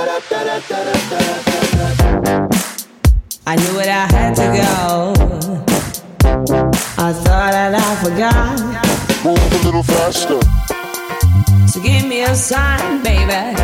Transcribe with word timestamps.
I 0.00 0.04
knew 3.56 3.80
it, 3.80 3.88
I 3.88 4.06
had 4.06 4.36
to 4.36 4.42
go. 4.54 5.12
I 6.98 7.12
thought 7.12 7.50
that 7.50 7.74
I 7.74 7.96
forgot. 8.04 8.60
Move 9.24 9.38
a 9.38 9.58
little 9.64 9.82
faster. 9.82 10.40
So 11.66 11.80
give 11.82 12.06
me 12.06 12.22
a 12.22 12.36
sign, 12.36 13.02
baby. 13.02 13.56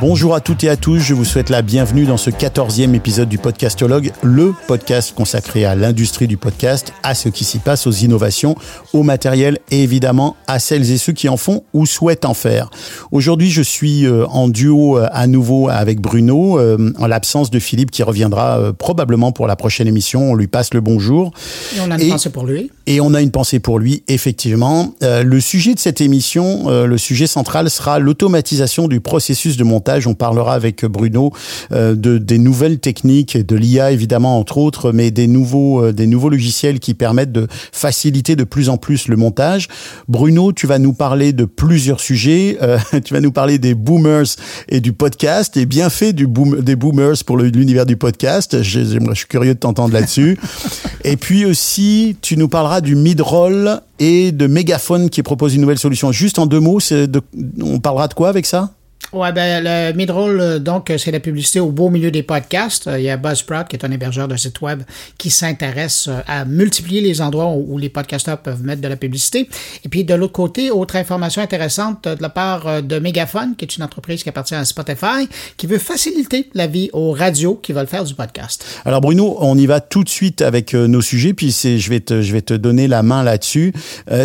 Bonjour 0.00 0.36
à 0.36 0.40
toutes 0.40 0.62
et 0.62 0.68
à 0.68 0.76
tous, 0.76 1.00
je 1.00 1.12
vous 1.12 1.24
souhaite 1.24 1.50
la 1.50 1.60
bienvenue 1.60 2.04
dans 2.04 2.16
ce 2.16 2.30
quatorzième 2.30 2.94
épisode 2.94 3.28
du 3.28 3.36
Podcastologue, 3.36 4.12
le 4.22 4.54
podcast 4.68 5.12
consacré 5.12 5.64
à 5.64 5.74
l'industrie 5.74 6.28
du 6.28 6.36
podcast, 6.36 6.92
à 7.02 7.16
ce 7.16 7.28
qui 7.28 7.42
s'y 7.42 7.58
passe, 7.58 7.84
aux 7.88 7.90
innovations, 7.92 8.54
au 8.92 9.02
matériel 9.02 9.58
et 9.72 9.82
évidemment 9.82 10.36
à 10.46 10.60
celles 10.60 10.88
et 10.92 10.98
ceux 10.98 11.12
qui 11.12 11.28
en 11.28 11.36
font 11.36 11.64
ou 11.72 11.84
souhaitent 11.84 12.26
en 12.26 12.34
faire. 12.34 12.70
Aujourd'hui, 13.10 13.50
je 13.50 13.60
suis 13.60 14.06
euh, 14.06 14.24
en 14.28 14.46
duo 14.46 14.98
euh, 14.98 15.08
à 15.10 15.26
nouveau 15.26 15.68
avec 15.68 16.00
Bruno, 16.00 16.60
euh, 16.60 16.92
en 17.00 17.08
l'absence 17.08 17.50
de 17.50 17.58
Philippe 17.58 17.90
qui 17.90 18.04
reviendra 18.04 18.72
probablement 18.74 19.32
pour 19.32 19.48
la 19.48 19.56
prochaine 19.56 19.88
émission. 19.88 20.30
On 20.30 20.34
lui 20.36 20.46
passe 20.46 20.74
le 20.74 20.80
bonjour. 20.80 21.32
Et 21.76 21.80
on 21.80 21.90
a 21.90 21.96
une 21.96 22.02
Et- 22.02 22.08
pensée 22.10 22.30
pour 22.30 22.46
lui. 22.46 22.70
Et 22.86 23.00
on 23.00 23.14
a 23.14 23.20
une 23.20 23.32
pensée 23.32 23.58
pour 23.58 23.80
lui, 23.80 24.04
effectivement. 24.06 24.94
Le 25.02 25.40
sujet 25.40 25.74
de 25.74 25.78
cette 25.80 26.00
émission, 26.00 26.70
le 26.86 26.98
sujet 26.98 27.26
central 27.26 27.68
sera 27.68 27.98
l'automatisation 27.98 28.86
du 28.86 29.00
processus 29.00 29.56
de 29.56 29.64
montage. 29.64 29.87
On 30.06 30.14
parlera 30.14 30.54
avec 30.54 30.84
Bruno 30.84 31.32
euh, 31.72 31.94
de 31.94 32.18
des 32.18 32.38
nouvelles 32.38 32.78
techniques, 32.78 33.36
de 33.36 33.56
l'IA 33.56 33.90
évidemment 33.92 34.38
entre 34.38 34.58
autres, 34.58 34.92
mais 34.92 35.10
des 35.10 35.26
nouveaux 35.26 35.82
euh, 35.84 35.92
des 35.92 36.06
nouveaux 36.06 36.28
logiciels 36.28 36.78
qui 36.80 36.94
permettent 36.94 37.32
de 37.32 37.46
faciliter 37.72 38.36
de 38.36 38.44
plus 38.44 38.68
en 38.68 38.76
plus 38.76 39.08
le 39.08 39.16
montage. 39.16 39.68
Bruno, 40.08 40.52
tu 40.52 40.66
vas 40.66 40.78
nous 40.78 40.92
parler 40.92 41.32
de 41.32 41.44
plusieurs 41.44 42.00
sujets. 42.00 42.58
Euh, 42.62 42.78
tu 43.04 43.14
vas 43.14 43.20
nous 43.20 43.32
parler 43.32 43.58
des 43.58 43.74
boomers 43.74 44.26
et 44.68 44.80
du 44.80 44.92
podcast. 44.92 45.56
Et 45.56 45.66
bien 45.66 45.90
fait 45.90 46.12
du 46.12 46.26
boom, 46.26 46.60
des 46.60 46.76
boomers 46.76 47.16
pour 47.24 47.38
l'univers 47.38 47.86
du 47.86 47.96
podcast. 47.96 48.62
Je, 48.62 48.80
je- 48.84 48.98
suis 49.14 49.26
curieux 49.26 49.54
de 49.54 49.58
t'entendre 49.58 49.94
là-dessus. 49.94 50.38
Et 51.04 51.16
puis 51.16 51.44
aussi, 51.44 52.16
tu 52.20 52.36
nous 52.36 52.48
parleras 52.48 52.80
du 52.80 52.94
mid-roll 52.94 53.80
et 53.98 54.30
de 54.32 54.46
Megaphone 54.46 55.08
qui 55.10 55.22
propose 55.22 55.54
une 55.54 55.60
nouvelle 55.62 55.78
solution. 55.78 56.12
Juste 56.12 56.38
en 56.38 56.46
deux 56.46 56.60
mots, 56.60 56.78
de- 56.90 57.20
on 57.62 57.78
parlera 57.80 58.08
de 58.08 58.14
quoi 58.14 58.28
avec 58.28 58.46
ça? 58.46 58.72
Ouais, 59.10 59.32
ben, 59.32 59.64
le 59.64 59.96
midroll, 59.96 60.38
euh, 60.38 60.58
donc, 60.58 60.90
euh, 60.90 60.98
c'est 60.98 61.10
la 61.10 61.20
publicité 61.20 61.60
au 61.60 61.70
beau 61.70 61.88
milieu 61.88 62.10
des 62.10 62.22
podcasts. 62.22 62.86
Euh, 62.88 62.98
Il 62.98 63.04
y 63.04 63.08
a 63.08 63.16
Buzzsprout, 63.16 63.66
qui 63.66 63.74
est 63.74 63.84
un 63.86 63.90
hébergeur 63.90 64.28
de 64.28 64.36
site 64.36 64.60
web, 64.60 64.82
qui 65.16 65.30
s'intéresse 65.30 66.10
à 66.26 66.44
multiplier 66.44 67.00
les 67.00 67.22
endroits 67.22 67.48
où, 67.48 67.78
les 67.78 67.88
podcasteurs 67.88 68.36
peuvent 68.38 68.62
mettre 68.62 68.82
de 68.82 68.88
la 68.88 68.96
publicité. 68.96 69.48
Et 69.82 69.88
puis, 69.88 70.04
de 70.04 70.12
l'autre 70.12 70.34
côté, 70.34 70.70
autre 70.70 70.96
information 70.96 71.40
intéressante 71.40 72.06
de 72.06 72.20
la 72.20 72.28
part 72.28 72.82
de 72.82 72.98
Megaphone, 72.98 73.54
qui 73.56 73.64
est 73.64 73.76
une 73.76 73.82
entreprise 73.82 74.22
qui 74.22 74.28
appartient 74.28 74.54
à 74.54 74.64
Spotify, 74.66 75.26
qui 75.56 75.66
veut 75.66 75.78
faciliter 75.78 76.50
la 76.52 76.66
vie 76.66 76.90
aux 76.92 77.12
radios 77.12 77.54
qui 77.54 77.72
veulent 77.72 77.86
faire 77.86 78.04
du 78.04 78.14
podcast. 78.14 78.66
Alors 78.84 79.00
Bruno, 79.00 79.38
on 79.40 79.56
y 79.56 79.66
va 79.66 79.80
tout 79.80 80.04
de 80.04 80.08
suite 80.08 80.42
avec 80.42 80.74
nos 80.74 81.00
sujets, 81.00 81.32
puis 81.32 81.50
je 81.50 81.88
vais 81.88 82.00
te, 82.00 82.20
je 82.20 82.32
vais 82.32 82.42
te 82.42 82.54
donner 82.54 82.88
la 82.88 83.02
main 83.02 83.22
là-dessus. 83.22 83.72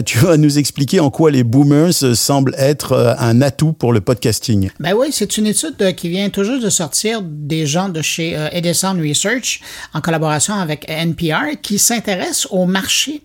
Tu 0.06 0.18
vas 0.18 0.38
nous 0.38 0.58
expliquer 0.58 1.00
en 1.00 1.10
quoi 1.10 1.32
les 1.32 1.44
boomers 1.44 1.94
semblent 1.94 2.56
être 2.58 3.16
un 3.20 3.42
atout 3.42 3.74
pour 3.74 3.94
le 3.94 4.02
podcasting. 4.02 4.73
Ben 4.80 4.94
oui, 4.94 5.08
c'est 5.12 5.38
une 5.38 5.48
étude 5.48 5.76
euh, 5.82 5.92
qui 5.92 6.10
vient 6.10 6.30
tout 6.30 6.44
juste 6.44 6.64
de 6.64 6.70
sortir 6.70 7.22
des 7.22 7.66
gens 7.66 7.90
de 7.90 8.02
chez 8.02 8.36
euh, 8.36 8.50
Edison 8.52 8.98
Research 9.00 9.62
en 9.94 10.02
collaboration 10.02 10.56
avec 10.56 10.90
NPR 10.90 11.60
qui 11.62 11.78
s'intéressent 11.78 12.48
au 12.52 12.66
marché 12.66 13.22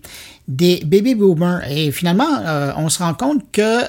des 0.47 0.81
baby 0.85 1.15
boomers. 1.15 1.61
Et 1.69 1.91
finalement, 1.91 2.39
euh, 2.39 2.71
on 2.77 2.89
se 2.89 2.99
rend 2.99 3.13
compte 3.13 3.43
que 3.51 3.81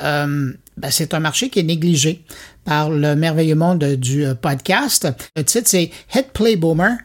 ben, 0.77 0.91
c'est 0.91 1.13
un 1.13 1.21
marché 1.21 1.51
qui 1.51 1.61
est 1.61 1.65
négligé 1.65 2.23
par 2.65 2.91
le 2.91 3.15
merveilleux 3.15 3.55
monde 3.55 3.85
du 3.97 4.25
podcast. 4.41 5.09
Le 5.37 5.45
titre, 5.45 5.69
c'est 5.69 5.91
Hit 6.15 6.29
Play 6.33 6.57
Boomer. 6.57 6.97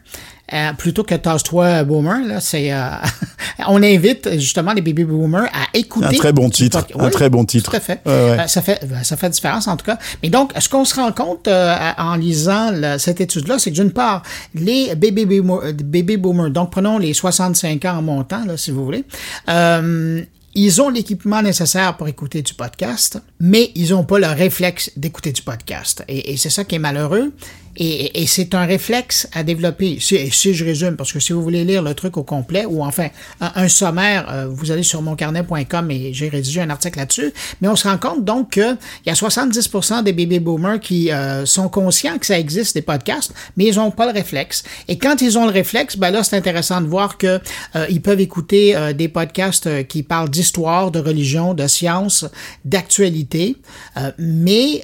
Euh, 0.53 0.73
plutôt 0.73 1.03
que 1.03 1.15
Tasse-toi 1.15 1.83
Boomer, 1.83 2.25
là, 2.25 2.39
c'est, 2.39 2.71
euh, 2.71 2.89
on 3.67 3.81
invite 3.81 4.30
justement 4.33 4.73
les 4.73 4.81
baby 4.81 5.03
boomers 5.03 5.45
à 5.45 5.65
écouter. 5.73 6.08
Un 6.08 6.11
très 6.11 6.33
bon 6.33 6.49
titre, 6.49 6.86
un 6.97 7.09
très 7.09 7.30
bon 7.30 7.45
titre. 7.45 7.71
Tout 7.71 7.77
à 7.77 7.80
fait. 7.80 8.02
Ouais. 8.05 8.11
Euh, 8.11 8.47
ça 8.47 8.61
fait 8.61 8.80
ben, 8.86 9.03
ça 9.03 9.17
fait 9.17 9.30
différence 9.30 9.67
en 9.67 9.77
tout 9.77 9.86
cas. 9.86 9.97
Mais 10.21 10.30
donc, 10.30 10.52
ce 10.59 10.70
qu'on 10.70 10.86
se 10.86 10.95
rend 10.95 11.11
compte 11.11 11.47
euh, 11.47 11.75
en 11.97 12.15
lisant 12.15 12.71
cette 12.97 13.21
étude-là, 13.21 13.59
c'est 13.59 13.71
que 13.71 13.75
d'une 13.75 13.92
part, 13.92 14.23
les 14.53 14.95
baby 14.95 15.25
boomers, 15.25 15.61
euh, 15.64 15.73
baby 15.73 16.17
boomers, 16.17 16.52
donc 16.52 16.71
prenons 16.71 16.97
les 16.97 17.14
65 17.14 17.83
ans 17.86 17.97
en 17.97 18.02
montant, 18.02 18.45
là, 18.45 18.58
si 18.58 18.71
vous 18.71 18.86
voulez, 18.86 19.03
euh, 19.49 20.21
ils 20.53 20.81
ont 20.81 20.89
l'équipement 20.89 21.41
nécessaire 21.41 21.97
pour 21.97 22.08
écouter 22.08 22.41
du 22.41 22.53
podcast, 22.53 23.20
mais 23.39 23.71
ils 23.75 23.89
n'ont 23.89 24.05
pas 24.05 24.20
le 24.20 24.27
réflexe 24.27 24.91
d'écouter 24.95 25.31
du 25.31 25.41
podcast. 25.41 26.03
Et, 26.08 26.31
et 26.31 26.37
c'est 26.37 26.49
ça 26.49 26.64
qui 26.64 26.75
est 26.75 26.80
malheureux. 26.80 27.33
Et, 27.77 28.21
et 28.21 28.27
c'est 28.27 28.53
un 28.55 28.65
réflexe 28.65 29.27
à 29.33 29.43
développer. 29.43 29.97
Si, 29.99 30.31
si 30.31 30.53
je 30.53 30.65
résume, 30.65 30.95
parce 30.95 31.11
que 31.11 31.19
si 31.19 31.33
vous 31.33 31.41
voulez 31.41 31.63
lire 31.63 31.81
le 31.81 31.93
truc 31.93 32.17
au 32.17 32.23
complet, 32.23 32.65
ou 32.65 32.83
enfin 32.83 33.09
un, 33.41 33.67
sommaire, 33.67 34.27
euh, 34.30 34.47
vous 34.47 34.71
allez 34.71 34.83
sur 34.83 35.02
moncarnet.com 35.02 35.91
et 35.91 36.14
j'ai 36.14 36.30
rédigé 36.30 36.61
un 36.61 36.69
article 36.69 36.99
là-dessus. 36.99 37.33
Mais 37.61 37.67
on 37.67 37.75
se 37.75 37.87
rend 37.87 37.97
compte 37.97 38.23
donc 38.23 38.53
qu'il 38.53 38.77
y 39.05 39.09
a 39.09 39.14
70% 39.14 40.03
des 40.03 40.14
baby 40.14 40.39
boomers 40.39 40.80
qui 40.80 41.11
euh, 41.11 41.45
sont 41.45 41.69
conscients 41.69 42.17
que 42.17 42.25
ça 42.25 42.39
existe 42.39 42.75
des 42.75 42.81
podcasts, 42.81 43.33
mais 43.58 43.65
ils 43.65 43.75
n'ont 43.75 43.91
pas 43.91 44.05
le 44.05 44.14
réflexe. 44.14 44.64
Et 44.87 44.97
quand 44.97 45.21
ils 45.21 45.37
ont 45.37 45.45
le 45.45 45.52
réflexe, 45.52 45.97
ben 45.97 46.11
là 46.11 46.23
c'est 46.23 46.35
intéressant 46.35 46.81
de 46.81 46.87
voir 46.87 47.17
que 47.17 47.39
euh, 47.75 47.85
ils 47.89 48.02
peuvent 48.02 48.19
écouter 48.19 48.75
euh, 48.75 48.93
des 48.93 49.08
podcasts 49.08 49.67
euh, 49.67 49.83
qui 49.83 50.03
parlent 50.03 50.30
d'histoire, 50.30 50.91
de 50.91 50.99
religion, 50.99 51.53
de 51.53 51.67
science, 51.67 52.25
d'actualité, 52.64 53.58
mais 54.17 54.83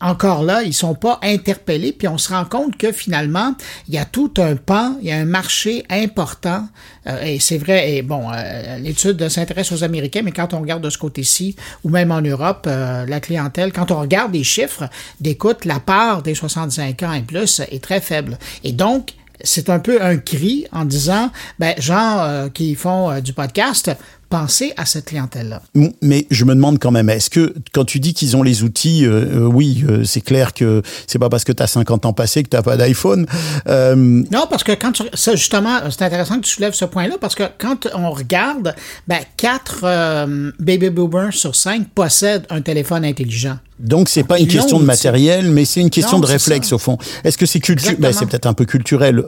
encore 0.00 0.42
là 0.42 0.62
ils 0.62 0.74
sont 0.74 0.94
pas 0.94 1.18
interpellés. 1.22 1.92
Puis 1.92 2.08
on 2.08 2.13
se 2.18 2.32
rend 2.32 2.44
compte 2.44 2.76
que 2.76 2.92
finalement 2.92 3.54
il 3.88 3.94
y 3.94 3.98
a 3.98 4.04
tout 4.04 4.32
un 4.38 4.56
pan, 4.56 4.96
il 5.00 5.08
y 5.08 5.12
a 5.12 5.16
un 5.16 5.24
marché 5.24 5.84
important. 5.90 6.66
euh, 7.06 7.22
et 7.22 7.38
c'est 7.38 7.58
vrai. 7.58 7.92
Et 7.92 8.02
bon, 8.02 8.30
euh, 8.32 8.78
l'étude 8.78 9.28
s'intéresse 9.28 9.72
aux 9.72 9.84
Américains, 9.84 10.22
mais 10.22 10.32
quand 10.32 10.54
on 10.54 10.60
regarde 10.60 10.82
de 10.82 10.90
ce 10.90 10.98
côté-ci 10.98 11.56
ou 11.82 11.90
même 11.90 12.10
en 12.10 12.20
Europe, 12.20 12.66
euh, 12.66 13.06
la 13.06 13.20
clientèle, 13.20 13.72
quand 13.72 13.90
on 13.90 14.00
regarde 14.00 14.32
les 14.32 14.44
chiffres 14.44 14.88
d'écoute, 15.20 15.64
la 15.64 15.80
part 15.80 16.22
des 16.22 16.34
65 16.34 17.02
ans 17.02 17.12
et 17.12 17.22
plus 17.22 17.60
est 17.70 17.82
très 17.82 18.00
faible. 18.00 18.38
Et 18.62 18.72
donc 18.72 19.12
c'est 19.42 19.68
un 19.68 19.80
peu 19.80 20.00
un 20.00 20.16
cri 20.16 20.66
en 20.72 20.84
disant, 20.84 21.30
ben, 21.58 21.74
gens 21.78 22.48
qui 22.54 22.76
font 22.76 23.18
du 23.20 23.32
podcast, 23.32 23.90
pensez 24.28 24.72
à 24.76 24.86
cette 24.86 25.06
clientèle-là. 25.06 25.62
Mais 26.02 26.26
je 26.30 26.44
me 26.44 26.54
demande 26.54 26.78
quand 26.78 26.90
même, 26.90 27.08
est-ce 27.10 27.30
que 27.30 27.54
quand 27.72 27.84
tu 27.84 28.00
dis 28.00 28.14
qu'ils 28.14 28.36
ont 28.36 28.42
les 28.42 28.62
outils, 28.62 29.04
euh, 29.06 29.42
euh, 29.42 29.46
oui, 29.46 29.84
euh, 29.88 30.04
c'est 30.04 30.20
clair 30.20 30.52
que 30.54 30.82
c'est 31.06 31.18
pas 31.18 31.28
parce 31.28 31.44
que 31.44 31.52
tu 31.52 31.62
as 31.62 31.66
50 31.66 32.06
ans 32.06 32.12
passés 32.12 32.42
que 32.42 32.54
tu 32.54 32.62
pas 32.62 32.76
d'iPhone. 32.76 33.26
Euh, 33.68 33.94
Non, 33.96 34.46
parce 34.48 34.64
que 34.64 34.72
quand 34.72 34.92
tu, 34.92 35.02
ça 35.14 35.34
justement, 35.36 35.78
c'est 35.90 36.02
intéressant 36.02 36.36
que 36.36 36.46
tu 36.46 36.50
soulèves 36.52 36.74
ce 36.74 36.84
point-là 36.84 37.16
parce 37.20 37.34
que 37.34 37.44
quand 37.58 37.88
on 37.94 38.10
regarde, 38.10 38.74
ben, 39.08 39.20
4 39.36 40.26
baby 40.58 40.90
boomers 40.90 41.32
sur 41.32 41.54
5 41.54 41.88
possèdent 41.94 42.46
un 42.50 42.60
téléphone 42.60 43.04
intelligent. 43.04 43.58
donc 43.78 44.08
c'est 44.08 44.24
pas 44.24 44.38
une 44.38 44.46
question 44.46 44.78
de 44.78 44.84
matériel, 44.84 45.50
mais 45.50 45.64
c'est 45.64 45.80
une 45.80 45.90
question 45.90 46.18
Non, 46.18 46.22
de 46.22 46.26
réflexe 46.26 46.68
ça. 46.68 46.76
au 46.76 46.78
fond. 46.78 46.96
Est-ce 47.24 47.36
que 47.38 47.46
c'est 47.46 47.60
culturel 47.60 47.94
Exactement. 47.96 48.20
C'est 48.20 48.26
peut-être 48.30 48.46
un 48.46 48.54
peu 48.54 48.64
culturel. 48.64 49.22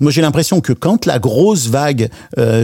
Moi 0.00 0.10
j'ai 0.12 0.22
l'impression 0.22 0.60
que 0.60 0.72
quand 0.72 1.06
la 1.06 1.18
grosse 1.18 1.66
vague 1.68 2.08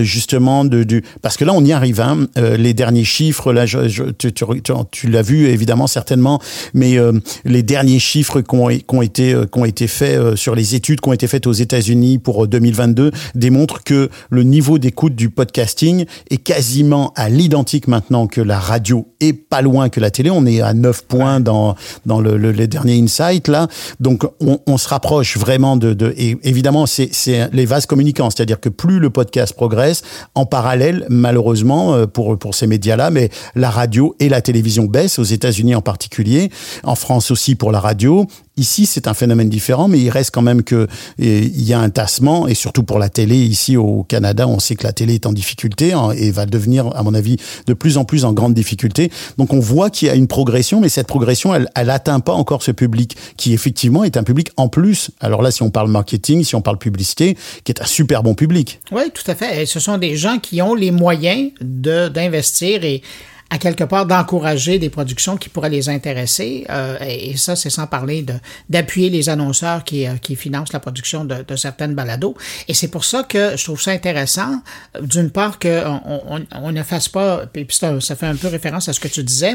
justement 0.02 0.64
de 0.64 0.84
du 0.84 1.02
parce 1.22 1.36
que 1.36 1.44
là 1.44 1.52
on 1.52 1.64
y 1.66 1.72
arrive, 1.72 2.00
hein, 2.00 2.26
euh, 2.38 2.56
les 2.56 2.74
derniers 2.74 3.04
chiffres 3.04 3.52
là, 3.52 3.66
je, 3.66 3.88
je- 3.88 4.04
tu, 4.04 4.32
tu, 4.32 4.44
tu, 4.62 4.72
tu 4.90 5.08
l'as 5.08 5.22
vu 5.22 5.46
évidemment 5.48 5.86
certainement, 5.86 6.40
mais 6.74 6.98
euh, 6.98 7.12
les 7.44 7.62
derniers 7.62 7.98
chiffres 7.98 8.40
qui 8.40 8.54
ont, 8.54 8.68
qui 8.68 8.84
ont 8.88 9.02
été 9.02 9.32
euh, 9.34 9.46
ont 9.54 9.64
été 9.64 9.86
faits 9.86 10.36
sur 10.36 10.54
les 10.54 10.74
études 10.74 11.00
qui 11.00 11.08
ont 11.08 11.12
été 11.12 11.26
faites 11.26 11.46
aux 11.46 11.52
États-Unis 11.52 12.18
pour 12.18 12.44
euh, 12.44 12.48
2022 12.48 13.10
démontrent 13.34 13.82
que 13.82 14.08
le 14.30 14.42
niveau 14.42 14.78
d'écoute 14.78 15.14
du 15.14 15.30
podcasting 15.30 16.04
est 16.30 16.36
quasiment 16.36 17.12
à 17.16 17.28
l'identique 17.28 17.88
maintenant 17.88 18.26
que 18.26 18.40
la 18.40 18.58
radio 18.58 19.06
et 19.20 19.32
pas 19.32 19.62
loin 19.62 19.88
que 19.88 20.00
la 20.00 20.10
télé. 20.10 20.30
On 20.30 20.44
est 20.46 20.60
à 20.60 20.74
9 20.74 21.04
points 21.06 21.40
dans 21.40 21.74
dans 22.04 22.20
le, 22.20 22.36
le, 22.36 22.52
les 22.52 22.66
derniers 22.66 23.00
insights 23.02 23.48
là. 23.48 23.68
Donc 24.00 24.24
on, 24.40 24.60
on 24.66 24.76
se 24.78 24.88
rapproche 24.88 25.36
vraiment 25.36 25.76
de, 25.76 25.94
de 25.94 26.12
et 26.16 26.36
évidemment 26.42 26.86
c'est 26.86 27.10
les 27.52 27.64
vases 27.66 27.86
communicants, 27.86 28.30
c'est-à-dire 28.30 28.60
que 28.60 28.68
plus 28.68 28.98
le 28.98 29.10
podcast 29.10 29.54
progresse, 29.54 30.02
en 30.34 30.44
parallèle 30.46 31.06
malheureusement 31.08 31.55
euh, 31.64 32.06
pour 32.06 32.38
pour 32.38 32.54
ces 32.54 32.66
médias-là, 32.66 33.10
mais 33.10 33.30
la 33.54 33.70
radio 33.70 34.14
et 34.20 34.28
la 34.28 34.40
télévision 34.40 34.84
baissent 34.84 35.18
aux 35.18 35.24
États-Unis 35.24 35.74
en 35.74 35.82
particulier, 35.82 36.50
en 36.84 36.94
France 36.94 37.30
aussi 37.30 37.54
pour 37.54 37.72
la 37.72 37.80
radio. 37.80 38.26
Ici, 38.56 38.86
c'est 38.86 39.06
un 39.06 39.14
phénomène 39.14 39.48
différent, 39.48 39.86
mais 39.86 40.00
il 40.00 40.10
reste 40.10 40.30
quand 40.30 40.42
même 40.42 40.62
que 40.62 40.86
il 41.18 41.62
y 41.62 41.72
a 41.72 41.80
un 41.80 41.90
tassement, 41.90 42.48
et 42.48 42.54
surtout 42.54 42.82
pour 42.82 42.98
la 42.98 43.08
télé 43.08 43.36
ici 43.36 43.76
au 43.76 44.04
Canada, 44.04 44.48
on 44.48 44.58
sait 44.58 44.76
que 44.76 44.84
la 44.84 44.92
télé 44.92 45.14
est 45.14 45.26
en 45.26 45.32
difficulté 45.32 45.92
hein, 45.92 46.10
et 46.16 46.30
va 46.30 46.46
devenir, 46.46 46.94
à 46.96 47.02
mon 47.02 47.14
avis, 47.14 47.36
de 47.66 47.74
plus 47.74 47.98
en 47.98 48.04
plus 48.04 48.24
en 48.24 48.32
grande 48.32 48.54
difficulté. 48.54 49.10
Donc, 49.36 49.52
on 49.52 49.60
voit 49.60 49.90
qu'il 49.90 50.08
y 50.08 50.10
a 50.10 50.14
une 50.14 50.26
progression, 50.26 50.80
mais 50.80 50.88
cette 50.88 51.06
progression, 51.06 51.54
elle, 51.54 51.68
elle 51.74 51.90
atteint 51.90 52.20
pas 52.20 52.32
encore 52.32 52.62
ce 52.62 52.70
public 52.70 53.16
qui 53.36 53.52
effectivement 53.52 54.04
est 54.04 54.16
un 54.16 54.22
public 54.22 54.50
en 54.56 54.68
plus. 54.68 55.10
Alors 55.20 55.42
là, 55.42 55.50
si 55.50 55.62
on 55.62 55.70
parle 55.70 55.90
marketing, 55.90 56.44
si 56.44 56.54
on 56.54 56.62
parle 56.62 56.78
publicité, 56.78 57.36
qui 57.64 57.72
est 57.72 57.82
un 57.82 57.86
super 57.86 58.22
bon 58.22 58.34
public. 58.34 58.80
Oui, 58.92 59.02
tout 59.12 59.30
à 59.30 59.34
fait. 59.34 59.66
Ce 59.66 59.80
sont 59.80 59.98
des 59.98 60.16
gens 60.16 60.38
qui 60.38 60.62
ont 60.62 60.74
les 60.74 60.90
moyens 60.90 61.50
d'investir 61.60 62.84
et 62.84 63.02
à 63.50 63.58
quelque 63.58 63.84
part 63.84 64.06
d'encourager 64.06 64.78
des 64.78 64.90
productions 64.90 65.36
qui 65.36 65.48
pourraient 65.48 65.70
les 65.70 65.88
intéresser. 65.88 66.66
Euh, 66.68 66.98
et, 67.00 67.36
ça, 67.36 67.54
c'est 67.54 67.70
sans 67.70 67.86
parler 67.86 68.24
d'appuyer 68.68 69.08
les 69.08 69.28
annonceurs 69.28 69.84
qui, 69.84 70.06
euh, 70.06 70.16
qui 70.20 70.34
financent 70.34 70.72
la 70.72 70.80
production 70.80 71.24
de, 71.24 71.56
certaines 71.56 71.94
balados. 71.94 72.34
Et 72.68 72.74
c'est 72.74 72.88
pour 72.88 73.04
ça 73.04 73.22
que 73.22 73.56
je 73.56 73.64
trouve 73.64 73.80
ça 73.80 73.92
intéressant, 73.92 74.62
d'une 75.00 75.30
part 75.30 75.58
qu'on 75.58 76.00
on, 76.28 76.44
on 76.52 76.72
ne 76.72 76.82
fasse 76.82 77.08
pas, 77.08 77.44
et 77.54 77.64
puis 77.64 77.76
ça, 77.76 78.00
ça 78.00 78.16
fait 78.16 78.26
un 78.26 78.36
peu 78.36 78.48
référence 78.48 78.88
à 78.88 78.92
ce 78.92 79.00
que 79.00 79.08
tu 79.08 79.22
disais, 79.22 79.54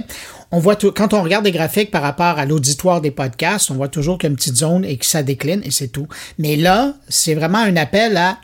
on 0.51 0.59
voit 0.59 0.75
tout, 0.75 0.91
quand 0.91 1.13
on 1.13 1.21
regarde 1.21 1.43
des 1.43 1.51
graphiques 1.51 1.91
par 1.91 2.01
rapport 2.01 2.39
à 2.39 2.45
l'auditoire 2.45 3.01
des 3.01 3.11
podcasts, 3.11 3.71
on 3.71 3.75
voit 3.75 3.89
toujours 3.89 4.17
qu'il 4.17 4.27
y 4.27 4.29
a 4.29 4.31
une 4.31 4.37
petite 4.37 4.57
zone 4.57 4.85
et 4.85 4.97
que 4.97 5.05
ça 5.05 5.23
décline 5.23 5.61
et 5.63 5.71
c'est 5.71 5.89
tout. 5.89 6.07
Mais 6.37 6.55
là, 6.55 6.93
c'est 7.09 7.35
vraiment 7.35 7.59
un 7.59 7.75
appel 7.75 8.17
à 8.17 8.37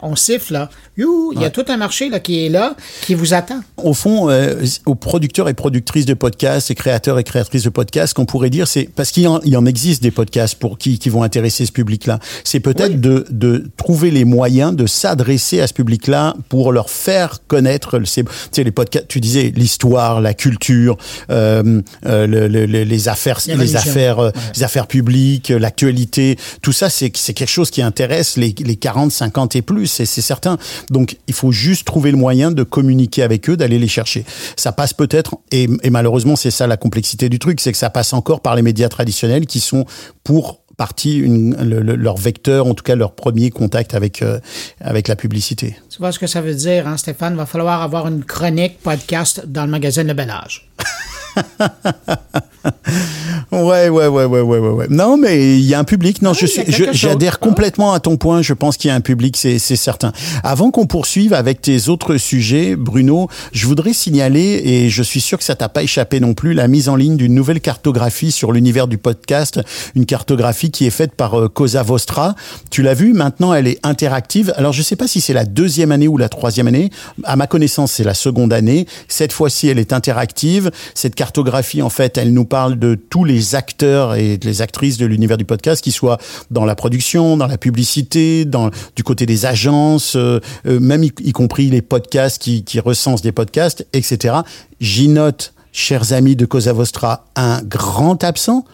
on 0.00 0.16
siffle, 0.16 0.52
là. 0.52 0.70
You, 0.96 1.32
il 1.34 1.40
y 1.40 1.44
a 1.44 1.50
tout 1.50 1.64
un 1.68 1.76
marché 1.76 2.08
là, 2.08 2.20
qui 2.20 2.46
est 2.46 2.48
là, 2.48 2.76
qui 3.02 3.14
vous 3.14 3.34
attend. 3.34 3.60
Au 3.76 3.94
fond, 3.94 4.30
euh, 4.30 4.64
aux 4.86 4.94
producteurs 4.94 5.48
et 5.48 5.54
productrices 5.54 6.06
de 6.06 6.14
podcasts, 6.14 6.70
et 6.70 6.76
créateurs 6.76 7.18
et 7.18 7.24
créatrices 7.24 7.64
de 7.64 7.70
podcasts, 7.70 8.14
qu'on 8.14 8.26
pourrait 8.26 8.50
dire, 8.50 8.68
c'est 8.68 8.88
parce 8.94 9.10
qu'il 9.10 9.24
y, 9.24 9.50
y, 9.50 9.56
en 9.56 9.66
existe 9.66 10.02
des 10.02 10.12
podcasts 10.12 10.54
pour 10.54 10.78
qui, 10.78 11.00
qui 11.00 11.08
vont 11.08 11.24
intéresser 11.24 11.66
ce 11.66 11.72
public-là. 11.72 12.20
C'est 12.44 12.60
peut-être 12.60 12.92
oui. 12.92 12.98
de, 12.98 13.26
de 13.30 13.64
trouver 13.76 14.12
les 14.12 14.24
moyens 14.24 14.76
de 14.76 14.86
s'adresser 14.86 15.60
à 15.60 15.66
ce 15.66 15.72
public-là 15.72 16.34
pour 16.48 16.72
leur 16.72 16.90
faire 16.90 17.38
connaître 17.48 17.98
tu 17.98 18.24
sais, 18.52 18.64
les 18.64 18.70
podcasts. 18.70 19.08
Tu 19.08 19.20
disais 19.20 19.52
l'histoire, 19.54 20.20
la 20.20 20.34
culture, 20.34 20.96
euh, 21.30 21.82
euh, 22.06 22.26
le, 22.26 22.46
le, 22.46 22.66
les 22.66 23.08
affaires, 23.08 23.40
les, 23.46 23.56
les 23.56 23.76
affaires, 23.76 24.18
ouais. 24.18 24.32
les 24.54 24.62
affaires 24.62 24.86
publiques, 24.86 25.48
l'actualité. 25.48 26.38
Tout 26.62 26.72
ça, 26.72 26.88
c'est 26.88 27.10
quelque 27.10 27.46
chose 27.46 27.70
qui 27.70 27.82
intéresse 27.82 28.36
les, 28.36 28.54
les 28.58 28.76
40, 28.76 29.10
50 29.10 29.56
et 29.56 29.62
plus 29.64 29.86
c'est 29.86 30.06
certain. 30.06 30.58
Donc, 30.90 31.16
il 31.26 31.34
faut 31.34 31.52
juste 31.52 31.86
trouver 31.86 32.10
le 32.10 32.16
moyen 32.16 32.50
de 32.50 32.62
communiquer 32.62 33.22
avec 33.22 33.48
eux, 33.48 33.56
d'aller 33.56 33.78
les 33.78 33.88
chercher. 33.88 34.24
Ça 34.56 34.72
passe 34.72 34.92
peut-être, 34.92 35.36
et, 35.50 35.68
malheureusement, 35.90 36.36
c'est 36.36 36.50
ça 36.50 36.66
la 36.66 36.76
complexité 36.76 37.28
du 37.28 37.38
truc, 37.38 37.60
c'est 37.60 37.72
que 37.72 37.78
ça 37.78 37.90
passe 37.90 38.12
encore 38.12 38.40
par 38.40 38.54
les 38.54 38.62
médias 38.62 38.88
traditionnels 38.88 39.46
qui 39.46 39.60
sont 39.60 39.84
pour 40.22 40.60
partie 40.76 41.22
leur 41.24 42.16
vecteur, 42.16 42.66
en 42.66 42.74
tout 42.74 42.82
cas 42.82 42.96
leur 42.96 43.14
premier 43.14 43.50
contact 43.50 43.94
avec, 43.94 44.22
euh, 44.22 44.40
avec 44.80 45.06
la 45.06 45.14
publicité. 45.14 45.76
Tu 45.88 45.98
vois 45.98 46.10
ce 46.10 46.18
que 46.18 46.26
ça 46.26 46.40
veut 46.40 46.54
dire, 46.54 46.88
hein, 46.88 46.96
Stéphane? 46.96 47.36
Va 47.36 47.46
falloir 47.46 47.82
avoir 47.82 48.08
une 48.08 48.24
chronique 48.24 48.80
podcast 48.80 49.44
dans 49.46 49.66
le 49.66 49.70
magazine 49.70 50.08
Le 50.08 50.14
Bel 50.14 50.30
Âge. 50.30 50.68
ouais, 53.52 53.88
ouais, 53.88 53.88
ouais, 53.88 54.24
ouais, 54.24 54.40
ouais, 54.40 54.58
ouais, 54.58 54.58
ouais. 54.58 54.86
Non, 54.90 55.16
mais 55.16 55.58
il 55.58 55.64
y 55.64 55.74
a 55.74 55.78
un 55.78 55.84
public. 55.84 56.22
Non, 56.22 56.32
oui, 56.32 56.48
je 56.68 56.84
j'adhère 56.92 57.38
complètement 57.38 57.92
à 57.92 58.00
ton 58.00 58.16
point. 58.16 58.42
Je 58.42 58.52
pense 58.52 58.76
qu'il 58.76 58.88
y 58.88 58.92
a 58.92 58.94
un 58.94 59.00
public, 59.00 59.36
c'est 59.36 59.58
certain. 59.58 60.12
Avant 60.42 60.70
qu'on 60.70 60.86
poursuive 60.86 61.34
avec 61.34 61.60
tes 61.60 61.88
autres 61.88 62.16
sujets, 62.16 62.76
Bruno, 62.76 63.28
je 63.52 63.66
voudrais 63.66 63.92
signaler, 63.92 64.62
et 64.64 64.90
je 64.90 65.02
suis 65.02 65.20
sûr 65.20 65.38
que 65.38 65.44
ça 65.44 65.54
t'a 65.54 65.68
pas 65.68 65.82
échappé 65.82 66.20
non 66.20 66.34
plus, 66.34 66.54
la 66.54 66.68
mise 66.68 66.88
en 66.88 66.96
ligne 66.96 67.16
d'une 67.16 67.34
nouvelle 67.34 67.60
cartographie 67.60 68.32
sur 68.32 68.52
l'univers 68.52 68.88
du 68.88 68.98
podcast, 68.98 69.60
une 69.94 70.06
cartographie 70.06 70.70
qui 70.70 70.86
est 70.86 70.90
faite 70.90 71.14
par 71.14 71.38
euh, 71.38 71.48
Cosa 71.48 71.82
Vostra. 71.82 72.34
Tu 72.70 72.82
l'as 72.82 72.94
vu, 72.94 73.12
maintenant 73.12 73.54
elle 73.54 73.66
est 73.66 73.78
interactive. 73.82 74.52
Alors 74.56 74.72
je 74.72 74.82
sais 74.82 74.96
pas 74.96 75.06
si 75.06 75.20
c'est 75.20 75.32
la 75.32 75.44
deuxième 75.44 75.92
année 75.92 76.08
ou 76.08 76.16
la 76.16 76.28
troisième 76.28 76.68
année. 76.68 76.90
À 77.24 77.36
ma 77.36 77.46
connaissance, 77.46 77.92
c'est 77.92 78.04
la 78.04 78.14
seconde 78.14 78.52
année. 78.52 78.86
Cette 79.08 79.32
fois-ci, 79.32 79.68
elle 79.68 79.78
est 79.78 79.92
interactive. 79.92 80.70
Cette 80.94 81.14
cartographie, 81.24 81.80
en 81.80 81.88
fait, 81.88 82.18
elle 82.18 82.34
nous 82.34 82.44
parle 82.44 82.78
de 82.78 82.96
tous 82.96 83.24
les 83.24 83.54
acteurs 83.54 84.14
et 84.14 84.38
les 84.42 84.60
actrices 84.60 84.98
de 84.98 85.06
l'univers 85.06 85.38
du 85.38 85.46
podcast, 85.46 85.82
qui 85.82 85.90
soient 85.90 86.18
dans 86.50 86.66
la 86.66 86.74
production, 86.74 87.38
dans 87.38 87.46
la 87.46 87.56
publicité, 87.56 88.44
du 88.44 89.02
côté 89.02 89.24
des 89.24 89.46
agences, 89.46 90.16
euh, 90.16 90.40
même 90.66 91.02
y, 91.02 91.32
compris 91.32 91.70
les 91.70 91.80
podcasts 91.80 92.42
qui, 92.42 92.78
recensent 92.78 93.22
des 93.22 93.32
podcasts, 93.32 93.86
etc. 93.94 94.34
J'y 94.80 95.08
note, 95.08 95.54
chers 95.72 96.12
amis 96.12 96.36
de 96.36 96.44
Cosa 96.44 96.74
Vostra, 96.74 97.24
un 97.36 97.62
grand 97.62 98.22
absent. 98.22 98.66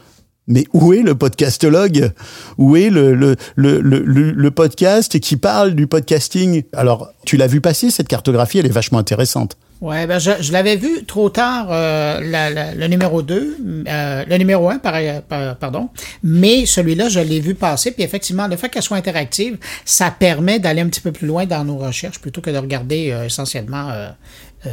Mais 0.49 0.65
où 0.73 0.93
est 0.93 1.03
le 1.03 1.15
podcastologue? 1.15 2.11
Où 2.59 2.75
est 2.75 2.91
le, 2.91 3.37
le 3.55 4.51
podcast 4.51 5.21
qui 5.21 5.37
parle 5.37 5.77
du 5.77 5.87
podcasting? 5.87 6.65
Alors, 6.73 7.13
tu 7.25 7.37
l'as 7.37 7.47
vu 7.47 7.61
passer, 7.61 7.93
cette 7.93 8.09
cartographie, 8.09 8.59
elle 8.59 8.67
est 8.67 8.71
vachement 8.71 8.99
intéressante. 8.99 9.57
Ouais, 9.81 10.07
ben 10.07 10.19
je, 10.19 10.53
l'avais 10.53 10.77
vu 10.77 11.07
trop 11.07 11.31
tard, 11.31 11.69
euh, 11.71 12.21
le 12.77 12.87
numéro 12.87 13.23
2, 13.23 13.85
euh, 13.89 14.25
le 14.29 14.37
numéro 14.37 14.69
1, 14.69 14.79
par, 14.79 14.93
par, 15.23 15.57
pardon, 15.57 15.89
mais 16.23 16.67
celui-là, 16.67 17.09
je 17.09 17.21
l'ai 17.21 17.41
vu 17.41 17.55
passer, 17.55 17.91
puis 17.91 18.03
effectivement, 18.03 18.47
le 18.47 18.57
fait 18.57 18.69
qu'elle 18.69 18.83
soit 18.83 18.99
interactive, 18.99 19.57
ça 19.87 20.11
permet 20.11 20.59
d'aller 20.59 20.83
un 20.83 20.89
petit 20.89 21.01
peu 21.01 21.13
plus 21.13 21.27
loin 21.27 21.47
dans 21.47 21.65
nos 21.65 21.79
recherches 21.79 22.19
plutôt 22.19 22.43
que 22.43 22.51
de 22.51 22.59
regarder 22.59 23.11
euh, 23.11 23.25
essentiellement 23.25 23.91
euh, 24.67 24.71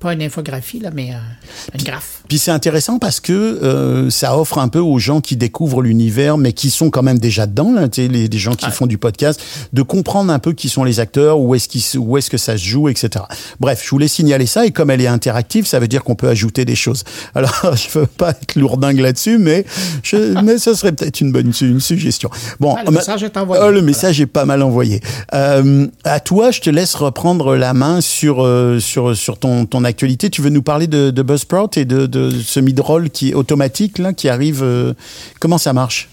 pas 0.00 0.12
une 0.12 0.22
infographie, 0.22 0.80
là, 0.80 0.90
mais 0.92 1.10
euh, 1.10 1.78
une 1.78 1.84
graphe. 1.84 2.22
Puis 2.28 2.38
c'est 2.38 2.50
intéressant 2.50 2.98
parce 2.98 3.20
que 3.20 3.32
euh, 3.32 4.10
ça 4.10 4.36
offre 4.36 4.58
un 4.58 4.66
peu 4.66 4.80
aux 4.80 4.98
gens 4.98 5.20
qui 5.20 5.36
découvrent 5.36 5.82
l'univers, 5.82 6.36
mais 6.36 6.52
qui 6.52 6.68
sont 6.68 6.90
quand 6.90 7.04
même 7.04 7.20
déjà 7.20 7.46
dedans, 7.46 7.72
là, 7.72 7.86
les, 7.96 8.08
les 8.08 8.38
gens 8.38 8.56
qui 8.56 8.68
font 8.72 8.86
du 8.86 8.98
podcast, 8.98 9.40
de 9.72 9.82
comprendre 9.82 10.32
un 10.32 10.40
peu 10.40 10.52
qui 10.52 10.68
sont 10.68 10.82
les 10.82 10.98
acteurs, 10.98 11.38
où 11.38 11.54
est-ce 11.54 11.68
qu 11.68 11.98
où 11.98 12.16
est-ce 12.18 12.28
que 12.28 12.38
ça 12.38 12.58
se 12.58 12.64
joue, 12.64 12.88
etc. 12.88 13.24
Bref, 13.60 13.82
je 13.84 13.90
voulais 13.90 14.08
signaler 14.08 14.46
ça, 14.46 14.66
et 14.66 14.72
comme 14.72 14.90
elle 14.90 15.00
est 15.00 15.06
interactive, 15.06 15.64
ça 15.64 15.78
veut 15.78 15.88
dire 15.88 16.02
qu'on 16.02 16.16
peut 16.16 16.28
ajouter 16.28 16.64
des 16.64 16.74
choses. 16.74 17.04
Alors, 17.36 17.76
je 17.76 17.98
veux 18.00 18.06
pas 18.06 18.30
être 18.30 18.56
lourdingue 18.56 18.98
là-dessus, 18.98 19.38
mais, 19.38 19.64
je, 20.02 20.16
mais 20.42 20.58
ça 20.58 20.74
serait 20.74 20.90
peut-être 20.90 21.20
une 21.20 21.30
bonne 21.30 21.52
une 21.60 21.80
suggestion. 21.80 22.30
Bon, 22.58 22.74
ah, 22.76 22.82
le 22.84 22.90
message 22.90 23.22
est 23.22 23.36
envoyé. 23.36 23.62
Oh, 23.64 23.70
le 23.70 23.82
message 23.82 24.20
est 24.20 24.26
pas 24.26 24.44
mal 24.44 24.62
envoyé. 24.62 25.00
Euh, 25.34 25.86
à 26.02 26.18
toi, 26.18 26.50
je 26.50 26.60
te 26.60 26.70
laisse 26.70 26.96
reprendre 26.96 27.54
la 27.54 27.74
main 27.74 28.00
sur, 28.00 28.42
euh, 28.42 28.80
sur 28.80 29.14
sur 29.20 29.38
ton, 29.38 29.66
ton 29.66 29.84
actualité. 29.84 30.30
Tu 30.30 30.42
veux 30.42 30.50
nous 30.50 30.62
parler 30.62 30.86
de, 30.86 31.10
de 31.10 31.22
Buzzsprout 31.22 31.76
et 31.76 31.84
de, 31.84 32.30
ce 32.30 32.60
mid-roll 32.60 33.10
qui 33.10 33.30
est 33.30 33.34
automatique 33.34 33.98
là, 33.98 34.12
qui 34.12 34.28
arrive. 34.28 34.62
Euh, 34.62 34.94
comment 35.38 35.58
ça 35.58 35.72
marche? 35.72 36.08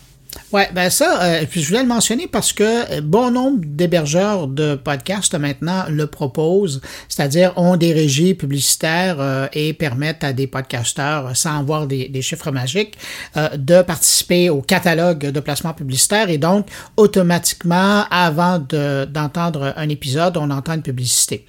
Ouais, 0.54 0.70
ben 0.74 0.90
ça, 0.90 1.24
euh, 1.24 1.46
puis 1.50 1.62
je 1.62 1.68
voulais 1.68 1.82
le 1.82 1.90
mentionner 1.90 2.26
parce 2.26 2.54
que 2.54 3.02
bon 3.02 3.32
nombre 3.32 3.60
d'hébergeurs 3.66 4.48
de 4.48 4.76
podcasts 4.76 5.36
maintenant 5.36 5.84
le 5.90 6.08
proposent, 6.08 6.80
c'est-à-dire 7.10 7.52
ont 7.58 7.76
des 7.76 7.92
régies 7.92 8.34
publicitaires 8.34 9.18
euh, 9.20 9.48
et 9.52 9.74
permettent 9.74 10.24
à 10.24 10.32
des 10.32 10.48
podcasteurs, 10.48 11.36
sans 11.36 11.60
avoir 11.60 11.86
des, 11.86 12.08
des 12.08 12.22
chiffres 12.22 12.50
magiques, 12.52 12.98
euh, 13.36 13.50
de 13.58 13.82
participer 13.82 14.50
au 14.50 14.62
catalogue 14.62 15.20
de 15.32 15.40
placement 15.42 15.74
publicitaire 15.74 16.30
et 16.30 16.38
donc 16.38 16.68
automatiquement, 16.96 18.06
avant 18.10 18.58
d'entendre 18.58 19.60
de, 19.60 19.74
un 19.76 19.90
épisode, 19.90 20.38
on 20.38 20.50
entend 20.50 20.76
une 20.76 20.82
publicité. 20.82 21.46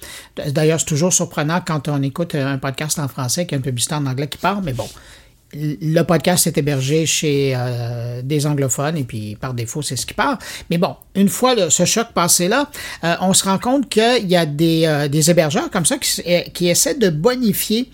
D'ailleurs, 0.49 0.81
c'est 0.81 0.87
toujours 0.87 1.13
surprenant 1.13 1.61
quand 1.65 1.87
on 1.87 2.03
écoute 2.03 2.35
un 2.35 2.57
podcast 2.57 2.99
en 2.99 3.07
français 3.07 3.45
qu'il 3.45 3.53
y 3.53 3.55
a 3.55 3.57
une 3.59 3.63
publicité 3.63 3.95
en 3.95 4.05
anglais 4.05 4.27
qui 4.27 4.39
part, 4.39 4.61
mais 4.61 4.73
bon, 4.73 4.89
le 5.53 6.01
podcast 6.03 6.47
est 6.47 6.57
hébergé 6.57 7.05
chez 7.05 7.53
euh, 7.55 8.21
des 8.23 8.45
anglophones 8.45 8.97
et 8.97 9.03
puis 9.03 9.35
par 9.35 9.53
défaut 9.53 9.81
c'est 9.81 9.95
ce 9.95 10.05
qui 10.05 10.13
part. 10.13 10.37
Mais 10.69 10.77
bon, 10.77 10.95
une 11.15 11.29
fois 11.29 11.55
ce 11.69 11.85
choc 11.85 12.07
passé 12.13 12.47
là, 12.47 12.69
euh, 13.03 13.15
on 13.21 13.33
se 13.33 13.43
rend 13.45 13.57
compte 13.57 13.89
qu'il 13.89 14.27
y 14.27 14.35
a 14.35 14.45
des, 14.45 14.83
euh, 14.85 15.07
des 15.07 15.31
hébergeurs 15.31 15.69
comme 15.71 15.85
ça 15.85 15.97
qui, 15.97 16.21
qui 16.53 16.69
essaient 16.69 16.95
de 16.95 17.09
bonifier 17.09 17.89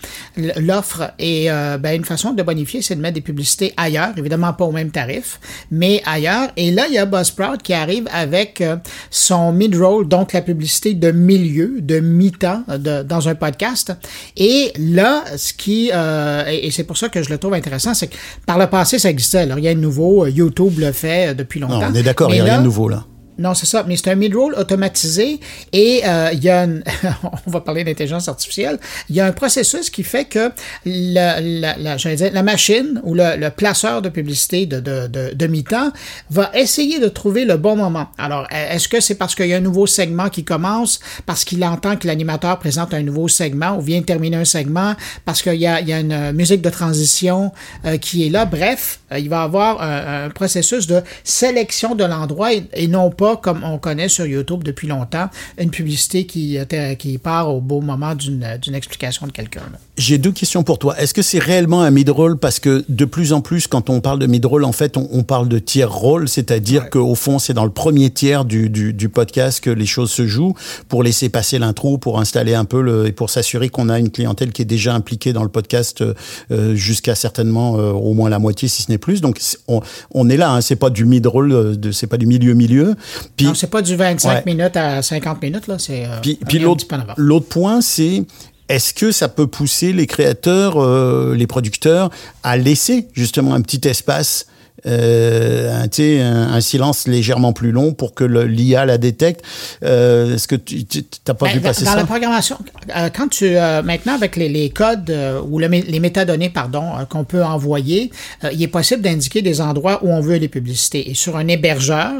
l'offre 0.56 1.12
et 1.18 1.50
euh, 1.50 1.78
ben, 1.78 1.96
une 1.96 2.04
façon 2.04 2.32
de 2.32 2.42
bonifier 2.42 2.82
c'est 2.82 2.96
de 2.96 3.00
mettre 3.00 3.14
des 3.14 3.20
publicités 3.20 3.72
ailleurs, 3.76 4.12
évidemment 4.16 4.52
pas 4.52 4.64
au 4.64 4.72
même 4.72 4.90
tarif, 4.90 5.40
mais 5.70 6.02
ailleurs. 6.04 6.50
Et 6.56 6.70
là 6.70 6.86
il 6.88 6.94
y 6.94 6.98
a 6.98 7.06
Buzzsprout 7.06 7.62
qui 7.62 7.72
arrive 7.72 8.06
avec 8.12 8.60
euh, 8.60 8.76
son 9.10 9.52
mid-roll, 9.52 10.08
donc 10.08 10.32
la 10.32 10.42
publicité 10.42 10.94
de 10.94 11.10
milieu, 11.10 11.80
de 11.80 12.00
mi-temps 12.00 12.64
dans 12.68 13.28
un 13.28 13.34
podcast. 13.34 13.92
Et 14.36 14.72
là, 14.78 15.24
ce 15.36 15.52
qui 15.52 15.90
euh, 15.92 16.44
et 16.46 16.70
c'est 16.70 16.84
pour 16.84 16.96
ça 16.96 17.08
que 17.08 17.22
je 17.22 17.30
le 17.30 17.38
trouve 17.38 17.45
intéressant, 17.54 17.94
c'est 17.94 18.08
que 18.08 18.16
par 18.46 18.58
le 18.58 18.66
passé, 18.66 18.98
ça 18.98 19.10
existait. 19.10 19.38
Alors, 19.38 19.56
rien 19.56 19.74
de 19.74 19.80
nouveau. 19.80 20.26
YouTube 20.26 20.78
le 20.78 20.92
fait 20.92 21.34
depuis 21.34 21.60
longtemps. 21.60 21.80
Non, 21.80 21.88
on 21.90 21.94
est 21.94 22.02
d'accord, 22.02 22.30
il 22.30 22.34
n'y 22.34 22.40
a 22.40 22.44
rien 22.44 22.58
de 22.58 22.64
nouveau 22.64 22.88
là. 22.88 23.04
Non, 23.38 23.52
c'est 23.52 23.66
ça, 23.66 23.84
mais 23.86 23.96
c'est 23.96 24.10
un 24.10 24.14
mid-roll 24.14 24.54
automatisé 24.54 25.40
et 25.72 26.00
euh, 26.06 26.30
il 26.32 26.42
y 26.42 26.48
a 26.48 26.64
une, 26.64 26.82
on 27.46 27.50
va 27.50 27.60
parler 27.60 27.84
d'intelligence 27.84 28.28
artificielle, 28.28 28.78
il 29.10 29.16
y 29.16 29.20
a 29.20 29.26
un 29.26 29.32
processus 29.32 29.90
qui 29.90 30.04
fait 30.04 30.24
que 30.24 30.50
la, 30.86 32.42
machine 32.42 33.00
ou 33.04 33.14
le, 33.14 33.36
le, 33.36 33.50
placeur 33.50 34.00
de 34.00 34.08
publicité 34.08 34.64
de, 34.64 34.80
de, 34.80 35.06
de, 35.06 35.34
de 35.34 35.46
mi-temps 35.46 35.92
va 36.30 36.50
essayer 36.54 36.98
de 36.98 37.08
trouver 37.08 37.44
le 37.44 37.58
bon 37.58 37.76
moment. 37.76 38.06
Alors, 38.16 38.46
est-ce 38.50 38.88
que 38.88 39.00
c'est 39.00 39.16
parce 39.16 39.34
qu'il 39.34 39.48
y 39.48 39.54
a 39.54 39.58
un 39.58 39.60
nouveau 39.60 39.86
segment 39.86 40.30
qui 40.30 40.44
commence, 40.44 41.00
parce 41.26 41.44
qu'il 41.44 41.62
entend 41.64 41.96
que 41.96 42.06
l'animateur 42.06 42.58
présente 42.58 42.94
un 42.94 43.02
nouveau 43.02 43.28
segment 43.28 43.76
ou 43.76 43.82
vient 43.82 44.00
terminer 44.00 44.38
un 44.38 44.44
segment, 44.46 44.94
parce 45.26 45.42
qu'il 45.42 45.54
y 45.54 45.66
y 45.66 45.66
a 45.66 46.00
une 46.00 46.32
musique 46.32 46.62
de 46.62 46.70
transition 46.70 47.52
euh, 47.84 47.98
qui 47.98 48.26
est 48.26 48.30
là? 48.30 48.46
Bref, 48.46 49.00
euh, 49.12 49.18
il 49.18 49.28
va 49.28 49.42
avoir 49.42 49.82
un, 49.82 50.30
processus 50.30 50.86
de 50.86 51.02
sélection 51.24 51.94
de 51.94 52.04
l'endroit 52.04 52.50
et 52.52 52.88
non 52.88 53.10
pas 53.10 53.25
comme 53.34 53.64
on 53.64 53.78
connaît 53.78 54.08
sur 54.08 54.26
YouTube 54.26 54.62
depuis 54.62 54.86
longtemps, 54.86 55.28
une 55.58 55.70
publicité 55.70 56.26
qui, 56.26 56.58
qui 56.98 57.18
part 57.18 57.52
au 57.52 57.60
beau 57.60 57.80
moment 57.80 58.14
d'une 58.14 58.74
explication 58.74 59.26
de 59.26 59.32
quelqu'un. 59.32 59.62
J'ai 59.98 60.18
deux 60.18 60.30
questions 60.32 60.62
pour 60.62 60.78
toi. 60.78 60.94
Est-ce 61.00 61.14
que 61.14 61.22
c'est 61.22 61.38
réellement 61.38 61.80
un 61.80 61.90
mid-roll? 61.90 62.36
Parce 62.36 62.60
que 62.60 62.84
de 62.90 63.04
plus 63.06 63.32
en 63.32 63.40
plus, 63.40 63.66
quand 63.66 63.88
on 63.88 64.00
parle 64.02 64.18
de 64.18 64.26
mid-roll, 64.26 64.64
en 64.64 64.72
fait, 64.72 64.98
on, 64.98 65.08
on 65.10 65.22
parle 65.22 65.48
de 65.48 65.58
tiers-roll, 65.58 66.28
c'est-à-dire 66.28 66.82
Ouais. 66.82 66.90
qu'au 66.90 67.14
fond, 67.14 67.38
c'est 67.38 67.54
dans 67.54 67.64
le 67.64 67.70
premier 67.70 68.10
tiers 68.10 68.44
du, 68.44 68.68
du, 68.68 68.92
du 68.92 69.08
podcast 69.08 69.60
que 69.64 69.70
les 69.70 69.86
choses 69.86 70.10
se 70.10 70.26
jouent 70.26 70.54
pour 70.88 71.02
laisser 71.02 71.30
passer 71.30 71.58
l'intro, 71.58 71.96
pour 71.96 72.20
installer 72.20 72.54
un 72.54 72.66
peu 72.66 72.82
le, 72.82 73.06
et 73.06 73.12
pour 73.12 73.30
s'assurer 73.30 73.70
qu'on 73.70 73.88
a 73.88 73.98
une 73.98 74.10
clientèle 74.10 74.52
qui 74.52 74.60
est 74.60 74.66
déjà 74.66 74.94
impliquée 74.94 75.32
dans 75.32 75.42
le 75.42 75.48
podcast 75.48 76.02
euh, 76.50 76.74
jusqu'à 76.74 77.14
certainement 77.14 77.78
euh, 77.78 77.92
au 77.92 78.12
moins 78.12 78.28
la 78.28 78.38
moitié, 78.38 78.68
si 78.68 78.82
ce 78.82 78.90
n'est 78.90 78.98
plus. 78.98 79.22
Donc, 79.22 79.40
on, 79.66 79.80
on 80.12 80.28
est 80.28 80.36
là. 80.36 80.50
Hein, 80.52 80.60
c'est 80.60 80.76
pas 80.76 80.90
du 80.90 81.06
mid-roll, 81.06 81.52
euh, 81.52 81.92
c'est 81.92 82.06
pas 82.06 82.18
du 82.18 82.26
milieu-milieu. 82.26 82.94
Non, 83.40 83.54
c'est 83.54 83.70
pas 83.70 83.80
du 83.80 83.96
25 83.96 84.28
Ouais. 84.28 84.42
minutes 84.44 84.76
à 84.76 85.00
50 85.00 85.40
minutes, 85.40 85.66
là. 85.68 85.76
C'est. 85.78 86.04
euh, 86.04 86.08
puis, 86.20 86.38
puis 86.46 86.58
l'autre 86.58 87.48
point, 87.48 87.80
c'est 87.80 88.24
est-ce 88.68 88.94
que 88.94 89.12
ça 89.12 89.28
peut 89.28 89.46
pousser 89.46 89.92
les 89.92 90.06
créateurs, 90.06 90.82
euh, 90.82 91.34
les 91.34 91.46
producteurs, 91.46 92.10
à 92.42 92.56
laisser 92.56 93.08
justement 93.12 93.54
un 93.54 93.60
petit 93.60 93.86
espace, 93.88 94.46
euh, 94.86 95.82
un, 95.82 95.88
tu 95.88 96.02
sais, 96.02 96.20
un, 96.20 96.60
silence 96.60 97.06
légèrement 97.08 97.52
plus 97.52 97.72
long 97.72 97.92
pour 97.94 98.14
que 98.14 98.24
l'IA 98.24 98.84
la 98.84 98.98
détecte 98.98 99.42
euh, 99.82 100.34
Est-ce 100.34 100.46
que 100.48 100.56
tu 100.56 100.84
n'as 101.26 101.34
pas 101.34 101.46
Ben, 101.46 101.52
vu 101.54 101.60
dans- 101.60 101.68
passer 101.68 101.84
dans 101.84 101.92
ça? 101.92 101.96
la 101.96 102.04
programmation, 102.04 102.58
euh, 102.94 103.08
quand 103.14 103.28
tu 103.28 103.56
euh, 103.56 103.82
maintenant 103.82 104.14
avec 104.14 104.36
les, 104.36 104.48
les 104.48 104.70
codes 104.70 105.10
euh, 105.10 105.40
ou 105.40 105.58
le 105.58 105.66
les 105.68 106.00
métadonnées 106.00 106.50
pardon 106.50 106.84
qu'on 107.08 107.24
peut 107.24 107.42
envoyer, 107.44 108.10
euh, 108.44 108.50
il 108.52 108.62
est 108.62 108.68
possible 108.68 109.02
d'indiquer 109.02 109.42
des 109.42 109.60
endroits 109.60 110.04
où 110.04 110.10
on 110.10 110.20
veut 110.20 110.36
les 110.36 110.48
publicités. 110.48 111.10
Et 111.10 111.14
sur 111.14 111.36
un 111.36 111.48
hébergeur 111.48 112.12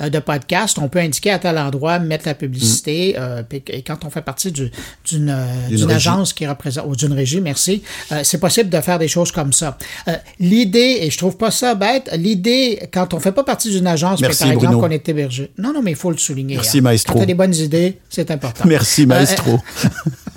euh, 0.00 0.08
de 0.08 0.18
podcast, 0.18 0.78
on 0.80 0.88
peut 0.88 1.00
indiquer 1.00 1.30
à 1.30 1.38
tel 1.38 1.58
endroit 1.58 1.98
mettre 1.98 2.26
la 2.26 2.34
publicité. 2.34 3.14
euh, 3.18 3.42
puis- 3.48 3.62
et 3.68 3.82
quand 3.82 4.04
on 4.04 4.10
fait 4.10 4.22
partie 4.22 4.52
du- 4.52 4.70
d'une 5.08 5.34
régie. 5.70 5.84
agence 5.92 6.32
qui 6.32 6.46
représente 6.46 6.86
ou 6.86 6.94
d'une 6.96 7.12
régie, 7.12 7.40
merci, 7.40 7.82
euh, 8.12 8.20
c'est 8.24 8.38
possible 8.38 8.70
de 8.70 8.80
faire 8.80 8.98
des 8.98 9.08
choses 9.08 9.32
comme 9.32 9.52
ça. 9.52 9.76
Euh, 10.08 10.12
l'idée 10.40 10.98
et 11.02 11.10
je 11.10 11.18
trouve 11.18 11.36
pas 11.36 11.50
ça 11.50 11.74
bête. 11.74 12.01
L'idée 12.16 12.88
quand 12.92 13.14
on 13.14 13.20
fait 13.20 13.32
pas 13.32 13.44
partie 13.44 13.70
d'une 13.70 13.86
agence, 13.86 14.20
mais 14.20 14.28
Merci, 14.28 14.44
par 14.44 14.52
exemple 14.52 14.76
qu'on 14.76 14.90
est 14.90 15.08
hébergé. 15.08 15.50
Non 15.58 15.72
non 15.72 15.82
mais 15.82 15.92
il 15.92 15.96
faut 15.96 16.10
le 16.10 16.16
souligner. 16.16 16.56
Merci, 16.56 16.78
hein. 16.78 16.82
maestro. 16.82 17.14
Quand 17.14 17.20
tu 17.20 17.24
as 17.24 17.26
des 17.26 17.34
bonnes 17.34 17.54
idées, 17.54 17.98
c'est 18.08 18.30
important. 18.30 18.64
Merci, 18.66 19.06
maestro. 19.06 19.58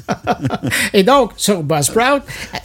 Et 0.94 1.04
donc, 1.04 1.32
sur 1.38 1.64
Buzzsprout, 1.64 2.22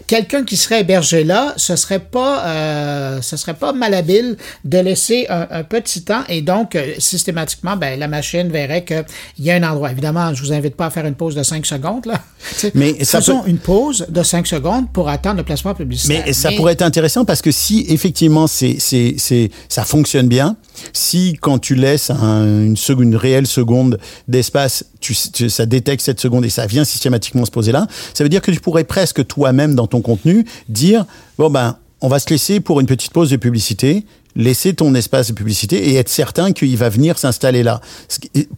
quelqu'un 0.07 0.45
qui 0.45 0.57
serait 0.57 0.81
hébergé 0.81 1.25
là, 1.25 1.55
ce 1.57 1.77
serait 1.77 1.99
pas, 1.99 2.45
euh, 2.47 3.21
ce 3.23 3.37
serait 3.37 3.55
pas 3.55 3.73
malhabile 3.73 4.37
de 4.65 4.79
laisser 4.79 5.27
un, 5.29 5.47
un 5.51 5.63
petit 5.65 6.03
temps 6.03 6.23
et 6.29 6.43
donc, 6.43 6.75
euh, 6.75 6.95
systématiquement, 6.99 7.77
ben, 7.77 7.99
la 7.99 8.09
machine 8.09 8.49
verrait 8.49 8.85
qu'il 8.85 9.05
y 9.39 9.51
a 9.51 9.55
un 9.55 9.63
endroit. 9.63 9.91
Évidemment, 9.91 10.35
je 10.35 10.43
vous 10.43 10.53
invite 10.53 10.77
pas 10.77 10.87
à 10.87 10.91
faire 10.91 11.07
une 11.07 11.15
pause 11.15 11.35
de 11.35 11.43
5 11.43 11.65
secondes, 11.67 12.07
là. 12.07 12.21
Mais 12.75 13.05
ça 13.05 13.21
faisons 13.21 13.43
peut- 13.43 13.51
une 13.51 13.59
pause 13.59 14.07
de 14.09 14.23
5 14.23 14.47
secondes 14.47 14.91
pour 14.93 15.09
attendre 15.09 15.37
le 15.39 15.45
placement 15.45 15.75
publicitaire. 15.75 16.23
Mais 16.27 16.33
ça 16.33 16.51
pourrait 16.53 16.73
être 16.75 16.83
intéressant 16.83 17.25
parce 17.25 17.43
que 17.43 17.51
si 17.51 17.85
effectivement 17.89 18.47
c'est 18.47 18.77
c'est 18.79 19.15
c'est 19.19 19.51
ça 19.69 19.85
fonctionne 19.85 20.27
bien, 20.29 20.57
si 20.93 21.37
quand 21.41 21.59
tu 21.59 21.75
laisses 21.75 22.11
un- 22.11 22.45
une 22.65 22.77
seconde, 22.77 23.05
une 23.05 23.17
réelle 23.17 23.47
seconde 23.47 23.99
d'espace, 24.29 24.85
tu, 25.01 25.15
tu- 25.33 25.51
ça 25.51 25.67
détecte 25.67 26.03
cette 26.03 26.21
seconde 26.21 26.45
et 26.45 26.51
ça 26.51 26.67
vient 26.67 26.85
systématiquement 26.85 27.30
se 27.45 27.51
poser 27.51 27.73
là, 27.73 27.87
ça 28.15 28.25
veut 28.25 28.31
dire 28.31 28.43
que 28.43 28.51
tu 28.51 28.61
pourrais 28.61 28.85
presque 28.85 29.27
toi-même 29.27 29.75
dans 29.75 29.87
ton 29.87 30.01
contenu 30.01 30.45
dire 30.69 31.05
bon 31.39 31.51
ben 31.51 31.77
on 32.01 32.09
va 32.09 32.19
se 32.19 32.31
laisser 32.31 32.61
pour 32.61 32.81
une 32.81 32.87
petite 32.87 33.13
pause 33.13 33.31
de 33.31 33.37
publicité. 33.37 34.05
Laisser 34.37 34.75
ton 34.75 34.95
espace 34.95 35.29
de 35.29 35.33
publicité 35.33 35.91
et 35.91 35.97
être 35.97 36.09
certain 36.09 36.53
qu'il 36.53 36.77
va 36.77 36.89
venir 36.89 37.19
s'installer 37.19 37.65
là. 37.65 37.81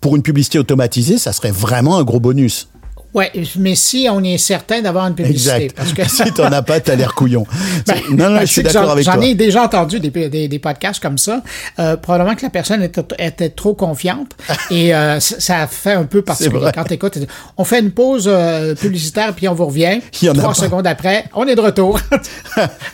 Pour 0.02 0.16
une 0.16 0.22
publicité 0.22 0.58
automatisée, 0.58 1.16
ça 1.16 1.32
serait 1.32 1.50
vraiment 1.50 1.96
un 1.96 2.04
gros 2.04 2.20
bonus. 2.20 2.68
Ouais, 3.14 3.30
mais 3.58 3.74
si 3.74 4.06
on 4.10 4.24
est 4.24 4.38
certain 4.38 4.80
d'avoir 4.80 5.06
une 5.06 5.14
publicité. 5.14 5.64
Exact. 5.64 5.76
Parce 5.76 5.92
que 5.92 6.08
si 6.08 6.32
t'en 6.32 6.50
as 6.50 6.62
pas, 6.62 6.80
t'as 6.80 6.94
l'air 6.94 7.14
couillon. 7.14 7.44
Ben, 7.86 7.96
non, 8.10 8.30
non, 8.30 8.34
ben, 8.36 8.40
je 8.40 8.46
suis 8.46 8.54
c'est 8.56 8.62
que 8.62 8.66
d'accord 8.68 8.84
j'en- 8.86 8.90
avec 8.92 9.04
J'en 9.04 9.14
toi. 9.14 9.26
ai 9.26 9.34
déjà 9.34 9.62
entendu 9.64 9.98
des, 10.00 10.10
des, 10.28 10.48
des 10.48 10.58
podcasts 10.58 11.02
comme 11.02 11.18
ça. 11.18 11.42
Euh, 11.78 11.96
probablement 11.96 12.34
que 12.36 12.42
la 12.42 12.50
personne 12.50 12.82
était, 12.82 13.02
était 13.18 13.48
trop 13.50 13.74
confiante 13.74 14.30
et 14.70 14.94
euh, 14.94 15.18
ça- 15.20 15.66
fait 15.66 15.92
un 15.92 16.04
peu 16.04 16.22
particulier. 16.22 16.70
Quand 16.74 16.84
t'écoutes, 16.84 17.18
on 17.56 17.64
fait 17.64 17.80
une 17.80 17.90
pause 17.90 18.24
euh, 18.28 18.74
publicitaire 18.74 19.34
puis 19.34 19.48
on 19.48 19.54
vous 19.54 19.66
revient. 19.66 20.00
Il 20.22 20.26
y 20.26 20.30
en 20.30 20.34
Trois 20.34 20.54
secondes 20.54 20.86
après, 20.86 21.24
on 21.34 21.46
est 21.46 21.54
de 21.56 21.60
retour. 21.60 21.98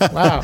wow. 0.00 0.40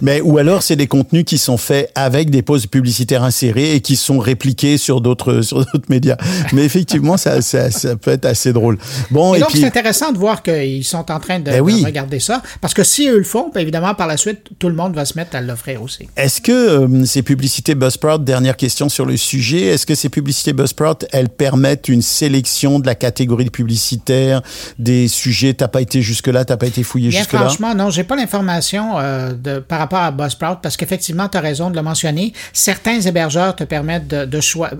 Mais 0.00 0.20
ou 0.20 0.38
alors 0.38 0.62
c'est 0.62 0.76
des 0.76 0.86
contenus 0.86 1.24
qui 1.24 1.38
sont 1.38 1.56
faits 1.56 1.90
avec 1.94 2.30
des 2.30 2.42
pauses 2.42 2.66
publicitaires 2.66 3.22
insérées 3.22 3.74
et 3.74 3.80
qui 3.80 3.96
sont 3.96 4.18
répliqués 4.18 4.78
sur 4.78 5.00
d'autres 5.00 5.40
sur 5.42 5.58
d'autres 5.58 5.88
médias. 5.88 6.16
Mais 6.52 6.64
effectivement, 6.64 7.16
ça, 7.16 7.42
ça, 7.42 7.70
ça 7.70 7.96
peut 7.96 8.10
être 8.10 8.24
assez 8.24 8.52
drôle. 8.52 8.78
Bon 9.10 9.34
Et 9.34 9.38
et, 9.38 9.40
donc, 9.40 9.50
puis 9.50 9.60
c'est 9.60 9.66
intéressant 9.66 10.12
de 10.12 10.18
voir 10.18 10.42
qu'ils 10.42 10.84
sont 10.84 11.10
en 11.10 11.20
train 11.20 11.38
de, 11.38 11.44
Ben 11.44 11.60
oui. 11.60 11.80
de 11.80 11.86
regarder 11.86 12.20
ça. 12.20 12.42
Parce 12.60 12.74
que 12.74 12.84
si 12.84 13.08
eux 13.08 13.18
le 13.18 13.24
font, 13.24 13.50
ben, 13.54 13.60
évidemment, 13.60 13.94
par 13.94 14.06
la 14.06 14.16
suite, 14.16 14.50
tout 14.58 14.68
le 14.68 14.74
monde 14.74 14.94
va 14.94 15.04
se 15.04 15.16
mettre 15.16 15.36
à 15.36 15.40
l'offrir 15.40 15.82
aussi. 15.82 16.08
est-ce 16.16 16.40
que 16.40 16.52
euh, 16.52 17.04
ces 17.04 17.22
publicités 17.22 17.74
Buzzsprout, 17.74 18.18
dernière 18.24 18.56
question 18.56 18.88
sur 18.88 19.06
le 19.06 19.16
sujet, 19.16 19.62
est-ce 19.62 19.86
que 19.86 19.94
ces 19.94 20.08
publicités 20.08 20.52
Buzzsprout, 20.52 21.06
elles 21.12 21.28
permettent 21.28 21.88
une 21.88 22.02
sélection 22.02 22.78
de 22.78 22.86
la 22.86 22.94
catégorie 22.94 23.44
de 23.44 23.50
publicitaires, 23.50 24.42
des 24.78 25.08
sujets 25.08 25.54
T'as 25.54 25.68
pas 25.68 25.80
été 25.80 26.02
jusque 26.02 26.28
là, 26.28 26.44
t'as 26.44 26.56
pas 26.56 26.66
été 26.66 26.82
fouillé 26.82 27.10
Bien 27.10 27.20
jusque 27.20 27.32
là. 27.32 27.40
franchement, 27.40 27.74
non, 27.74 27.90
j'ai 27.90 28.04
pas 28.04 28.16
l'information 28.16 28.98
euh, 28.98 29.32
de 29.32 29.58
par 29.58 29.78
rapport 29.84 30.00
à 30.00 30.10
Buzzsprout 30.10 30.58
parce 30.62 30.76
qu'effectivement, 30.76 31.28
tu 31.28 31.38
as 31.38 31.40
raison 31.40 31.70
de 31.70 31.76
le 31.76 31.82
mentionner. 31.82 32.32
Certains 32.52 33.00
hébergeurs 33.00 33.56
te 33.56 33.64
permettent 33.64 34.08
de, 34.08 34.24
de 34.24 34.40
choisir, 34.40 34.78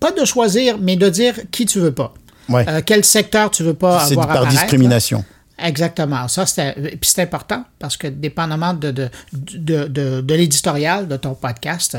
pas 0.00 0.12
de 0.12 0.24
choisir, 0.24 0.78
mais 0.78 0.96
de 0.96 1.08
dire 1.08 1.34
qui 1.50 1.66
tu 1.66 1.80
veux 1.80 1.92
pas. 1.92 2.12
Ouais. 2.48 2.64
Euh, 2.68 2.80
quel 2.84 3.04
secteur 3.04 3.50
tu 3.50 3.62
veux 3.62 3.74
pas 3.74 4.06
C'est 4.06 4.12
avoir 4.12 4.28
par 4.28 4.46
discrimination. 4.46 5.24
Exactement. 5.58 6.28
Ça, 6.28 6.44
c'est, 6.44 6.74
puis 6.74 6.98
c'est 7.02 7.22
important 7.22 7.64
parce 7.78 7.96
que 7.96 8.08
dépendamment 8.08 8.74
de, 8.74 8.90
de, 8.90 9.08
de, 9.32 9.84
de, 9.86 10.20
de 10.20 10.34
l'éditorial 10.34 11.08
de 11.08 11.16
ton 11.16 11.34
podcast, 11.34 11.96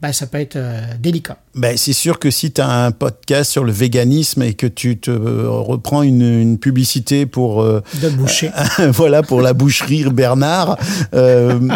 ben, 0.00 0.12
ça 0.12 0.28
peut 0.28 0.38
être 0.38 0.54
euh, 0.54 0.80
délicat. 1.00 1.38
Ben, 1.56 1.76
c'est 1.76 1.92
sûr 1.92 2.20
que 2.20 2.30
si 2.30 2.52
tu 2.52 2.60
as 2.60 2.84
un 2.84 2.92
podcast 2.92 3.50
sur 3.50 3.64
le 3.64 3.72
véganisme 3.72 4.42
et 4.42 4.54
que 4.54 4.68
tu 4.68 4.96
te 4.96 5.10
euh, 5.10 5.48
reprends 5.50 6.02
une, 6.02 6.22
une 6.22 6.58
publicité 6.58 7.26
pour 7.26 7.62
euh, 7.62 7.82
De 8.00 8.08
boucher. 8.08 8.50
voilà 8.90 9.24
pour 9.24 9.40
la 9.40 9.54
boucherie 9.54 10.04
Bernard, 10.04 10.78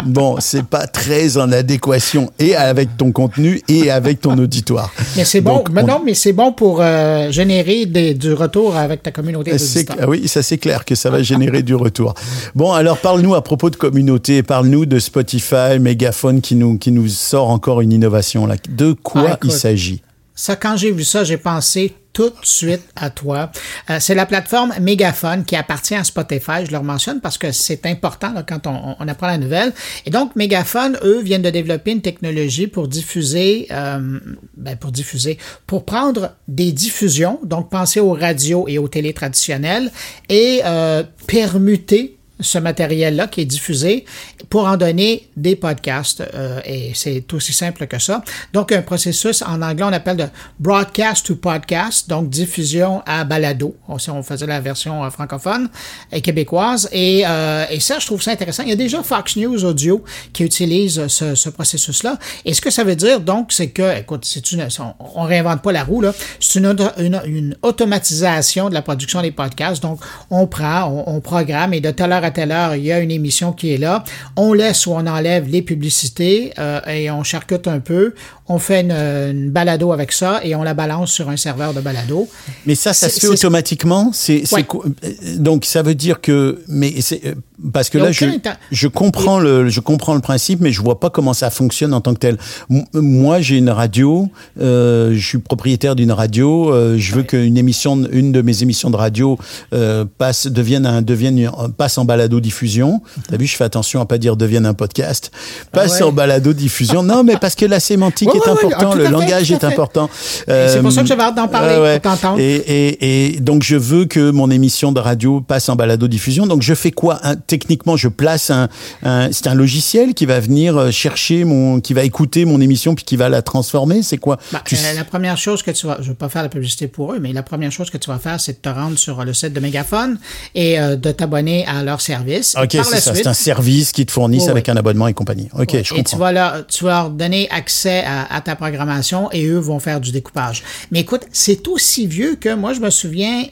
bon, 0.05 0.37
c'est 0.39 0.63
pas 0.65 0.87
très 0.87 1.35
en 1.37 1.51
adéquation 1.51 2.31
et 2.39 2.55
avec 2.55 2.95
ton 2.97 3.11
contenu 3.11 3.61
et 3.67 3.91
avec 3.91 4.21
ton 4.21 4.37
auditoire. 4.37 4.93
Mais 5.17 5.25
c'est 5.25 5.41
bon. 5.41 5.55
Donc, 5.57 5.69
mais 5.69 5.83
on- 5.83 5.87
non, 5.87 6.01
mais 6.05 6.13
c'est 6.13 6.33
bon 6.33 6.53
pour 6.53 6.81
générer 7.29 7.85
des, 7.85 8.13
du 8.13 8.31
retour 8.31 8.77
avec 8.77 9.03
ta 9.03 9.11
communauté 9.11 9.51
ah 9.99 10.07
oui, 10.07 10.27
ça 10.27 10.41
c'est 10.41 10.57
clair 10.57 10.85
que 10.85 10.95
ça 10.95 11.09
va 11.09 11.21
générer 11.21 11.61
du 11.61 11.75
retour. 11.75 12.13
Bon, 12.55 12.71
alors 12.71 12.97
parle-nous 12.97 13.35
à 13.35 13.43
propos 13.43 13.69
de 13.69 13.75
communauté, 13.75 14.43
parle-nous 14.43 14.85
de 14.85 14.99
Spotify, 14.99 15.79
Megaphone 15.79 16.41
qui 16.41 16.55
nous 16.55 16.77
qui 16.77 16.91
nous 16.91 17.07
sort 17.09 17.49
encore 17.49 17.81
une 17.81 17.91
innovation 17.91 18.12
là. 18.47 18.55
De 18.69 18.93
quoi 18.93 19.31
Ah, 19.31 19.39
il 19.43 19.51
s'agit? 19.51 20.01
Ça, 20.35 20.55
quand 20.55 20.77
j'ai 20.77 20.91
vu 20.91 21.03
ça, 21.03 21.23
j'ai 21.23 21.37
pensé 21.37 21.93
tout 22.13 22.29
de 22.29 22.35
suite 22.45 22.83
à 22.95 23.09
toi. 23.09 23.51
Euh, 23.89 23.97
c'est 23.99 24.15
la 24.15 24.25
plateforme 24.25 24.73
Megaphone 24.79 25.43
qui 25.45 25.55
appartient 25.55 25.95
à 25.95 26.03
Spotify. 26.03 26.65
Je 26.65 26.71
le 26.71 26.79
mentionne 26.81 27.19
parce 27.19 27.37
que 27.37 27.51
c'est 27.51 27.85
important 27.87 28.31
là, 28.33 28.43
quand 28.43 28.67
on, 28.67 28.95
on 28.99 29.07
apprend 29.07 29.27
la 29.27 29.39
nouvelle. 29.39 29.73
Et 30.05 30.11
donc, 30.11 30.35
Megaphone, 30.35 30.97
eux, 31.03 31.21
viennent 31.21 31.41
de 31.41 31.49
développer 31.49 31.91
une 31.91 32.01
technologie 32.01 32.67
pour 32.67 32.87
diffuser, 32.87 33.67
euh, 33.71 34.19
ben, 34.55 34.77
pour 34.77 34.91
diffuser, 34.91 35.37
pour 35.65 35.85
prendre 35.85 36.35
des 36.47 36.71
diffusions, 36.71 37.39
donc 37.43 37.69
penser 37.69 37.99
aux 37.99 38.13
radios 38.13 38.65
et 38.67 38.77
aux 38.77 38.87
télé 38.87 39.13
traditionnelles, 39.13 39.91
et 40.29 40.61
euh, 40.65 41.03
permuter 41.27 42.17
ce 42.43 42.59
matériel-là 42.59 43.27
qui 43.27 43.41
est 43.41 43.45
diffusé 43.45 44.05
pour 44.49 44.65
en 44.65 44.77
donner 44.77 45.29
des 45.35 45.55
podcasts. 45.55 46.21
euh, 46.33 46.59
et 46.65 46.91
c'est 46.93 47.31
aussi 47.33 47.53
simple 47.53 47.87
que 47.87 47.99
ça. 47.99 48.23
Donc, 48.53 48.71
un 48.71 48.81
processus, 48.81 49.41
en 49.41 49.61
anglais, 49.61 49.85
on 49.85 49.93
appelle 49.93 50.17
de 50.17 50.27
broadcast 50.59 51.25
to 51.25 51.35
podcast, 51.35 52.09
donc 52.09 52.29
diffusion 52.29 53.01
à 53.05 53.23
balado. 53.23 53.75
Si 53.97 54.09
on 54.09 54.23
faisait 54.23 54.45
la 54.45 54.59
version 54.59 55.03
euh, 55.03 55.09
francophone 55.09 55.69
et 56.11 56.21
québécoise. 56.21 56.89
Et, 56.91 57.23
euh, 57.25 57.65
et 57.69 57.79
ça, 57.79 57.99
je 57.99 58.05
trouve 58.05 58.21
ça 58.21 58.31
intéressant. 58.31 58.63
Il 58.63 58.69
y 58.69 58.73
a 58.73 58.75
déjà 58.75 59.01
Fox 59.03 59.35
News 59.35 59.63
Audio 59.63 60.03
qui 60.33 60.43
utilise 60.43 61.07
ce, 61.07 61.35
ce 61.35 61.49
processus-là. 61.49 62.17
Et 62.45 62.53
ce 62.53 62.61
que 62.61 62.69
ça 62.69 62.83
veut 62.83 62.95
dire, 62.95 63.19
donc, 63.19 63.51
c'est 63.51 63.69
que, 63.69 63.99
écoute, 63.99 64.25
c'est 64.25 64.51
une, 64.51 64.67
on, 64.79 64.93
on 65.15 65.23
réinvente 65.23 65.61
pas 65.61 65.71
la 65.71 65.83
roue, 65.83 66.01
là. 66.01 66.13
C'est 66.39 66.59
une, 66.59 66.75
une, 66.97 67.55
automatisation 67.61 68.69
de 68.69 68.73
la 68.73 68.81
production 68.81 69.21
des 69.21 69.31
podcasts. 69.31 69.81
Donc, 69.81 69.99
on 70.29 70.47
prend, 70.47 70.85
on, 70.85 71.15
on 71.15 71.21
programme 71.21 71.73
et 71.73 71.81
de 71.81 71.91
telle 71.91 72.11
heure 72.11 72.23
à 72.23 72.31
telle 72.33 72.51
heure, 72.51 72.75
il 72.75 72.83
y 72.83 72.91
a 72.91 72.99
une 72.99 73.11
émission 73.11 73.53
qui 73.53 73.73
est 73.73 73.77
là. 73.77 74.03
On 74.35 74.51
laisse 74.51 74.85
ou 74.87 74.91
on 74.91 75.07
enlève 75.07 75.47
les 75.47 75.61
publicités 75.61 76.51
euh, 76.59 76.81
et 76.87 77.09
on 77.09 77.23
charcute 77.23 77.67
un 77.67 77.79
peu. 77.79 78.13
On 78.49 78.59
fait 78.59 78.81
une, 78.81 78.91
une 78.91 79.49
balado 79.51 79.93
avec 79.93 80.11
ça 80.11 80.41
et 80.43 80.53
on 80.55 80.63
la 80.63 80.73
balance 80.73 81.11
sur 81.13 81.29
un 81.29 81.37
serveur 81.37 81.73
de 81.73 81.79
balado. 81.79 82.27
Mais 82.65 82.75
ça, 82.75 82.91
ça 82.93 83.07
se 83.09 83.19
fait 83.21 83.27
automatiquement? 83.27 84.11
C'est, 84.13 84.43
Ouais. 84.51 84.65
euh, 84.75 85.37
donc 85.37 85.63
ça 85.63 85.81
veut 85.81 85.95
dire 85.95 86.19
que, 86.19 86.61
mais 86.67 86.93
c'est, 86.99 87.21
euh, 87.25 87.35
parce 87.71 87.89
que 87.89 87.97
là, 87.97 88.11
je, 88.11 88.25
je 88.71 88.87
comprends 88.87 89.39
le, 89.39 89.69
je 89.69 89.79
comprends 89.79 90.15
le 90.15 90.21
principe, 90.21 90.59
mais 90.61 90.71
je 90.71 90.81
vois 90.81 90.99
pas 90.99 91.09
comment 91.09 91.33
ça 91.33 91.49
fonctionne 91.49 91.93
en 91.93 92.01
tant 92.01 92.13
que 92.13 92.19
tel. 92.19 92.37
M- 92.69 92.83
Moi, 92.93 93.41
j'ai 93.41 93.57
une 93.57 93.69
radio, 93.69 94.29
euh, 94.59 95.13
je 95.13 95.25
suis 95.27 95.37
propriétaire 95.37 95.95
d'une 95.95 96.11
radio. 96.11 96.71
euh, 96.73 96.95
je 96.97 97.13
veux 97.15 97.23
qu'une 97.23 97.57
émission, 97.57 98.01
une 98.11 98.31
de 98.31 98.41
mes 98.41 98.63
émissions 98.63 98.89
de 98.89 98.95
radio 98.97 99.37
euh, 99.73 100.05
passe, 100.17 100.47
devienne 100.47 100.85
un, 100.85 101.01
devienne 101.01 101.49
passe 101.77 101.97
en 101.97 102.05
balado 102.05 102.39
diffusion. 102.39 103.01
T'as 103.29 103.37
vu, 103.37 103.45
je 103.45 103.55
fais 103.55 103.63
attention 103.63 104.01
à 104.01 104.05
pas 104.05 104.17
dire 104.17 104.35
devienne 104.35 104.65
un 104.65 104.73
podcast. 104.73 105.31
Passe 105.71 105.93
Ah 105.95 106.05
ouais. 106.05 106.09
en 106.09 106.11
balado 106.11 106.53
diffusion. 106.53 107.03
Non, 107.03 107.23
mais 107.23 107.37
parce 107.37 107.55
que 107.55 107.65
la 107.65 107.79
sémantique 107.79 108.29
Ouais, 108.33 108.37
est 108.37 108.39
ouais, 108.49 108.53
ouais, 108.53 108.65
important, 108.73 108.91
tout 108.91 108.97
le 108.97 109.05
fait, 109.05 109.11
langage 109.11 109.51
est 109.51 109.63
important. 109.63 110.09
c'est 110.47 110.81
pour 110.81 110.91
ça 110.91 111.01
que 111.01 111.05
Euh, 111.05 111.07
j'avais 111.07 111.23
hâte 111.23 111.35
d'en 111.35 111.47
parler, 111.47 111.99
t'entendre. 112.01 112.39
Et, 112.39 112.55
et, 112.55 113.35
et 113.35 113.39
donc 113.39 113.63
je 113.63 113.75
veux 113.75 114.05
que 114.05 114.31
mon 114.31 114.49
émission 114.49 114.91
de 114.91 114.99
radio 114.99 115.41
passe 115.41 115.69
en 115.69 115.75
balado 115.75 116.07
diffusion. 116.07 116.47
Donc 116.47 116.61
je 116.61 116.73
fais 116.73 116.91
quoi? 116.91 117.19
Un- 117.23 117.35
Techniquement, 117.47 117.97
je 117.97 118.07
place 118.07 118.49
un, 118.49 118.69
un 119.03 119.31
c'est 119.31 119.47
un 119.47 119.55
logiciel 119.55 120.13
qui 120.13 120.25
va 120.25 120.39
venir 120.39 120.77
euh, 120.77 120.91
chercher 120.91 121.43
mon, 121.43 121.79
qui 121.79 121.93
va 121.93 122.03
écouter 122.03 122.45
mon 122.45 122.59
émission 122.61 122.95
puis 122.95 123.05
qui 123.05 123.15
va 123.15 123.29
la 123.29 123.41
transformer. 123.41 124.03
C'est 124.03 124.17
quoi? 124.17 124.37
Bah, 124.51 124.61
Tu- 124.65 124.75
euh, 124.75 124.93
la 124.95 125.03
première 125.03 125.37
chose 125.37 125.61
que 125.63 125.71
tu 125.71 125.87
vas, 125.87 125.97
je 126.01 126.09
vais 126.09 126.13
pas 126.15 126.29
faire 126.29 126.43
la 126.43 126.49
publicité 126.49 126.87
pour 126.87 127.13
eux, 127.13 127.19
mais 127.19 127.33
la 127.33 127.43
première 127.43 127.71
chose 127.71 127.89
que 127.89 127.97
tu 127.97 128.09
vas 128.09 128.19
faire, 128.19 128.39
c'est 128.39 128.53
de 128.53 128.57
te 128.57 128.69
rendre 128.69 128.97
sur 128.97 129.23
le 129.23 129.33
site 129.33 129.53
de 129.53 129.59
Megaphone 129.59 130.17
et 130.55 130.79
euh, 130.79 130.95
de 130.95 131.11
t'abonner 131.11 131.65
à 131.67 131.83
leur 131.83 132.01
service. 132.01 132.55
Ok, 132.61 132.69
c'est 132.71 132.83
ça. 132.83 133.01
suite, 133.01 133.15
C'est 133.23 133.27
un 133.27 133.33
service 133.33 133.91
qui 133.91 134.05
te 134.05 134.11
fournissent 134.11 134.43
Ouais, 134.43 134.49
avec 134.51 134.69
un 134.69 134.75
abonnement 134.77 135.07
et 135.07 135.13
compagnie. 135.13 135.49
Ok, 135.57 135.71
je 135.71 135.77
et 135.77 135.83
tu 135.83 135.93
comprends. 135.93 136.17
vas, 136.17 136.31
leur, 136.31 136.67
tu 136.67 136.83
vas 136.83 136.91
leur 137.03 137.09
donner 137.09 137.49
accès 137.51 138.03
à, 138.05 138.33
à 138.33 138.41
ta 138.41 138.55
programmation 138.55 139.29
et 139.31 139.45
eux 139.45 139.59
vont 139.59 139.79
faire 139.79 139.99
du 140.01 140.11
découpage. 140.11 140.63
Mais 140.91 141.01
écoute, 141.01 141.21
c'est 141.31 141.67
aussi 141.67 142.07
vieux 142.07 142.35
que 142.35 142.53
moi, 142.53 142.73
je 142.73 142.79
me 142.79 142.89
souviens, 142.89 143.43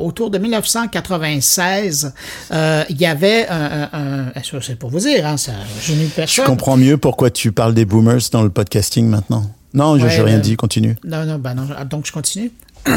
autour 0.00 0.30
de 0.30 0.38
1996, 0.38 2.12
euh, 2.52 2.84
il 2.88 3.00
y 3.00 3.06
avait 3.06 3.46
un... 3.48 3.88
un- 3.92 4.28
un- 4.34 4.42
ça, 4.42 4.58
c'est 4.62 4.76
pour 4.78 4.90
vous 4.90 4.98
dire, 5.00 5.26
hein, 5.26 5.36
ça, 5.36 5.52
je 5.82 5.92
Je 6.26 6.42
comprends 6.42 6.76
mieux 6.76 6.96
pourquoi 6.96 7.30
tu 7.30 7.52
parles 7.52 7.74
des 7.74 7.84
boomers 7.84 8.20
dans 8.32 8.42
le 8.42 8.50
podcasting 8.50 9.06
maintenant. 9.08 9.50
Non, 9.74 9.96
je 9.98 10.04
Ouais, 10.06 10.16
n'ai 10.16 10.22
rien 10.22 10.36
euh, 10.38 10.40
dit. 10.40 10.56
Continue. 10.56 10.96
Non, 11.04 11.24
non, 11.24 11.38
ben 11.38 11.54
non, 11.54 11.66
donc 11.88 12.06
je 12.06 12.12
continue. 12.12 12.50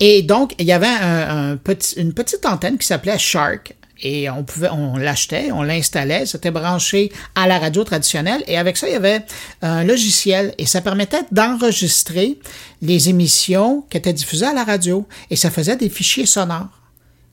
Et 0.00 0.22
donc, 0.22 0.54
il 0.58 0.66
y 0.66 0.72
avait 0.72 0.86
un, 0.86 1.52
un 1.52 1.56
petit, 1.56 1.94
une 2.00 2.12
petite 2.12 2.44
antenne 2.46 2.78
qui 2.78 2.86
s'appelait 2.86 3.18
Shark. 3.18 3.74
Et 4.02 4.28
on 4.28 4.44
pouvait, 4.44 4.68
on 4.68 4.96
l'achetait, 4.96 5.50
on 5.52 5.62
l'installait, 5.62 6.26
c'était 6.26 6.50
branché 6.50 7.10
à 7.34 7.46
la 7.46 7.58
radio 7.58 7.82
traditionnelle. 7.82 8.42
Et 8.46 8.58
avec 8.58 8.76
ça, 8.76 8.88
il 8.88 8.92
y 8.92 8.96
avait 8.96 9.22
un 9.62 9.84
logiciel 9.84 10.54
et 10.58 10.66
ça 10.66 10.80
permettait 10.82 11.22
d'enregistrer 11.32 12.38
les 12.82 13.08
émissions 13.08 13.84
qui 13.88 13.96
étaient 13.96 14.12
diffusées 14.12 14.46
à 14.46 14.52
la 14.52 14.64
radio. 14.64 15.06
Et 15.30 15.36
ça 15.36 15.50
faisait 15.50 15.76
des 15.76 15.88
fichiers 15.88 16.26
sonores. 16.26 16.75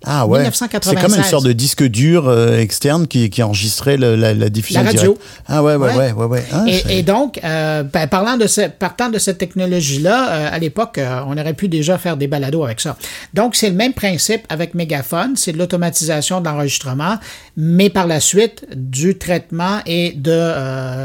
Ah 0.06 0.26
ouais. 0.28 0.40
1996. 0.40 0.94
C'est 0.96 1.02
comme 1.02 1.16
une 1.18 1.24
sorte 1.24 1.46
de 1.46 1.54
disque 1.54 1.84
dur 1.84 2.28
euh, 2.28 2.58
externe 2.60 3.08
qui, 3.08 3.30
qui 3.30 3.42
enregistrait 3.44 3.98
le- 3.98 4.16
la, 4.16 4.34
la 4.34 4.50
diffusion 4.50 4.82
La 4.82 4.88
radio. 4.88 5.02
directe. 5.02 5.22
Ah 5.48 5.64
ouais, 5.64 5.76
ouais, 5.76 5.96
Ouais. 5.96 6.12
ouais, 6.12 6.26
ouais. 6.26 6.44
Ah, 6.52 6.66
Et, 6.68 7.00
et 7.00 7.04
donc, 7.04 7.40
euh, 7.44 7.84
ben, 7.84 8.08
parlant 8.08 8.38
de 8.38 8.48
ce, 8.48 8.68
partant 8.68 9.10
de 9.10 9.18
cette 9.20 9.38
technologie-là, 9.38 10.30
euh, 10.34 10.50
à 10.52 10.60
l'époque, 10.60 10.98
euh, 10.98 11.22
on 11.28 11.38
aurait 11.38 11.54
pu 11.54 11.68
déjà 11.68 11.98
faire 11.98 12.18
des 12.18 12.28
balados 12.28 12.64
avec 12.64 12.80
ça. 12.82 12.98
Donc, 13.34 13.56
c'est 13.56 13.70
le 13.70 13.76
même 13.76 13.94
principe 13.94 14.42
avec 14.50 14.74
Megaphone, 14.76 15.34
c'est 15.36 15.52
de 15.54 15.58
l'automatisation 15.58 16.42
de 16.42 16.46
l'enregistrement, 16.46 17.18
mais 17.58 17.90
par 17.90 18.08
la 18.08 18.20
suite, 18.20 18.66
du 18.76 19.18
traitement 19.18 19.80
et 19.86 20.12
de 20.14 20.32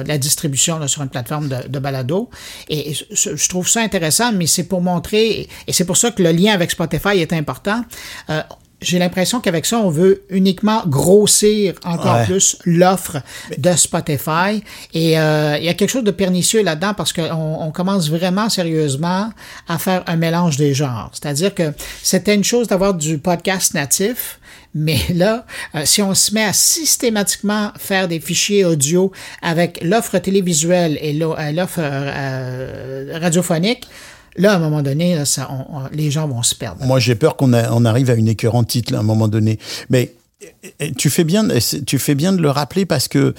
la 0.07 0.19
distribution 0.19 0.78
là, 0.78 0.88
sur 0.88 1.02
une 1.02 1.09
plateforme 1.09 1.49
de, 1.49 1.69
de 1.69 1.78
balado. 1.78 2.31
Et, 2.69 2.95
je 3.11 3.49
trouve 3.49 3.69
ça 3.69 3.81
intéressant, 3.81 4.33
mais 4.33 4.47
c'est 4.47 4.64
pour 4.64 4.81
montrer, 4.81 5.49
et 5.67 5.73
c'est 5.73 5.85
pour 5.85 5.97
ça 5.97 6.11
que 6.11 6.23
le 6.23 6.33
lien 6.33 6.52
avec 6.52 6.71
Spotify 6.71 7.19
est 7.21 7.33
important. 7.33 7.83
J'ai 8.80 8.99
l'impression 9.00 9.40
qu'avec 9.40 9.66
ça, 9.66 9.78
on 9.78 9.90
veut 9.90 10.23
uniquement 10.30 10.82
grossir 10.87 11.75
encore 11.85 12.14
Ouais. 12.16 12.25
plus 12.26 12.56
l'offre 12.64 13.18
de 13.56 13.73
Spotify. 13.73 14.62
Et 14.94 15.18
euh, 15.18 15.56
il 15.58 15.64
y 15.64 15.68
a 15.68 15.75
quelque 15.75 15.90
chose 15.90 16.04
de 16.04 16.12
pernicieux 16.12 16.62
là-dedans 16.62 16.94
parce 16.94 17.12
qu'on 17.12 17.25
on 17.61 17.70
commence 17.73 18.08
vraiment 18.08 18.49
sérieusement 18.49 19.30
à 19.66 19.78
faire 19.78 20.04
un 20.06 20.14
mélange 20.16 20.56
des 20.58 20.75
genres. 20.75 21.11
C'est-à-dire 21.12 21.54
que 21.54 21.73
c'était 22.02 22.35
une 22.37 22.44
chose 22.44 22.68
d'avoir 22.68 22.94
du 22.94 23.18
podcast 23.18 23.75
natif, 23.75 24.38
mais 24.75 24.99
là, 25.14 25.44
euh, 25.75 25.82
si 25.85 26.00
on 26.00 26.14
se 26.14 26.32
met 26.32 26.44
à 26.44 26.52
systématiquement 26.52 27.73
faire 27.78 28.06
des 28.06 28.20
fichiers 28.20 28.64
audio 28.64 29.11
avec 29.42 29.80
l'offre 29.82 30.18
télévisuelle 30.18 30.99
et 31.02 31.18
euh, 31.20 31.52
l'offre 31.52 31.80
euh, 31.82 33.18
radiophonique, 33.20 33.88
là, 34.38 34.52
à 34.52 34.57
un 34.57 34.59
moment 34.59 34.83
donné, 34.83 35.25
ça, 35.25 35.49
les 35.92 36.11
gens 36.11 36.26
vont 36.26 36.42
se 36.42 36.54
perdre. 36.54 36.85
Moi, 36.85 36.99
j'ai 36.99 37.14
peur 37.14 37.37
qu'on 37.37 37.52
arrive 37.52 38.11
à 38.11 38.14
une 38.14 38.28
écœurantite 38.28 38.90
là, 38.90 38.99
à 38.99 39.00
un 39.00 39.04
moment 39.04 39.28
donné. 39.28 39.59
Mais 39.90 40.14
eh, 40.80 40.92
tu 40.92 41.11
fais 41.11 41.25
bien, 41.25 41.47
tu 41.87 41.99
fais 41.99 42.14
bien 42.14 42.33
de 42.33 42.40
le 42.40 42.50
rappeler 42.50 42.87
parce 42.87 43.09
que 43.09 43.35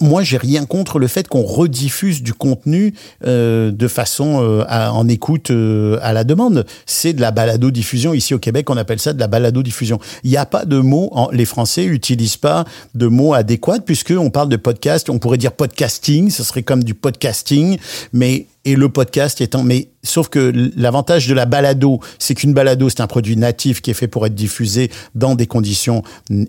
moi, 0.00 0.22
j'ai 0.22 0.38
rien 0.38 0.64
contre 0.64 0.98
le 0.98 1.06
fait 1.06 1.28
qu'on 1.28 1.42
rediffuse 1.42 2.22
du 2.22 2.32
contenu 2.32 2.94
euh, 3.26 3.70
de 3.70 3.88
façon 3.88 4.42
euh, 4.42 4.64
en 4.68 5.06
écoute 5.06 5.50
euh, 5.50 5.98
à 6.00 6.14
la 6.14 6.24
demande. 6.24 6.64
C'est 6.86 7.12
de 7.12 7.20
la 7.20 7.30
balado-diffusion. 7.30 8.14
Ici 8.14 8.32
au 8.32 8.38
Québec, 8.38 8.70
on 8.70 8.76
appelle 8.78 8.98
ça 8.98 9.12
de 9.12 9.20
la 9.20 9.26
balado-diffusion. 9.26 9.98
Il 10.24 10.30
n'y 10.30 10.38
a 10.38 10.46
pas 10.46 10.64
de 10.64 10.78
mots. 10.78 11.12
les 11.30 11.44
Français 11.44 11.84
utilisent 11.84 12.38
pas 12.38 12.64
de 12.94 13.06
mots 13.06 13.34
adéquats 13.34 13.80
puisque 13.84 14.14
on 14.16 14.30
parle 14.30 14.48
de 14.48 14.56
podcast. 14.56 15.10
On 15.10 15.18
pourrait 15.18 15.38
dire 15.38 15.52
podcasting. 15.52 16.30
Ce 16.30 16.42
serait 16.42 16.62
comme 16.62 16.82
du 16.82 16.94
podcasting, 16.94 17.76
mais 18.14 18.46
et 18.66 18.74
le 18.74 18.88
podcast 18.88 19.40
étant 19.40 19.62
mais 19.62 19.88
sauf 20.02 20.28
que 20.28 20.52
l'avantage 20.76 21.28
de 21.28 21.34
la 21.34 21.46
balado 21.46 22.00
c'est 22.18 22.34
qu'une 22.34 22.52
balado 22.52 22.88
c'est 22.88 23.00
un 23.00 23.06
produit 23.06 23.36
natif 23.36 23.80
qui 23.80 23.92
est 23.92 23.94
fait 23.94 24.08
pour 24.08 24.26
être 24.26 24.34
diffusé 24.34 24.90
dans 25.14 25.36
des 25.36 25.46
conditions 25.46 26.02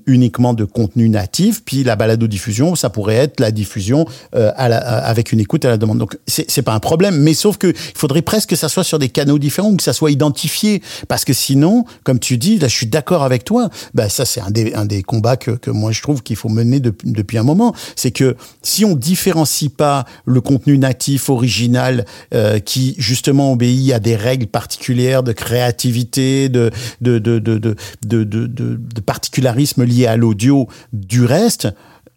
uniquement 0.08 0.54
de 0.54 0.66
contenu 0.66 1.10
natif. 1.10 1.64
Puis 1.64 1.84
la 1.84 1.96
balado 1.96 2.28
diffusion 2.28 2.76
ça 2.76 2.90
pourrait 2.90 3.16
être 3.16 3.40
la 3.40 3.52
diffusion 3.52 4.06
euh, 4.36 4.52
à 4.56 4.68
la, 4.68 4.78
avec 4.80 5.32
une 5.32 5.40
écoute 5.40 5.64
à 5.64 5.70
la 5.70 5.78
demande. 5.78 6.00
Donc 6.00 6.18
c'est 6.26 6.62
pas 6.64 6.74
un 6.74 6.80
problème 6.80 7.18
mais 7.18 7.36
sauf 7.36 7.58
que 7.58 7.68
il 7.68 7.98
faudrait 7.98 8.24
presque 8.24 8.50
que 8.50 8.56
ça 8.56 8.68
soit 8.68 8.84
sur 8.84 8.98
des 8.98 9.10
canaux 9.10 9.38
différents 9.38 9.70
ou 9.70 9.78
que 9.78 9.84
ça 9.84 9.94
soit 9.94 10.12
identifié. 10.12 10.82
Parce 11.08 11.24
que 11.24 11.34
sinon 11.34 11.86
comme 12.04 12.20
tu 12.20 12.38
dis 12.38 12.58
là 12.58 12.68
je 12.68 12.76
suis 12.76 12.88
d'accord 12.88 13.24
avec 13.24 13.44
toi. 13.44 13.70
Bah 13.94 14.10
ça 14.10 14.26
c'est 14.26 14.42
un 14.42 14.50
des 14.50 14.74
un 14.74 14.86
des 14.86 15.04
combats 15.04 15.38
que 15.38 15.52
que 15.52 15.70
moi 15.70 15.92
je 15.92 16.02
trouve 16.02 16.24
qu'il 16.24 16.36
faut 16.36 16.50
mener 16.50 16.80
depuis 16.80 17.12
depuis 17.12 17.38
un 17.38 17.44
moment. 17.44 17.76
C'est 17.96 18.12
que 18.12 18.36
si 18.64 18.86
on 18.86 18.96
différencie 18.96 19.70
pas 19.70 20.06
le 20.26 20.42
contenu 20.42 20.80
natif 20.80 21.30
original 21.30 22.06
euh, 22.34 22.60
qui 22.60 22.96
justement 22.98 23.52
obéit 23.54 23.92
à 23.94 24.00
des 24.00 24.16
règles 24.16 24.48
particulières 24.48 25.24
de 25.24 25.32
créativité, 25.34 26.50
de 26.50 26.72
de 27.02 27.20
de 27.20 27.40
de 27.40 27.58
de 27.58 27.76
de, 28.06 28.24
de, 28.24 28.46
de- 28.48 28.80
de 28.80 29.02
particularisme 29.02 29.84
lié 29.84 30.08
à 30.08 30.18
l'audio 30.18 30.68
du 30.94 31.24
reste. 31.26 31.68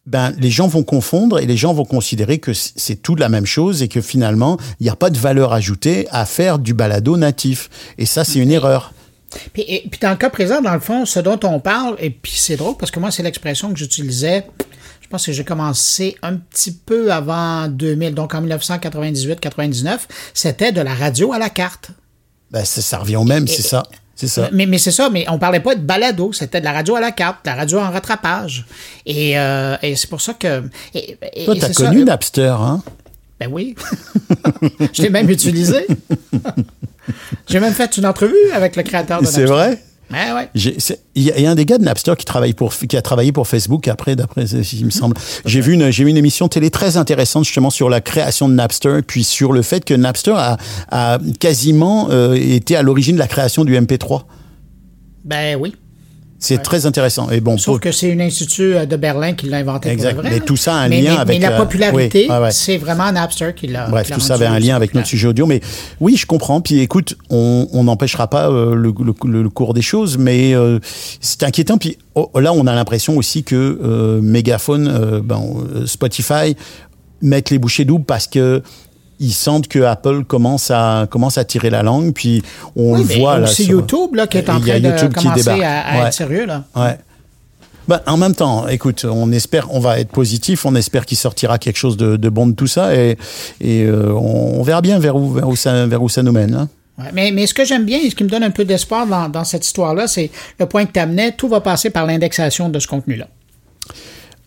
Ben, 0.06 0.32
les 0.38 0.50
gens 0.50 0.66
vont 0.66 0.82
confondre 0.82 1.38
et 1.38 1.46
les 1.46 1.56
gens 1.56 1.72
vont 1.74 1.84
considérer 1.84 2.38
que 2.38 2.52
c'est 2.54 2.96
tout 2.96 3.14
la 3.16 3.28
même 3.28 3.46
chose 3.46 3.82
et 3.82 3.88
que 3.88 4.00
finalement, 4.00 4.56
il 4.80 4.84
n'y 4.84 4.88
a 4.90 4.96
pas 4.96 5.10
de 5.10 5.18
valeur 5.18 5.52
ajoutée 5.52 6.08
à 6.10 6.24
faire 6.24 6.58
du 6.58 6.74
balado 6.74 7.16
natif. 7.16 7.68
Et 7.98 8.06
ça, 8.06 8.24
c'est 8.24 8.38
une 8.40 8.50
erreur. 8.50 8.92
Puis, 9.52 9.62
et- 9.68 9.86
puis 9.88 10.00
dans 10.02 10.10
le 10.10 10.16
cas 10.16 10.30
présent, 10.30 10.60
dans 10.62 10.74
le 10.74 10.80
fond, 10.80 11.04
ce 11.04 11.20
dont 11.20 11.38
on 11.44 11.60
parle, 11.60 11.94
et 12.00 12.10
puis 12.10 12.32
c'est 12.34 12.56
drôle 12.56 12.76
parce 12.78 12.90
que 12.90 12.98
moi, 12.98 13.10
c'est 13.12 13.22
l'expression 13.22 13.72
que 13.72 13.78
j'utilisais. 13.78 14.46
Je 15.10 15.16
pense 15.16 15.26
que 15.26 15.32
j'ai 15.32 15.42
commencé 15.42 16.16
un 16.22 16.36
petit 16.36 16.70
peu 16.70 17.12
avant 17.12 17.66
2000, 17.66 18.14
donc 18.14 18.32
en 18.32 18.42
1998-99, 18.46 19.98
c'était 20.32 20.70
de 20.70 20.80
la 20.80 20.94
radio 20.94 21.32
à 21.32 21.38
la 21.40 21.50
carte. 21.50 21.90
Ben, 22.52 22.64
ça, 22.64 22.80
ça 22.80 22.98
revient 22.98 23.16
au 23.16 23.24
même, 23.24 23.48
c'est 23.48 23.60
ça. 23.62 23.82
C'est 24.14 24.28
ça. 24.28 24.48
Mais, 24.52 24.66
mais 24.66 24.78
c'est 24.78 24.92
ça, 24.92 25.10
mais 25.10 25.24
on 25.28 25.36
parlait 25.40 25.58
pas 25.58 25.74
de 25.74 25.80
balado, 25.80 26.32
c'était 26.32 26.60
de 26.60 26.64
la 26.64 26.70
radio 26.70 26.94
à 26.94 27.00
la 27.00 27.10
carte, 27.10 27.44
de 27.44 27.50
la 27.50 27.56
radio 27.56 27.80
en 27.80 27.90
rattrapage. 27.90 28.66
Et, 29.04 29.36
euh, 29.36 29.76
et 29.82 29.96
c'est 29.96 30.08
pour 30.08 30.20
ça 30.20 30.34
que... 30.34 30.62
Et, 30.94 31.18
et- 31.34 31.44
Toi, 31.44 31.56
t'as 31.58 31.66
c'est 31.66 31.74
connu 31.74 32.02
euh, 32.02 32.04
Napster, 32.04 32.54
hein? 32.60 32.80
Ben 33.40 33.48
oui. 33.50 33.74
Je 34.92 35.02
l'ai 35.02 35.10
même 35.10 35.28
utilisé. 35.28 35.88
J'ai 37.48 37.58
même 37.58 37.74
fait 37.74 37.96
une 37.96 38.06
entrevue 38.06 38.52
avec 38.54 38.76
le 38.76 38.84
créateur 38.84 39.20
de 39.22 39.26
C'est 39.26 39.40
Napster. 39.40 39.52
vrai? 39.52 39.82
Ouais, 40.12 40.32
ouais. 40.32 40.48
Il 40.54 41.22
y, 41.22 41.30
a- 41.30 41.36
il 41.38 41.42
y 41.42 41.46
a 41.46 41.50
un 41.50 41.54
des 41.54 41.64
gars 41.64 41.78
de 41.78 41.84
Napster 41.84 42.14
qui 42.16 42.24
travaille 42.24 42.52
pour 42.52 42.74
qui 42.74 42.96
a 42.96 43.02
travaillé 43.02 43.30
pour 43.32 43.46
Facebook 43.46 43.86
après 43.88 44.16
d'après 44.16 44.46
ce- 44.46 44.56
il 44.76 44.84
me 44.86 44.90
semble. 44.90 45.16
J'ai 45.44 45.60
vu 45.60 45.74
une 45.74 45.90
j'ai 45.90 46.04
vu 46.04 46.10
une 46.10 46.16
émission 46.16 46.48
télé 46.48 46.70
très 46.70 46.96
intéressante 46.96 47.44
justement 47.44 47.70
sur 47.70 47.88
la 47.88 48.00
création 48.00 48.48
de 48.48 48.54
Napster 48.54 49.00
puis 49.06 49.22
sur 49.24 49.52
le 49.52 49.62
fait 49.62 49.84
que 49.84 49.94
Napster 49.94 50.34
a, 50.36 50.56
a 50.90 51.18
quasiment 51.38 52.08
euh, 52.10 52.34
été 52.34 52.74
à 52.76 52.82
l'origine 52.82 53.14
de 53.14 53.20
la 53.20 53.28
création 53.28 53.64
du 53.64 53.76
MP3. 53.76 54.22
Ben 55.24 55.56
oui. 55.60 55.74
C'est 56.42 56.62
très 56.62 56.86
intéressant 56.86 57.28
et 57.30 57.40
bon 57.40 57.58
Sauf 57.58 57.74
pour- 57.74 57.80
que 57.80 57.92
c'est 57.92 58.08
une 58.08 58.22
institut 58.22 58.74
euh, 58.74 58.86
de 58.86 58.96
Berlin 58.96 59.34
qui 59.34 59.46
l'a 59.46 59.58
inventé 59.58 59.90
Exact. 59.90 60.14
pour 60.14 60.22
vrai. 60.22 60.30
Mais 60.30 60.40
tout 60.40 60.56
ça 60.56 60.74
a 60.74 60.78
un 60.78 60.88
Mais- 60.88 61.02
lien 61.02 61.14
mais- 61.14 61.20
avec 61.20 61.38
Mais 61.38 61.46
la 61.46 61.50
la- 61.50 61.56
popularité, 61.58 62.26
oui, 62.28 62.34
ouais, 62.34 62.40
ouais. 62.40 62.50
c'est 62.50 62.78
vraiment 62.78 63.12
Napster 63.12 63.52
qui 63.54 63.66
l'a 63.66 63.88
Bref, 63.88 64.06
qui 64.06 64.12
tout 64.14 64.20
ça 64.20 64.34
avait 64.34 64.46
un 64.46 64.58
lien 64.58 64.74
avec 64.74 64.94
notre 64.94 65.06
sujet 65.06 65.28
audio, 65.28 65.44
mais 65.46 65.60
oui, 66.00 66.16
je 66.16 66.24
comprends. 66.26 66.60
Puis 66.62 66.80
écoute, 66.80 67.16
on 67.28 67.84
n'empêchera 67.84 68.28
pas 68.28 68.48
euh, 68.50 68.74
le, 68.74 68.92
le- 69.04 69.42
le 69.42 69.48
cours 69.50 69.74
des 69.74 69.82
choses, 69.82 70.16
mais 70.18 70.54
euh, 70.54 70.78
c'est 71.20 71.42
inquiétant. 71.42 71.76
Puis 71.78 71.98
oh, 72.14 72.30
là, 72.40 72.52
on 72.54 72.66
a 72.66 72.74
l'impression 72.74 73.16
aussi 73.18 73.44
que 73.44 74.18
Megaphone, 74.22 75.20
ben, 75.22 75.42
Spotify 75.86 76.56
mettent 77.22 77.50
les 77.50 77.58
bouchées 77.58 77.84
doubles 77.84 78.06
parce 78.06 78.26
que 78.26 78.62
ils 79.20 79.32
sentent 79.32 79.68
que 79.68 79.78
Apple 79.80 80.24
commence 80.24 80.70
à 80.70 81.06
commence 81.10 81.38
à 81.38 81.44
tirer 81.44 81.70
la 81.70 81.82
langue. 81.82 82.12
Puis 82.12 82.42
on 82.74 82.94
Oui, 82.94 83.04
le 83.06 83.20
voit 83.20 83.38
là. 83.38 83.46
sur- 83.46 83.66
YouTube 83.66 84.14
là, 84.14 84.26
qui 84.26 84.38
est 84.38 84.48
en 84.50 84.58
train 84.60 84.78
de 84.80 84.88
YouTube 84.88 85.12
commencer 85.14 85.48
à, 85.48 85.80
à 85.80 86.00
Ouais. 86.00 86.06
être 86.08 86.12
sérieux. 86.14 86.46
Là. 86.46 86.64
Ouais. 86.74 86.98
Bah, 87.88 88.02
en 88.06 88.16
même 88.16 88.34
temps, 88.34 88.68
écoute, 88.68 89.04
on 89.08 89.32
espère, 89.32 89.66
on 89.74 89.80
va 89.80 89.98
être 89.98 90.10
positif, 90.10 90.64
on 90.64 90.74
espère 90.76 91.04
qu'il 91.06 91.16
sortira 91.18 91.58
quelque 91.58 91.76
chose 91.78 91.96
de, 91.96 92.16
de 92.16 92.28
bon 92.28 92.46
de 92.46 92.52
tout 92.54 92.68
ça 92.68 92.94
et, 92.94 93.18
et 93.60 93.82
euh, 93.84 94.12
on, 94.12 94.60
on 94.60 94.62
verra 94.62 94.80
bien 94.80 94.98
vers 95.00 95.16
où, 95.16 95.32
vers 95.32 95.48
où, 95.48 95.56
ça, 95.56 95.86
vers 95.86 96.00
où 96.02 96.08
ça 96.08 96.22
nous 96.22 96.30
mène. 96.32 96.54
hein. 96.54 96.68
Mais, 97.14 97.32
mais 97.32 97.46
ce 97.46 97.54
que 97.54 97.64
j'aime 97.64 97.84
bien 97.86 97.98
et 97.98 98.10
ce 98.10 98.14
qui 98.14 98.22
me 98.24 98.28
donne 98.28 98.42
un 98.44 98.50
peu 98.50 98.64
d'espoir 98.64 99.06
dans, 99.06 99.28
dans 99.28 99.42
cette 99.44 99.64
histoire-là, 99.66 100.06
c'est 100.06 100.30
le 100.58 100.66
point 100.66 100.84
que 100.84 100.92
tu 100.92 101.00
amenais, 101.00 101.32
tout 101.32 101.48
va 101.48 101.60
passer 101.62 101.88
par 101.90 102.04
l'indexation 102.06 102.68
de 102.68 102.78
ce 102.78 102.86
contenu-là. 102.86 103.26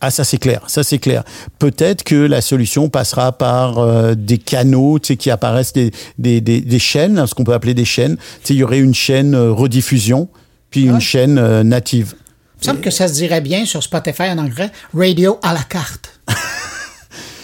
Ah, 0.06 0.12
ça 0.12 0.26
c'est 0.26 0.38
clair, 0.38 0.62
ça 0.68 0.84
c'est 0.84 0.98
clair. 0.98 1.24
Peut-être 1.60 2.04
que 2.04 2.16
la 2.16 2.42
solution 2.42 2.90
passera 2.90 3.32
par 3.32 3.78
euh, 3.80 4.16
des 4.16 4.38
canaux, 4.38 5.00
tu 5.00 5.08
sais, 5.08 5.16
qui 5.16 5.32
apparaissent 5.32 5.72
des, 5.72 5.92
des, 6.18 6.42
des, 6.42 6.60
des 6.60 6.80
chaînes, 6.80 7.18
hein, 7.18 7.26
ce 7.26 7.34
qu'on 7.34 7.46
peut 7.46 7.54
appeler 7.54 7.74
des 7.74 7.86
chaînes. 7.86 8.18
Tu 8.18 8.24
sais, 8.44 8.54
il 8.54 8.58
y 8.58 8.64
aurait 8.64 8.80
une 8.80 8.94
chaîne 8.94 9.34
euh, 9.34 9.54
rediffusion, 9.54 10.28
puis 10.72 10.84
une 10.84 10.96
Ouais. 10.96 11.00
chaîne 11.00 11.38
euh, 11.38 11.64
native. 11.64 12.16
Il 12.18 12.60
me 12.60 12.74
semble 12.74 12.82
que 12.82 12.90
ça 12.92 13.08
se 13.08 13.14
dirait 13.14 13.40
bien 13.40 13.66
sur 13.66 13.82
Spotify 13.82 14.24
en 14.24 14.40
anglais, 14.40 14.72
radio 14.94 15.40
à 15.42 15.54
la 15.54 15.62
carte. 15.64 16.20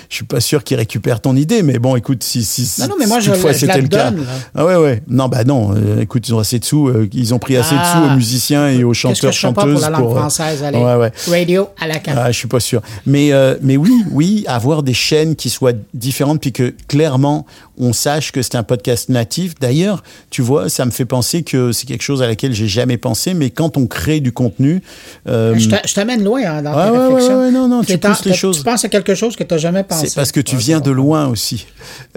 Je 0.10 0.16
suis 0.16 0.26
pas 0.26 0.40
sûr 0.40 0.64
qu'ils 0.64 0.78
récupèrent 0.78 1.22
ton 1.22 1.36
idée, 1.36 1.62
mais 1.62 1.78
bon, 1.78 1.96
écoute, 1.96 2.24
si, 2.24 2.44
si, 2.44 2.66
si 2.66 2.82
Non, 2.82 2.88
non, 2.88 2.96
mais 3.00 3.06
moi, 3.06 3.20
je 3.20 3.30
toutefois 3.30 3.54
c'était 3.54 3.80
le 3.80 3.88
cas. 3.88 4.10
là. 4.10 4.18
Ah 4.56 4.66
ouais, 4.66 4.76
ouais. 4.76 5.04
Non, 5.08 5.28
bah 5.28 5.44
non. 5.44 5.72
euh, 5.76 6.02
écoute, 6.02 6.28
ils 6.28 6.34
ont 6.34 6.40
assez 6.40 6.58
de 6.58 6.66
sous. 6.66 6.88
euh, 6.88 7.08
ils 7.14 7.32
ont 7.36 7.38
pris 7.38 7.56
assez 7.58 7.76
de 7.76 7.80
Ah. 7.80 7.94
sous 8.08 8.12
aux 8.12 8.16
musiciens 8.16 8.70
et 8.70 8.84
aux 8.84 8.90
Qu'est-ce 8.92 9.22
que 9.22 9.32
chanteurs 9.32 9.32
je 9.32 9.38
chanteuses 9.38 9.74
pour 9.74 9.82
la 9.82 9.90
langue 10.00 10.12
euh, 10.12 10.16
française? 10.20 10.64
Allez, 10.64 10.80
Ouais, 10.80 10.96
ouais. 10.96 11.12
radio 11.30 11.70
à 11.80 11.86
la 11.88 12.00
carte. 12.00 12.18
Ah, 12.20 12.32
je 12.32 12.38
suis 12.40 12.48
pas 12.48 12.60
sûr. 12.60 12.82
Mais, 13.06 13.32
euh, 13.34 13.56
mais 13.62 13.78
oui, 13.78 14.04
oui, 14.12 14.44
avoir 14.48 14.82
des 14.82 14.96
chaînes 14.96 15.36
qui 15.36 15.52
soient 15.52 15.74
différentes, 15.94 16.42
puis 16.42 16.54
que 16.54 16.74
clairement 16.88 17.46
on 17.80 17.94
sache 17.94 18.32
que 18.32 18.42
c'est 18.42 18.56
un 18.56 18.64
podcast 18.64 19.10
natif. 19.10 19.56
D'ailleurs, 19.60 20.04
tu 20.30 20.42
vois, 20.42 20.70
ça 20.70 20.86
me 20.86 20.92
fait 20.92 21.06
penser 21.06 21.44
que 21.44 21.72
c'est 21.72 21.86
quelque 21.86 22.02
chose 22.04 22.22
à 22.22 22.28
laquelle 22.28 22.54
j'ai 22.54 22.68
jamais 22.68 22.98
pensé, 22.98 23.34
mais 23.34 23.50
quand 23.50 23.78
on 23.78 23.88
crée 23.88 24.20
du 24.20 24.32
contenu, 24.32 24.82
euh, 25.28 25.56
je 25.58 25.70
t'a- 25.70 25.82
je 25.86 25.94
t'amène 25.94 26.24
loin 26.24 26.42
hein, 26.46 26.62
dans 26.62 26.76
Ouais, 26.76 26.86
tes 26.86 26.92
ouais, 26.92 26.98
ouais, 26.98 27.06
réflexions. 27.08 27.40
ouais, 27.42 27.52
non, 27.52 27.68
non, 27.68 27.84
tu 27.84 27.98
pousses 27.98 28.26
les 28.26 28.34
choses. 28.34 28.58
Tu 28.58 28.64
penses 28.64 28.84
à 28.86 28.90
quelque 28.90 29.16
chose 29.16 29.36
que 29.36 29.44
tu 29.44 29.54
n'as 29.54 29.58
jamais 29.60 29.84
pensé. 29.84 30.08
c'est 30.10 30.16
parce 30.16 30.32
que 30.32 30.42
tu 30.42 30.56
viens 30.58 30.80
de 30.80 30.92
loin 30.92 31.28
aussi, 31.28 31.66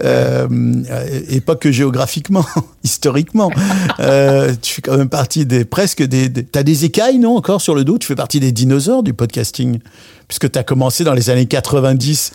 euh, 0.03 0.47
euh, 0.89 1.19
et 1.29 1.41
pas 1.41 1.55
que 1.55 1.71
géographiquement, 1.71 2.45
historiquement. 2.83 3.49
Euh, 3.99 4.53
tu 4.61 4.73
fais 4.75 4.81
quand 4.81 4.97
même 4.97 5.09
partie 5.09 5.45
des 5.45 5.65
presque 5.65 6.03
des. 6.03 6.29
des 6.29 6.43
T'as 6.43 6.63
des 6.63 6.85
écailles, 6.85 7.19
non, 7.19 7.35
encore 7.37 7.61
sur 7.61 7.73
le 7.75 7.83
dos? 7.83 7.97
Tu 7.97 8.07
fais 8.07 8.15
partie 8.15 8.39
des 8.39 8.51
dinosaures 8.51 9.01
du 9.03 9.13
podcasting, 9.13 9.79
puisque 10.27 10.51
tu 10.51 10.59
as 10.59 10.63
commencé 10.63 11.03
dans 11.03 11.13
les 11.13 11.29
années 11.29 11.45
90. 11.45 12.31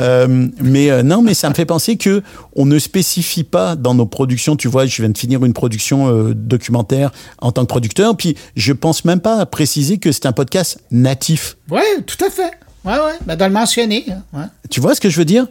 Euh, 0.00 0.46
mais 0.62 0.90
euh, 0.90 1.02
non, 1.02 1.22
mais 1.22 1.34
ça 1.34 1.48
me 1.48 1.54
fait 1.54 1.64
penser 1.66 1.96
que 1.96 2.22
on 2.54 2.66
ne 2.66 2.78
spécifie 2.78 3.44
pas 3.44 3.76
dans 3.76 3.94
nos 3.94 4.06
productions. 4.06 4.56
Tu 4.56 4.68
vois, 4.68 4.86
je 4.86 5.02
viens 5.02 5.10
de 5.10 5.18
finir 5.18 5.44
une 5.44 5.52
production 5.52 6.08
euh, 6.08 6.34
documentaire 6.34 7.10
en 7.38 7.52
tant 7.52 7.62
que 7.62 7.68
producteur, 7.68 8.16
puis 8.16 8.36
je 8.56 8.72
pense 8.72 9.04
même 9.04 9.20
pas 9.20 9.38
à 9.38 9.46
préciser 9.46 9.98
que 9.98 10.12
c'est 10.12 10.26
un 10.26 10.32
podcast 10.32 10.78
natif. 10.90 11.56
Oui, 11.70 11.80
tout 12.06 12.22
à 12.24 12.30
fait. 12.30 12.50
Oui, 12.84 12.94
oui. 12.94 13.12
Ben, 13.26 13.36
de 13.36 13.44
le 13.44 13.50
mentionner. 13.50 14.04
hein, 14.10 14.22
ouais. 14.32 14.44
Tu 14.70 14.80
vois 14.80 14.94
ce 14.94 15.00
que 15.00 15.10
je 15.10 15.16
veux 15.18 15.24
dire? 15.24 15.46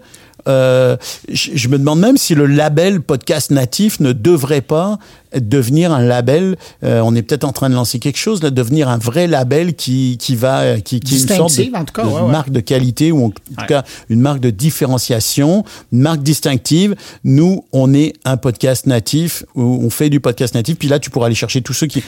Euh, 0.47 0.95
je, 1.27 1.51
je 1.55 1.67
me 1.69 1.79
demande 1.79 1.99
même 1.99 2.17
si 2.17 2.35
le 2.35 2.45
label 2.45 3.01
podcast 3.01 3.49
natif 3.51 3.99
ne 3.99 4.11
devrait 4.11 4.61
pas 4.61 4.99
devenir 5.39 5.91
un 5.91 6.01
label. 6.01 6.55
euh, 6.83 7.01
on 7.03 7.15
est 7.15 7.21
peut-être 7.21 7.43
en 7.43 7.51
train 7.51 7.69
de 7.69 7.75
lancer 7.75 7.99
quelque 7.99 8.17
chose 8.17 8.41
là, 8.43 8.49
devenir 8.49 8.89
un 8.89 8.97
vrai 8.97 9.27
label 9.27 9.73
qui 9.75 10.17
qui 10.19 10.35
va 10.35 10.79
qui, 10.81 10.99
qui 10.99 11.15
est 11.15 11.19
une 11.21 11.27
sorte 11.27 11.57
de, 11.57 11.75
en 11.75 11.85
tout 11.85 11.93
cas, 11.93 12.03
de 12.03 12.07
ouais, 12.09 12.21
ouais. 12.21 12.31
marque 12.31 12.49
de 12.51 12.59
qualité 12.59 13.11
ou 13.11 13.25
en 13.25 13.29
tout 13.29 13.65
cas 13.67 13.83
une 14.09 14.19
marque 14.21 14.39
de 14.39 14.49
différenciation, 14.49 15.63
une 15.91 15.99
marque 15.99 16.21
distinctive. 16.23 16.95
Nous, 17.23 17.65
on 17.73 17.93
est 17.93 18.13
un 18.25 18.37
podcast 18.37 18.85
natif 18.87 19.43
où 19.55 19.79
on 19.83 19.89
fait 19.89 20.09
du 20.09 20.19
podcast 20.19 20.53
natif. 20.55 20.77
Puis 20.77 20.87
là, 20.87 20.99
tu 20.99 21.09
pourras 21.09 21.25
aller 21.27 21.35
chercher 21.35 21.61
tous 21.61 21.73
ceux 21.73 21.87
qui 21.87 22.03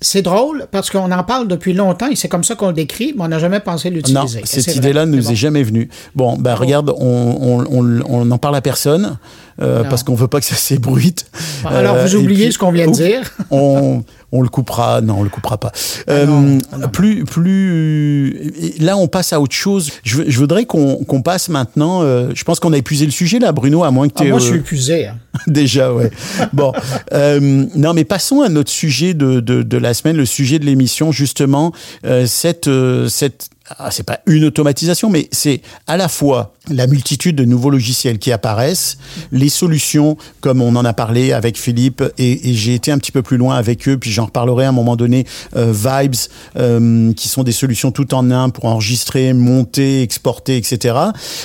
C'est- 0.00 0.22
drôle 0.22 0.66
parce 0.70 0.90
qu'on 0.90 1.10
en 1.12 1.22
parle 1.24 1.48
depuis 1.48 1.74
longtemps 1.74 2.08
et 2.08 2.16
c'est 2.16 2.28
comme 2.28 2.44
ça 2.44 2.54
qu'on 2.54 2.68
le 2.68 2.72
décrit, 2.72 3.12
mais 3.16 3.24
on 3.24 3.28
n'a 3.28 3.38
jamais 3.38 3.60
pensé 3.60 3.90
l'utiliser. 3.90 4.40
Et 4.40 4.46
cette 4.46 4.76
idée-là 4.76 5.04
ne 5.06 5.16
nous 5.16 5.22
bon. 5.24 5.30
est 5.30 5.36
jamais 5.36 5.62
venue. 5.62 5.88
Bon, 6.14 6.36
ben 6.38 6.54
regarde, 6.54 6.90
on, 6.96 7.38
on, 7.40 7.64
on, 7.70 8.00
on 8.08 8.24
n'en 8.24 8.38
parle 8.38 8.56
à 8.56 8.60
personne 8.62 9.18
euh, 9.60 9.84
parce 9.84 10.02
qu'on 10.02 10.14
veut 10.14 10.28
pas 10.28 10.40
que 10.40 10.46
ça 10.46 10.54
s'ébruite. 10.56 11.26
Alors, 11.64 11.96
vous 11.98 12.16
oubliez 12.16 12.44
puis- 12.46 12.52
ce 12.54 12.58
qu'on 12.66 12.72
vient 12.72 12.86
de 12.86 12.92
dire. 12.92 13.30
on, 13.50 14.02
on 14.32 14.42
le 14.42 14.48
coupera. 14.48 15.00
Non, 15.00 15.16
on 15.18 15.22
le 15.22 15.28
coupera 15.28 15.58
pas. 15.58 15.72
Euh, 16.10 16.26
non, 16.26 16.58
plus, 16.92 17.24
plus. 17.24 18.52
Là, 18.80 18.96
on 18.96 19.06
passe 19.08 19.32
à 19.32 19.40
autre 19.40 19.54
chose. 19.54 19.90
Je, 20.02 20.22
voudrais 20.38 20.64
qu'on 20.64 21.22
passe 21.22 21.48
maintenant. 21.48 22.02
euh, 22.02 22.30
je 22.34 22.44
pense 22.44 22.60
qu'on 22.60 22.72
a 22.72 22.76
épuisé 22.78 23.04
le 23.04 23.12
sujet 23.12 23.38
là, 23.38 23.52
Bruno, 23.52 23.84
à 23.84 23.90
moins 23.90 24.08
que 24.08 24.14
Ah, 24.18 24.22
tu 24.22 24.30
moi, 24.30 24.38
je 24.38 24.46
suis 24.46 24.56
épuisé. 24.56 25.06
hein. 25.06 25.16
Déjà, 25.46 25.92
ouais. 25.92 26.10
Bon, 26.52 26.72
euh, 27.12 27.66
non, 27.74 27.92
mais 27.94 28.04
passons 28.04 28.40
à 28.42 28.48
notre 28.48 28.70
sujet 28.70 29.14
de, 29.14 29.40
de, 29.40 29.62
de 29.62 29.76
la 29.78 29.94
semaine, 29.94 30.16
le 30.16 30.26
sujet 30.26 30.58
de 30.58 30.64
l'émission, 30.64 31.12
justement, 31.12 31.72
euh, 32.06 32.26
cette, 32.26 32.68
euh, 32.68 33.08
cette, 33.08 33.48
ah, 33.78 33.90
c'est 33.90 34.02
pas 34.02 34.20
une 34.26 34.44
automatisation, 34.44 35.08
mais 35.08 35.28
c'est 35.32 35.62
à 35.86 35.96
la 35.96 36.08
fois 36.08 36.52
la 36.70 36.86
multitude 36.86 37.36
de 37.36 37.44
nouveaux 37.44 37.70
logiciels 37.70 38.18
qui 38.18 38.32
apparaissent, 38.32 38.98
les 39.32 39.48
solutions, 39.48 40.16
comme 40.40 40.60
on 40.60 40.76
en 40.76 40.84
a 40.84 40.92
parlé 40.92 41.32
avec 41.32 41.58
Philippe, 41.58 42.02
et, 42.18 42.50
et 42.50 42.54
j'ai 42.54 42.74
été 42.74 42.92
un 42.92 42.98
petit 42.98 43.12
peu 43.12 43.22
plus 43.22 43.36
loin 43.36 43.56
avec 43.56 43.88
eux, 43.88 43.98
puis 43.98 44.10
j'en 44.10 44.26
reparlerai 44.26 44.64
à 44.66 44.68
un 44.68 44.72
moment 44.72 44.96
donné, 44.96 45.26
euh, 45.56 45.72
Vibes, 45.72 46.14
euh, 46.56 47.12
qui 47.14 47.28
sont 47.28 47.42
des 47.42 47.52
solutions 47.52 47.90
tout 47.90 48.14
en 48.14 48.30
un 48.30 48.50
pour 48.50 48.66
enregistrer, 48.66 49.32
monter, 49.32 50.02
exporter, 50.02 50.56
etc. 50.56 50.96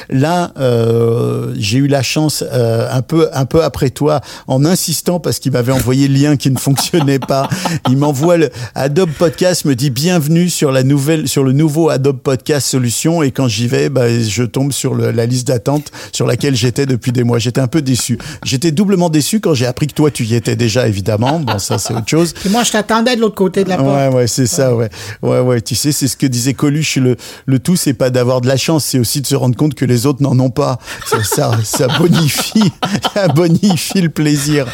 Là, 0.10 0.51
euh, 0.60 1.53
j'ai 1.58 1.79
eu 1.79 1.88
la 1.88 2.03
chance, 2.03 2.43
euh, 2.51 2.88
un 2.91 3.01
peu, 3.01 3.29
un 3.34 3.45
peu 3.45 3.63
après 3.63 3.89
toi, 3.89 4.21
en 4.47 4.65
insistant 4.65 5.19
parce 5.19 5.39
qu'il 5.39 5.51
m'avait 5.51 5.73
envoyé 5.73 6.08
le 6.08 6.15
lien 6.15 6.38
qui 6.38 6.51
ne 6.51 6.58
fonctionnait 6.58 7.19
pas. 7.19 7.47
Il 7.89 7.97
m'envoie 7.97 8.38
le 8.38 8.49
Adobe 8.75 9.12
Podcast, 9.12 9.65
me 9.65 9.75
dit 9.75 9.89
bienvenue 9.89 10.49
sur 10.49 10.71
la 10.71 10.84
nouvelle, 10.84 11.27
sur 11.27 11.43
le 11.43 11.53
nouveau 11.53 11.89
Adobe 11.89 12.09
Podcast 12.13 12.67
solution, 12.67 13.24
et 13.24 13.32
quand 13.32 13.48
j'y 13.48 13.67
vais, 13.67 13.89
bah, 13.89 14.06
je 14.10 14.43
tombe 14.43 14.72
sur 14.72 14.93
le- 14.93 15.12
la 15.12 15.26
liste 15.26 15.48
d'attente 15.48 15.91
sur 16.12 16.26
laquelle 16.28 16.56
j'étais 16.56 16.86
depuis 16.86 17.12
des 17.12 17.24
mois. 17.24 17.39
J'étais 17.39 17.62
un 17.62 17.67
peu 17.67 17.82
déçu. 17.82 18.17
J'étais 18.43 18.72
doublement 18.72 19.10
déçu 19.10 19.39
quand 19.39 19.54
j'ai 19.54 19.65
appris 19.65 19.88
que 19.88 19.93
toi 19.93 20.12
tu 20.12 20.24
y 20.26 20.36
étais 20.36 20.56
déjà, 20.56 20.88
évidemment. 20.88 21.39
Bon, 21.39 21.60
ça 21.60 21.78
c'est 21.78 21.93
autre 21.93 22.08
chose. 22.10 22.34
Puis 22.34 22.50
moi, 22.50 22.63
je 22.63 22.72
t'attendais 22.72 23.15
de 23.15 23.22
l'autre 23.22 23.36
côté 23.36 23.63
de 23.63 23.69
la 23.69 23.78
porte. 23.78 23.89
Ouais, 23.95 24.08
ouais, 24.10 24.28
c'est 24.28 24.48
ça, 24.48 24.76
ouais. 24.76 24.89
Ouais, 25.22 25.39
ouais, 25.39 25.62
tu 25.62 25.76
sais, 25.76 25.91
c'est 25.91 26.08
ce 26.08 26.17
que 26.17 26.26
disait 26.28 26.54
Coluche, 26.54 26.98
le, 26.98 27.15
le 27.45 27.60
tout, 27.60 27.76
c'est 27.76 27.93
pas 27.93 28.10
d'avoir 28.10 28.41
de 28.41 28.48
la 28.48 28.58
chance, 28.58 28.86
c'est 28.86 29.00
aussi 29.00 29.22
de 29.22 29.28
se 29.28 29.36
rendre 29.36 29.56
compte 29.56 29.74
que 29.76 29.86
les 29.86 30.06
autres 30.06 30.22
n'en 30.22 30.38
ont 30.39 30.50
pas. 30.50 30.80
Ça, 31.06 31.24
ça, 31.24 31.52
ça 31.63 31.88
bonifie, 31.98 32.72
ça 33.13 33.28
bonifie 33.28 34.02
le 34.02 34.10
plaisir. 34.10 34.65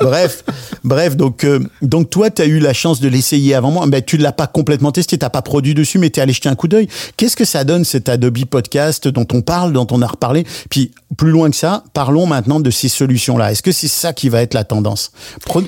Bref, 0.00 0.44
bref, 0.84 1.16
donc, 1.16 1.44
euh, 1.44 1.60
donc 1.82 2.10
toi, 2.10 2.30
tu 2.30 2.42
as 2.42 2.46
eu 2.46 2.58
la 2.58 2.72
chance 2.72 3.00
de 3.00 3.08
l'essayer 3.08 3.54
avant 3.54 3.70
moi. 3.70 3.86
Ben, 3.86 4.02
tu 4.02 4.16
l'as 4.16 4.32
pas 4.32 4.46
complètement 4.46 4.92
testé, 4.92 5.18
t'as 5.18 5.30
pas 5.30 5.42
produit 5.42 5.74
dessus, 5.74 5.98
mais 5.98 6.10
tu 6.10 6.20
es 6.20 6.22
allé 6.22 6.32
jeter 6.32 6.48
un 6.48 6.54
coup 6.54 6.68
d'œil. 6.68 6.81
Qu'est-ce 7.16 7.36
que 7.36 7.44
ça 7.44 7.64
donne, 7.64 7.84
cet 7.84 8.08
Adobe 8.08 8.44
Podcast 8.46 9.08
dont 9.08 9.26
on 9.32 9.42
parle, 9.42 9.72
dont 9.72 9.86
on 9.90 10.02
a 10.02 10.06
reparlé? 10.06 10.44
Puis, 10.70 10.92
plus 11.16 11.30
loin 11.30 11.50
que 11.50 11.56
ça, 11.56 11.84
parlons 11.92 12.26
maintenant 12.26 12.60
de 12.60 12.70
ces 12.70 12.88
solutions-là. 12.88 13.52
Est-ce 13.52 13.62
que 13.62 13.72
c'est 13.72 13.88
ça 13.88 14.12
qui 14.12 14.28
va 14.28 14.40
être 14.42 14.54
la 14.54 14.64
tendance? 14.64 15.12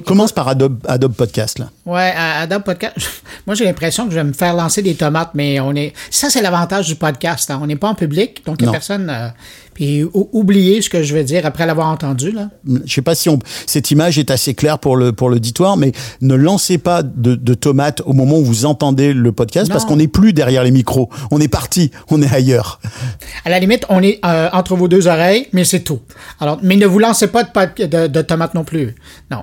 Commence 0.06 0.32
par 0.32 0.48
Adobe, 0.48 0.78
Adobe 0.88 1.14
Podcast, 1.14 1.58
là. 1.58 1.70
Ouais, 1.86 2.12
Adobe 2.16 2.62
Podcast. 2.62 2.96
Moi, 3.46 3.54
j'ai 3.54 3.64
l'impression 3.64 4.04
que 4.06 4.10
je 4.10 4.16
vais 4.16 4.24
me 4.24 4.32
faire 4.32 4.54
lancer 4.54 4.80
des 4.82 4.94
tomates, 4.94 5.30
mais 5.34 5.60
on 5.60 5.74
est. 5.74 5.92
Ça, 6.10 6.30
c'est 6.30 6.40
l'avantage 6.42 6.86
du 6.86 6.94
podcast. 6.96 7.50
hein. 7.50 7.58
On 7.62 7.66
n'est 7.66 7.76
pas 7.76 7.88
en 7.88 7.94
public, 7.94 8.42
donc 8.46 8.56
il 8.60 8.62
n'y 8.62 8.68
a 8.68 8.68
Non. 8.68 8.72
personne. 8.72 9.10
euh, 9.10 9.28
Puis 9.74 10.04
ou- 10.04 10.28
oubliez 10.32 10.80
ce 10.82 10.88
que 10.88 11.02
je 11.02 11.12
vais 11.14 11.24
dire 11.24 11.44
après 11.46 11.66
l'avoir 11.66 11.88
entendu. 11.88 12.30
Là. 12.32 12.48
je 12.84 12.92
sais 12.92 13.02
pas 13.02 13.14
si 13.14 13.28
on, 13.28 13.38
cette 13.66 13.90
image 13.90 14.18
est 14.18 14.30
assez 14.30 14.54
claire 14.54 14.78
pour 14.78 14.96
le 14.96 15.12
pour 15.12 15.28
l'auditoire, 15.28 15.76
mais 15.76 15.92
ne 16.20 16.34
lancez 16.34 16.78
pas 16.78 17.02
de, 17.02 17.34
de 17.34 17.54
tomates 17.54 18.00
au 18.06 18.12
moment 18.12 18.38
où 18.38 18.44
vous 18.44 18.64
entendez 18.64 19.12
le 19.12 19.32
podcast 19.32 19.70
parce 19.70 19.84
qu'on 19.84 19.96
n'est 19.96 20.08
plus 20.08 20.32
derrière 20.32 20.64
les 20.64 20.70
micros. 20.70 21.10
On 21.30 21.40
est 21.40 21.48
parti, 21.48 21.90
on 22.10 22.22
est 22.22 22.32
ailleurs. 22.32 22.80
À 23.44 23.50
la 23.50 23.58
limite, 23.58 23.84
on 23.88 24.02
est 24.02 24.20
euh, 24.24 24.48
entre 24.52 24.76
vos 24.76 24.88
deux 24.88 25.06
oreilles, 25.06 25.48
mais 25.52 25.64
c'est 25.64 25.80
tout. 25.80 26.00
Alors, 26.40 26.58
mais 26.62 26.76
ne 26.76 26.86
vous 26.86 26.98
lancez 26.98 27.26
pas 27.28 27.44
de, 27.44 27.84
de, 27.86 28.06
de 28.06 28.22
tomates 28.22 28.54
non 28.54 28.64
plus. 28.64 28.94
Non. 29.30 29.42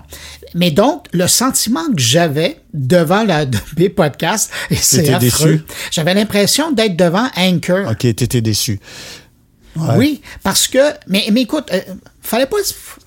Mais 0.55 0.71
donc, 0.71 1.05
le 1.13 1.27
sentiment 1.27 1.85
que 1.95 2.01
j'avais 2.01 2.57
devant 2.73 3.23
la 3.23 3.37
Adobe 3.37 3.89
Podcast, 3.95 4.51
et 4.69 4.75
c'est 4.75 5.09
affreux, 5.13 5.51
déçu? 5.51 5.63
j'avais 5.91 6.13
l'impression 6.13 6.71
d'être 6.71 6.95
devant 6.95 7.27
Anchor. 7.37 7.89
Ok, 7.89 7.99
t'étais 8.15 8.41
déçu. 8.41 8.79
Oui, 9.75 10.21
parce 10.43 10.67
que, 10.67 10.93
mais, 11.07 11.25
mais 11.31 11.41
écoute, 11.41 11.69
euh, 11.71 11.81
fallait 12.21 12.45
pas. 12.45 12.57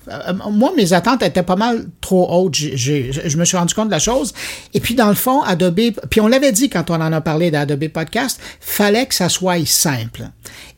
euh, 0.09 0.33
moi, 0.51 0.71
mes 0.75 0.93
attentes 0.93 1.23
étaient 1.23 1.43
pas 1.43 1.55
mal 1.55 1.85
trop 2.01 2.27
hautes. 2.29 2.55
Je 2.55 3.37
me 3.37 3.45
suis 3.45 3.57
rendu 3.57 3.73
compte 3.73 3.87
de 3.87 3.91
la 3.91 3.99
chose. 3.99 4.33
Et 4.73 4.79
puis, 4.79 4.95
dans 4.95 5.07
le 5.09 5.15
fond, 5.15 5.41
Adobe, 5.41 5.79
puis 6.09 6.21
on 6.21 6.27
l'avait 6.27 6.51
dit 6.51 6.69
quand 6.69 6.89
on 6.89 6.95
en 6.95 7.13
a 7.13 7.21
parlé 7.21 7.51
d'Adobe 7.51 7.87
Podcast, 7.87 8.39
fallait 8.59 9.05
que 9.05 9.15
ça 9.15 9.29
soit 9.29 9.65
simple. 9.65 10.23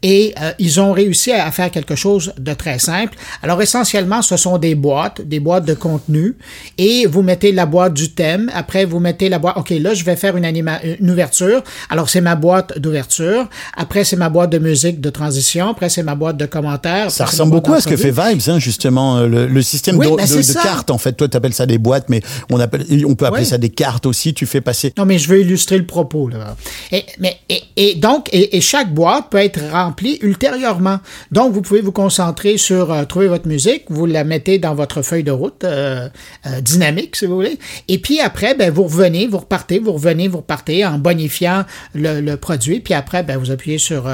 Et 0.04 0.34
euh, 0.42 0.52
ils 0.60 0.80
ont 0.80 0.94
réussi 0.94 1.32
à 1.32 1.50
faire 1.52 1.72
quelque 1.72 1.96
chose 1.96 2.34
de 2.38 2.54
très 2.54 2.80
simple. 2.80 3.18
Alors, 3.42 3.62
essentiellement, 3.62 4.22
ce 4.22 4.38
sont 4.38 4.58
des 4.58 4.76
boîtes, 4.76 5.22
des 5.22 5.40
boîtes 5.40 5.66
de 5.66 5.74
contenu. 5.74 6.38
Et 6.78 7.06
vous 7.08 7.24
mettez 7.24 7.52
la 7.52 7.66
boîte 7.66 7.94
du 7.94 8.12
thème. 8.14 8.52
Après, 8.54 8.86
vous 8.86 9.00
mettez 9.00 9.30
la 9.30 9.40
boîte. 9.40 9.58
OK, 9.58 9.72
là, 9.72 9.94
je 9.94 10.04
vais 10.04 10.16
faire 10.16 10.38
une, 10.38 10.46
anima 10.46 10.80
une 11.00 11.10
ouverture. 11.10 11.64
Alors, 11.90 12.10
c'est 12.10 12.22
ma 12.22 12.36
boîte 12.36 12.78
d'ouverture. 12.78 13.50
Après, 13.76 14.04
c'est 14.04 14.16
ma 14.16 14.30
boîte 14.30 14.52
de 14.52 14.60
musique 14.60 15.02
de 15.02 15.10
transition. 15.10 15.70
Après, 15.70 15.90
c'est 15.90 16.04
ma 16.04 16.16
boîte 16.16 16.38
de 16.38 16.46
commentaires. 16.46 17.12
Ça 17.12 17.24
Après, 17.24 17.34
ressemble 17.34 17.52
beaucoup 17.52 17.74
à 17.74 17.82
ce 17.82 17.88
que 17.88 17.98
fait 17.98 18.12
d'entrevue. 18.12 18.37
Hein, 18.48 18.60
justement, 18.60 19.18
euh, 19.18 19.28
le, 19.28 19.48
le 19.48 19.62
système 19.62 19.98
Oui, 19.98 20.10
de, 20.12 20.16
de- 20.22 20.26
c'est 20.26 20.38
de 20.38 20.42
ça. 20.44 20.62
cartes. 20.64 20.92
En 20.92 20.98
fait, 20.98 21.14
toi, 21.14 21.28
t'appelles 21.28 21.54
ça 21.54 21.66
des 21.66 21.78
boîtes, 21.78 22.10
mais 22.10 22.22
on 22.50 22.60
appelle, 22.60 22.86
on 23.06 23.16
peut 23.16 23.26
appeler 23.26 23.46
ça 23.46 23.58
des 23.58 23.70
cartes 23.70 24.06
aussi. 24.06 24.34
Tu 24.34 24.46
fais 24.46 24.62
passer. 24.62 24.94
Non, 24.98 25.06
mais 25.06 25.18
je 25.18 25.28
veux 25.28 25.42
illustrer 25.42 25.78
le 25.78 25.86
propos. 25.86 26.28
Là. 26.30 26.56
Et, 26.92 27.04
mais, 27.20 27.38
et, 27.50 27.62
et 27.76 27.96
donc, 27.96 28.30
et, 28.32 28.56
et 28.58 28.62
chaque 28.62 28.94
boîte 28.94 29.30
peut 29.32 29.38
être 29.40 29.60
remplie 29.72 30.20
ultérieurement. 30.22 31.00
Donc, 31.32 31.54
vous 31.54 31.62
pouvez 31.62 31.82
vous 31.82 31.92
concentrer 31.92 32.58
sur 32.58 32.92
euh, 32.92 33.06
trouver 33.06 33.28
votre 33.28 33.48
musique, 33.48 33.84
vous 33.90 34.06
la 34.06 34.24
mettez 34.24 34.60
dans 34.60 34.76
votre 34.76 35.02
feuille 35.02 35.24
de 35.24 35.32
route 35.32 35.64
euh, 35.64 36.08
euh, 36.46 36.62
dynamique, 36.62 37.16
si 37.16 37.26
vous 37.26 37.36
voulez. 37.36 37.58
Et 37.88 37.98
puis 38.00 38.20
après, 38.20 38.54
ben, 38.56 38.72
vous 38.72 38.84
revenez, 38.84 39.28
vous 39.28 39.38
repartez, 39.40 39.80
vous 39.80 39.94
revenez, 39.94 40.28
vous 40.28 40.38
repartez 40.38 40.86
en 40.86 40.98
bonifiant 41.00 41.64
le, 41.94 42.22
le 42.22 42.38
produit. 42.38 42.80
Puis 42.80 42.94
après, 42.94 43.24
ben, 43.24 43.38
vous 43.38 43.52
appuyez 43.52 43.78
sur 43.78 44.08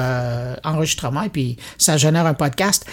enregistrement 0.64 1.22
et 1.22 1.28
puis 1.28 1.56
ça 1.78 1.96
génère 1.96 2.26
un 2.26 2.34
podcast. 2.34 2.84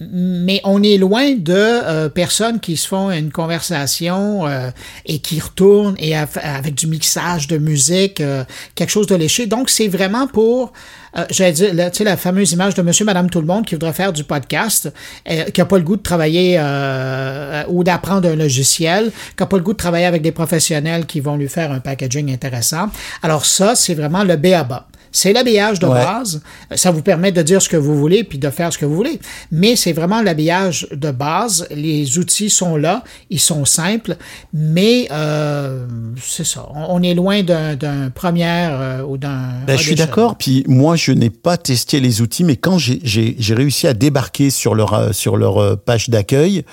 Mais 0.00 0.60
on 0.68 0.82
est 0.82 0.98
loin 0.98 1.32
de 1.36 1.54
euh, 1.54 2.08
personnes 2.08 2.58
qui 2.60 2.76
se 2.76 2.88
font 2.88 3.10
une 3.10 3.30
conversation 3.30 4.46
euh, 4.48 4.70
et 5.06 5.20
qui 5.20 5.38
retournent 5.40 5.94
et 5.98 6.16
av- 6.16 6.38
avec 6.42 6.74
du 6.74 6.86
mixage 6.88 7.46
de 7.46 7.56
musique, 7.58 8.20
euh, 8.20 8.44
quelque 8.74 8.90
chose 8.90 9.06
de 9.06 9.14
léché. 9.14 9.46
Donc, 9.46 9.70
c'est 9.70 9.86
vraiment 9.86 10.26
pour, 10.26 10.72
euh, 11.16 11.24
j'allais 11.30 11.52
dire, 11.52 11.70
tu 11.92 11.98
sais, 11.98 12.04
la 12.04 12.16
fameuse 12.16 12.50
image 12.52 12.74
de 12.74 12.82
monsieur, 12.82 13.04
madame, 13.04 13.30
tout 13.30 13.40
le 13.40 13.46
monde 13.46 13.64
qui 13.64 13.76
voudrait 13.76 13.92
faire 13.92 14.12
du 14.12 14.24
podcast, 14.24 14.92
euh, 15.30 15.44
qui 15.44 15.60
n'a 15.60 15.66
pas 15.66 15.78
le 15.78 15.84
goût 15.84 15.96
de 15.96 16.02
travailler 16.02 16.56
euh, 16.58 17.62
ou 17.68 17.84
d'apprendre 17.84 18.28
un 18.28 18.34
logiciel, 18.34 19.10
qui 19.36 19.42
n'a 19.42 19.46
pas 19.46 19.56
le 19.58 19.62
goût 19.62 19.72
de 19.72 19.78
travailler 19.78 20.06
avec 20.06 20.20
des 20.22 20.32
professionnels 20.32 21.06
qui 21.06 21.20
vont 21.20 21.36
lui 21.36 21.48
faire 21.48 21.70
un 21.70 21.78
packaging 21.80 22.32
intéressant. 22.32 22.88
Alors 23.22 23.46
ça, 23.46 23.76
c'est 23.76 23.94
vraiment 23.94 24.24
le 24.24 24.34
B.A.B.A. 24.36 24.86
C'est 25.12 25.32
l'habillage 25.32 25.78
de 25.78 25.86
Ouais. 25.86 25.94
base. 26.04 26.42
Ça 26.74 26.90
vous 26.90 27.02
permet 27.02 27.32
de 27.32 27.42
dire 27.42 27.62
ce 27.62 27.68
que 27.68 27.76
vous 27.76 27.96
voulez 27.96 28.24
puis 28.24 28.38
de 28.38 28.50
faire 28.50 28.72
ce 28.72 28.78
que 28.78 28.84
vous 28.84 28.94
voulez. 28.96 29.18
Mais 29.50 29.76
c'est 29.76 29.92
vraiment 29.92 30.20
l'habillage 30.22 30.86
de 30.92 31.10
base. 31.10 31.66
Les 31.70 32.18
outils 32.18 32.50
sont 32.50 32.76
là, 32.76 33.02
ils 33.30 33.40
sont 33.40 33.64
simples, 33.64 34.16
mais 34.52 35.08
euh, 35.10 35.86
c'est 36.22 36.44
ça. 36.46 36.68
On, 36.74 37.02
est 37.02 37.14
loin 37.14 37.42
d'un 37.42 37.76
d'un 37.76 38.10
première 38.10 38.80
euh, 38.80 39.02
ou 39.02 39.16
d'un. 39.18 39.50
Ben, 39.66 39.76
je 39.76 39.82
suis 39.82 39.94
d'accord. 39.94 40.36
Puis 40.36 40.64
moi, 40.66 40.96
je 40.96 41.12
n'ai 41.12 41.30
pas 41.30 41.56
testé 41.56 42.00
les 42.00 42.20
outils, 42.20 42.44
mais 42.44 42.56
quand 42.56 42.78
j'ai- 42.78 43.00
j'ai 43.02 43.36
j'ai 43.38 43.54
réussi 43.54 43.86
à 43.86 43.94
débarquer 43.94 44.50
sur 44.50 44.74
leur 44.74 44.94
euh, 44.94 45.12
sur 45.12 45.36
leur 45.36 45.58
euh, 45.58 45.76
page 45.76 46.08
d'accueil, 46.08 46.64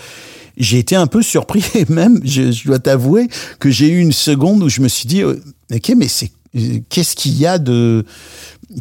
j'ai 0.58 0.80
été 0.80 0.96
un 0.96 1.08
peu 1.08 1.22
surpris 1.22 1.63
et 1.76 1.86
même, 1.89 2.19
je, 2.24 2.52
je 2.52 2.65
dois 2.65 2.80
t'avouer 2.80 3.28
que 3.60 3.69
j'ai 3.72 3.88
eu 3.89 4.00
une 4.00 4.12
seconde 4.12 4.62
où 4.63 4.69
je 4.69 4.82
me 4.82 4.88
suis 4.88 5.08
dit, 5.08 5.22
euh, 5.22 5.39
ok, 5.74 5.93
mais 5.98 6.08
c'est 6.08 6.26
euh, 6.28 6.42
qu'est-ce 6.89 7.16
qu'il 7.16 7.38
y 7.38 7.46
a 7.46 7.58
de 7.58 8.06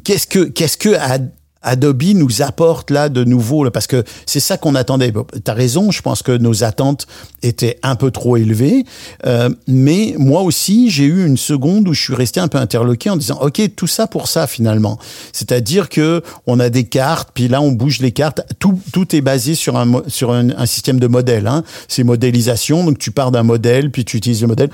qu'est-ce 0.04 0.26
que 0.26 0.40
qu'est-ce 0.44 0.76
que 0.76 0.90
Ad- 0.94 1.32
Adobe 1.62 2.02
nous 2.14 2.42
apporte 2.42 2.90
là 2.90 3.08
de 3.08 3.24
nouveau 3.24 3.70
parce 3.70 3.86
que 3.86 4.04
c'est 4.26 4.40
ça 4.40 4.56
qu'on 4.56 4.74
attendait. 4.74 5.12
Tu 5.12 5.50
as 5.50 5.54
raison, 5.54 5.90
je 5.90 6.02
pense 6.02 6.22
que 6.22 6.36
nos 6.36 6.64
attentes 6.64 7.06
étaient 7.42 7.78
un 7.82 7.94
peu 7.94 8.10
trop 8.10 8.36
élevées, 8.36 8.84
euh, 9.26 9.48
mais 9.66 10.14
moi 10.18 10.42
aussi 10.42 10.90
j'ai 10.90 11.04
eu 11.04 11.26
une 11.26 11.36
seconde 11.36 11.88
où 11.88 11.94
je 11.94 12.02
suis 12.02 12.14
resté 12.14 12.40
un 12.40 12.48
peu 12.48 12.58
interloqué 12.58 13.10
en 13.10 13.16
disant 13.16 13.38
ok 13.40 13.74
tout 13.76 13.86
ça 13.86 14.06
pour 14.06 14.28
ça 14.28 14.46
finalement. 14.46 14.98
C'est-à-dire 15.32 15.88
que 15.88 16.22
on 16.46 16.60
a 16.60 16.68
des 16.68 16.84
cartes, 16.84 17.30
puis 17.34 17.48
là 17.48 17.60
on 17.60 17.72
bouge 17.72 18.00
les 18.00 18.12
cartes. 18.12 18.42
Tout 18.58 18.80
tout 18.92 19.14
est 19.14 19.20
basé 19.20 19.54
sur 19.54 19.76
un 19.76 20.02
sur 20.08 20.32
un, 20.32 20.66
système 20.66 21.00
de 21.00 21.06
modèle. 21.06 21.46
Hein. 21.46 21.64
C'est 21.88 22.04
modélisation, 22.04 22.84
donc 22.84 22.98
tu 22.98 23.10
pars 23.10 23.30
d'un 23.30 23.42
modèle 23.42 23.90
puis 23.90 24.04
tu 24.04 24.16
utilises 24.16 24.42
le 24.42 24.48
modèle. 24.48 24.70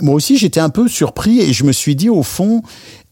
Moi 0.00 0.14
aussi 0.14 0.38
j'étais 0.38 0.60
un 0.60 0.70
peu 0.70 0.88
surpris 0.88 1.40
et 1.40 1.52
je 1.52 1.64
me 1.64 1.72
suis 1.72 1.96
dit 1.96 2.08
au 2.08 2.22
fond 2.22 2.62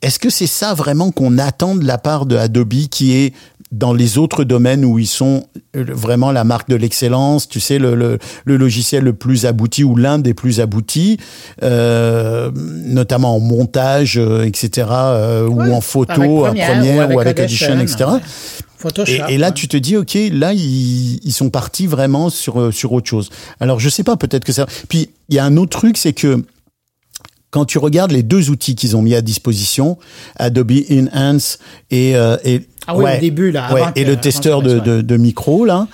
est-ce 0.03 0.19
que 0.19 0.31
c'est 0.31 0.47
ça 0.47 0.75
vraiment 0.75 1.11
qu'on 1.11 1.39
attend 1.39 1.75
de 1.75 1.85
la 1.85 1.99
part 1.99 2.27
de 2.27 2.37
Adobe 2.37 2.89
qui 2.91 3.15
est 3.17 3.33
dans 3.73 3.93
les 3.93 4.19
autres 4.19 4.43
domaines 4.43 4.85
où 4.85 4.99
ils 4.99 5.07
sont 5.07 5.45
euh, 5.77 5.85
vraiment 5.89 6.33
la 6.33 6.43
marque 6.43 6.69
de 6.69 6.75
l'excellence, 6.75 7.49
tu 7.49 7.61
sais, 7.61 7.79
le, 7.79 7.95
le, 7.95 8.19
le 8.45 8.57
logiciel 8.57 9.05
le 9.05 9.13
plus 9.13 9.47
abouti 9.47 9.85
ou 9.85 9.95
l'un 9.95 10.19
des 10.19 10.35
plus 10.35 10.61
aboutis, 10.61 11.19
euh, 11.63 12.51
notamment 12.55 13.37
en 13.37 13.41
montage, 13.41 14.19
euh, 14.19 14.43
etc., 14.43 14.89
euh, 14.91 15.47
ou 15.47 15.73
en 15.73 15.81
photo, 15.81 16.47
avec 16.47 16.63
en 16.63 16.67
Premiere 16.67 16.67
première, 16.67 17.11
ou 17.11 17.15
ou 17.15 17.21
avec 17.21 17.39
avec 17.39 17.45
Audition, 17.45 17.79
Audition, 17.79 18.05
etc. 18.05 18.11
ouais. 18.15 18.21
Photoshop. 18.81 19.25
Et, 19.29 19.35
et 19.35 19.39
là, 19.39 19.53
tu 19.53 19.69
te 19.69 19.77
dis, 19.77 19.97
ok, 19.97 20.17
là, 20.33 20.53
ils, 20.53 21.21
ils 21.23 21.33
sont 21.33 21.51
partis 21.51 21.87
vraiment 21.87 22.31
sur 22.31 22.61
euh, 22.61 22.73
sur 22.73 22.93
autre 22.93 23.09
chose. 23.09 23.31
Alors, 23.61 23.79
je 23.79 23.89
sais 23.89 24.03
pas, 24.03 24.17
peut-être 24.17 24.45
que 24.45 24.53
ça. 24.53 24.67
Puis, 24.89 25.11
il 25.29 25.37
y 25.37 25.39
a 25.39 25.45
un 25.45 25.57
autre 25.57 25.79
truc, 25.79 25.97
c'est 25.97 26.15
que 26.15 26.43
quand 27.51 27.65
tu 27.65 27.79
regardes 27.79 28.13
les 28.13 28.23
deux 28.23 28.51
outils 28.51 28.75
qu'ils 28.75 28.97
ont 28.97 29.03
mis 29.03 29.15
à 29.15 29.23
disposition, 29.23 29.99
Adobe 30.37 30.73
Enhance 30.91 31.59
et, 31.91 32.17
euh, 32.17 32.37
et 32.45 32.63
Ah 32.87 32.97
oui, 32.97 33.05
au 33.17 33.21
début, 33.21 33.51
là, 33.51 33.73
ouais, 33.73 33.83
avant 33.83 33.93
et 33.97 34.05
le 34.05 34.17
testeur 34.17 34.63
de, 34.63 34.79
de, 34.79 35.01
de 35.01 35.17
micro 35.17 35.65
là, 35.65 35.89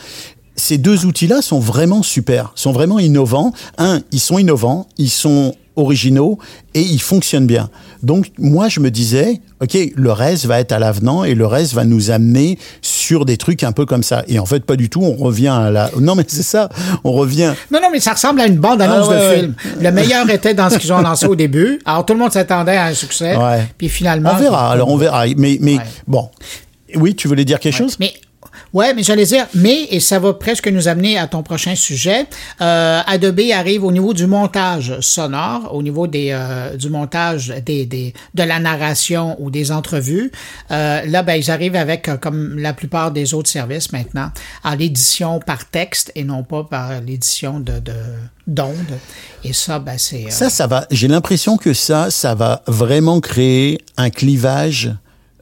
ces 0.56 0.78
deux 0.78 1.04
outils-là 1.04 1.42
sont 1.42 1.60
vraiment 1.60 2.02
super, 2.02 2.52
sont 2.54 2.72
vraiment 2.72 2.98
innovants. 2.98 3.52
Un, 3.78 4.00
ils 4.10 4.20
sont 4.20 4.38
innovants, 4.38 4.88
ils 4.96 5.10
sont 5.10 5.54
originaux 5.76 6.38
et 6.74 6.80
ils 6.80 7.00
fonctionnent 7.00 7.46
bien. 7.46 7.70
Donc 8.02 8.26
moi 8.38 8.68
je 8.68 8.80
me 8.80 8.90
disais, 8.90 9.40
ok, 9.62 9.76
le 9.94 10.12
reste 10.12 10.46
va 10.46 10.60
être 10.60 10.72
à 10.72 10.78
l'avenant 10.78 11.24
et 11.24 11.34
le 11.34 11.46
reste 11.46 11.72
va 11.74 11.84
nous 11.84 12.10
amener 12.10 12.58
sur 12.82 13.24
des 13.24 13.36
trucs 13.36 13.62
un 13.62 13.72
peu 13.72 13.86
comme 13.86 14.02
ça. 14.02 14.24
Et 14.28 14.38
en 14.38 14.46
fait 14.46 14.64
pas 14.64 14.76
du 14.76 14.88
tout. 14.90 15.02
On 15.02 15.14
revient 15.16 15.48
à 15.48 15.70
la. 15.70 15.90
Non 16.00 16.14
mais 16.14 16.24
c'est 16.26 16.42
ça. 16.42 16.68
On 17.04 17.12
revient. 17.12 17.52
Non, 17.70 17.80
non, 17.82 17.88
mais 17.92 18.00
ça 18.00 18.12
ressemble 18.12 18.40
à 18.40 18.46
une 18.46 18.56
bande-annonce 18.56 19.06
Ah 19.08 19.10
ouais, 19.10 19.16
de 19.16 19.20
ouais. 19.28 19.38
film. 19.40 19.54
Le 19.80 19.90
meilleur 19.92 20.28
était 20.30 20.54
dans 20.54 20.70
ce 20.70 20.78
qu'ils 20.78 20.92
ont 20.92 21.00
lancé 21.00 21.26
au 21.26 21.34
début. 21.36 21.80
Alors, 21.84 22.04
tout 22.06 22.12
le 22.12 22.18
monde 22.18 22.32
s'attendait 22.32 22.76
à 22.76 22.86
un 22.86 22.94
succès. 22.94 23.36
Ouais. 23.36 23.66
Puis 23.78 23.88
finalement. 23.88 24.30
On 24.34 24.38
verra. 24.38 24.70
Alors 24.70 24.88
on 24.88 24.96
verra. 24.96 25.24
Mais 25.36 25.58
mais 25.60 25.78
bon. 26.06 26.28
Oui, 26.94 27.14
tu 27.14 27.28
voulais 27.28 27.44
dire 27.44 27.58
quelque 27.60 27.76
chose? 27.76 27.96
Mais 27.98 28.14
ouais, 28.76 28.92
mais 28.94 29.02
j'allais 29.02 29.24
dire, 29.24 29.46
mais 29.54 29.84
et 29.90 30.00
ça 30.00 30.18
va 30.18 30.34
presque 30.34 30.68
nous 30.68 30.86
amener 30.86 31.16
à 31.18 31.26
ton 31.26 31.42
prochain 31.42 31.74
sujet. 31.74 32.26
Euh, 32.60 33.00
Adobe 33.06 33.40
arrive 33.54 33.84
au 33.84 33.90
niveau 33.90 34.12
du 34.12 34.26
montage 34.26 35.00
sonore, 35.00 35.74
au 35.74 35.82
niveau 35.82 36.06
des 36.06 36.28
euh, 36.32 36.76
du 36.76 36.90
montage 36.90 37.48
des, 37.64 37.86
des 37.86 38.12
de 38.34 38.42
la 38.42 38.60
narration 38.60 39.36
ou 39.38 39.50
des 39.50 39.72
entrevues. 39.72 40.30
Euh, 40.70 41.02
là, 41.06 41.22
ben 41.22 41.36
ils 41.36 41.50
arrivent 41.50 41.76
avec 41.76 42.08
euh, 42.08 42.16
comme 42.18 42.58
la 42.58 42.74
plupart 42.74 43.12
des 43.12 43.32
autres 43.32 43.48
services 43.48 43.92
maintenant 43.92 44.30
à 44.62 44.76
l'édition 44.76 45.40
par 45.40 45.64
texte 45.64 46.12
et 46.14 46.24
non 46.24 46.42
pas 46.42 46.64
par 46.64 47.00
l'édition 47.00 47.60
de 47.60 47.78
de 47.78 47.94
d'ondes. 48.46 48.98
Et 49.42 49.52
ça, 49.52 49.78
ben 49.78 49.96
c'est 49.96 50.26
euh, 50.26 50.30
Ça, 50.30 50.50
ça 50.50 50.66
va. 50.66 50.86
J'ai 50.90 51.08
l'impression 51.08 51.56
que 51.56 51.72
ça, 51.72 52.10
ça 52.10 52.34
va 52.34 52.62
vraiment 52.66 53.20
créer 53.20 53.80
un 53.96 54.10
clivage 54.10 54.92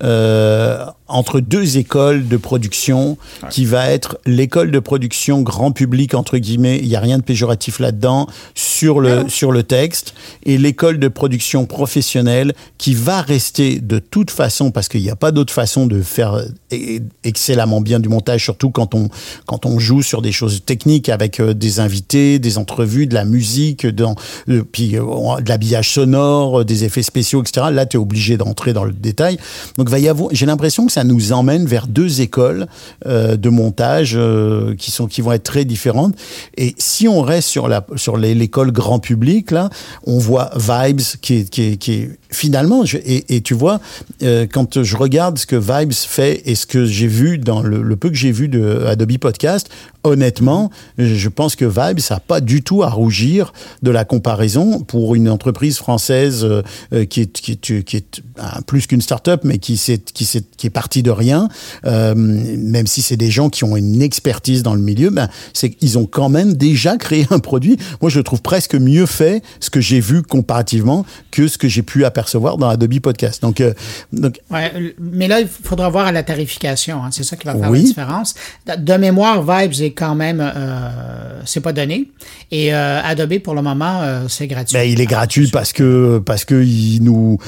euh, 0.02 0.84
entre 1.08 1.40
deux 1.40 1.76
écoles 1.76 2.28
de 2.28 2.36
production 2.36 3.18
qui 3.50 3.64
va 3.64 3.90
être 3.90 4.18
l'école 4.26 4.70
de 4.70 4.78
production 4.78 5.42
grand 5.42 5.72
public 5.72 6.14
entre 6.14 6.38
guillemets. 6.38 6.78
Il 6.78 6.86
y 6.86 6.96
a 6.96 7.00
rien 7.00 7.18
de 7.18 7.22
péjoratif 7.22 7.78
là-dedans 7.78 8.26
sur 8.54 9.00
le 9.00 9.28
sur 9.28 9.52
le 9.52 9.62
texte 9.62 10.14
et 10.44 10.58
l'école 10.58 10.98
de 10.98 11.08
production 11.08 11.66
professionnelle 11.66 12.54
qui 12.78 12.94
va 12.94 13.20
rester 13.20 13.80
de 13.80 13.98
toute 13.98 14.30
façon 14.30 14.70
parce 14.70 14.88
qu'il 14.88 15.02
n'y 15.02 15.10
a 15.10 15.16
pas 15.16 15.32
d'autre 15.32 15.52
façon 15.52 15.86
de 15.86 16.00
faire 16.02 16.36
e- 16.72 17.00
excellemment 17.22 17.80
bien 17.80 18.00
du 18.00 18.08
montage, 18.08 18.42
surtout 18.42 18.70
quand 18.70 18.94
on 18.94 19.08
quand 19.46 19.66
on 19.66 19.78
joue 19.78 20.02
sur 20.02 20.22
des 20.22 20.32
choses 20.32 20.64
techniques 20.64 21.08
avec 21.08 21.40
euh, 21.40 21.54
des 21.54 21.80
invités, 21.80 22.38
des 22.38 22.58
entrevues, 22.58 23.06
de 23.06 23.14
la 23.14 23.24
musique, 23.24 23.86
dans, 23.86 24.14
euh, 24.48 24.62
puis 24.70 24.96
euh, 24.96 25.40
de 25.40 25.48
l'habillage 25.48 25.90
sonore, 25.90 26.60
euh, 26.60 26.64
des 26.64 26.84
effets 26.84 27.02
spéciaux, 27.02 27.42
etc. 27.42 27.66
Là, 27.72 27.86
tu 27.86 27.96
es 27.96 28.00
obligé 28.00 28.36
d'entrer 28.36 28.72
dans 28.72 28.84
le 28.84 28.92
détail. 28.92 29.38
Donc, 29.78 29.88
va 29.88 29.98
y 29.98 30.08
avoir. 30.08 30.30
J'ai 30.32 30.46
l'impression 30.46 30.86
que 30.86 30.92
ça 30.94 31.04
nous 31.04 31.32
emmène 31.32 31.66
vers 31.66 31.86
deux 31.88 32.20
écoles 32.20 32.66
euh, 33.06 33.36
de 33.36 33.48
montage 33.48 34.14
euh, 34.16 34.76
qui 34.76 34.92
sont 34.92 35.06
qui 35.06 35.22
vont 35.22 35.32
être 35.32 35.42
très 35.42 35.64
différentes. 35.64 36.14
Et 36.56 36.74
si 36.78 37.08
on 37.08 37.20
reste 37.20 37.48
sur 37.48 37.68
la 37.68 37.84
sur 37.96 38.16
l'école 38.16 38.70
grand 38.70 39.00
public 39.00 39.50
là, 39.50 39.70
on 40.06 40.18
voit 40.18 40.50
Vibes 40.56 41.00
qui 41.20 41.44
qui 41.46 41.62
est, 41.62 41.76
qui 41.76 41.92
est 41.92 42.18
finalement 42.34 42.84
et, 43.04 43.40
tu 43.40 43.54
vois 43.54 43.80
euh, 44.22 44.46
quand 44.50 44.82
je 44.82 44.96
regarde 44.96 45.38
ce 45.38 45.46
que 45.46 45.56
Vibes 45.56 45.92
fait 45.92 46.42
et 46.44 46.54
ce 46.54 46.66
que 46.66 46.84
j'ai 46.84 47.06
vu 47.06 47.38
dans 47.38 47.62
le, 47.62 47.96
peu 47.96 48.10
que 48.10 48.16
j'ai 48.16 48.32
vu 48.32 48.48
de 48.48 48.84
Adobe 48.86 49.18
Podcast, 49.18 49.68
honnêtement, 50.02 50.70
je 50.98 51.28
pense 51.28 51.56
que 51.56 51.64
Vibes 51.64 52.00
ça 52.00 52.16
a 52.16 52.20
pas 52.20 52.40
du 52.40 52.62
tout 52.62 52.82
à 52.82 52.90
rougir 52.90 53.52
de 53.82 53.90
la 53.90 54.04
comparaison 54.04 54.80
pour 54.80 55.14
une 55.14 55.28
entreprise 55.28 55.78
française 55.78 56.44
euh, 56.44 56.62
euh, 56.92 57.04
qui 57.04 57.22
est 57.22 58.22
plus 58.66 58.86
qu'une 58.86 59.00
start-up 59.00 59.42
mais 59.44 59.58
qui 59.58 59.80
est 59.88 60.70
partie 60.70 61.02
de 61.02 61.10
rien. 61.10 61.48
Même 61.84 62.86
si 62.86 63.02
c'est 63.02 63.16
des 63.16 63.30
gens 63.30 63.48
qui 63.48 63.64
ont 63.64 63.76
une 63.76 64.02
expertise 64.02 64.62
dans 64.62 64.74
le 64.74 64.80
milieu 64.80 65.10
ben 65.10 65.28
c'est 65.52 65.70
qu'ils 65.70 65.98
ont 65.98 66.06
quand 66.06 66.28
même 66.28 66.54
déjà 66.54 66.96
créé 66.96 67.26
un 67.30 67.38
produit. 67.38 67.76
Moi 68.00 68.10
je 68.10 68.20
trouve 68.20 68.42
presque 68.42 68.74
mieux 68.74 69.06
fait 69.06 69.42
ce 69.60 69.70
que 69.70 69.80
j'ai 69.80 70.00
vu 70.00 70.22
comparativement 70.22 71.06
que 71.30 71.48
ce 71.48 71.58
que 71.58 71.68
j'ai 71.68 71.82
pu 71.82 72.04
apercevoir 72.04 72.23
percevoir 72.24 72.56
dans 72.56 72.68
Adobe 72.68 72.98
Podcast. 73.00 73.42
Donc, 73.42 73.60
euh, 73.60 73.74
donc 74.12 74.40
Ouais, 74.50 74.94
mais 74.98 75.28
là, 75.28 75.40
il 75.40 75.48
faudra 75.48 75.88
voir 75.90 76.06
à 76.06 76.12
la 76.12 76.22
tarification. 76.22 77.02
hein, 77.04 77.10
c'est 77.12 77.22
ça 77.22 77.36
qui 77.36 77.46
va 77.46 77.54
faire 77.54 77.70
Oui. 77.70 77.80
la 77.82 77.84
différence. 77.88 78.34
De, 78.78 78.94
mémoire, 78.96 79.42
Vibes 79.42 79.82
est 79.82 79.90
quand 79.92 80.14
même, 80.14 80.40
euh, 80.40 81.40
c'est 81.44 81.60
pas 81.60 81.72
donné. 81.72 82.10
Et 82.50 82.74
euh, 82.74 83.00
Adobe, 83.02 83.38
pour 83.40 83.54
le 83.54 83.62
moment, 83.62 84.00
c'est 84.28 84.46
gratuit. 84.46 84.74
Ben, 84.76 84.88
il 84.88 85.00
est 85.00 85.06
gratuit 85.06 85.48
parce 85.52 85.72
que 85.72 86.18
parce 86.24 86.44
que 86.44 86.62
ils 86.62 87.00
nous 87.02 87.38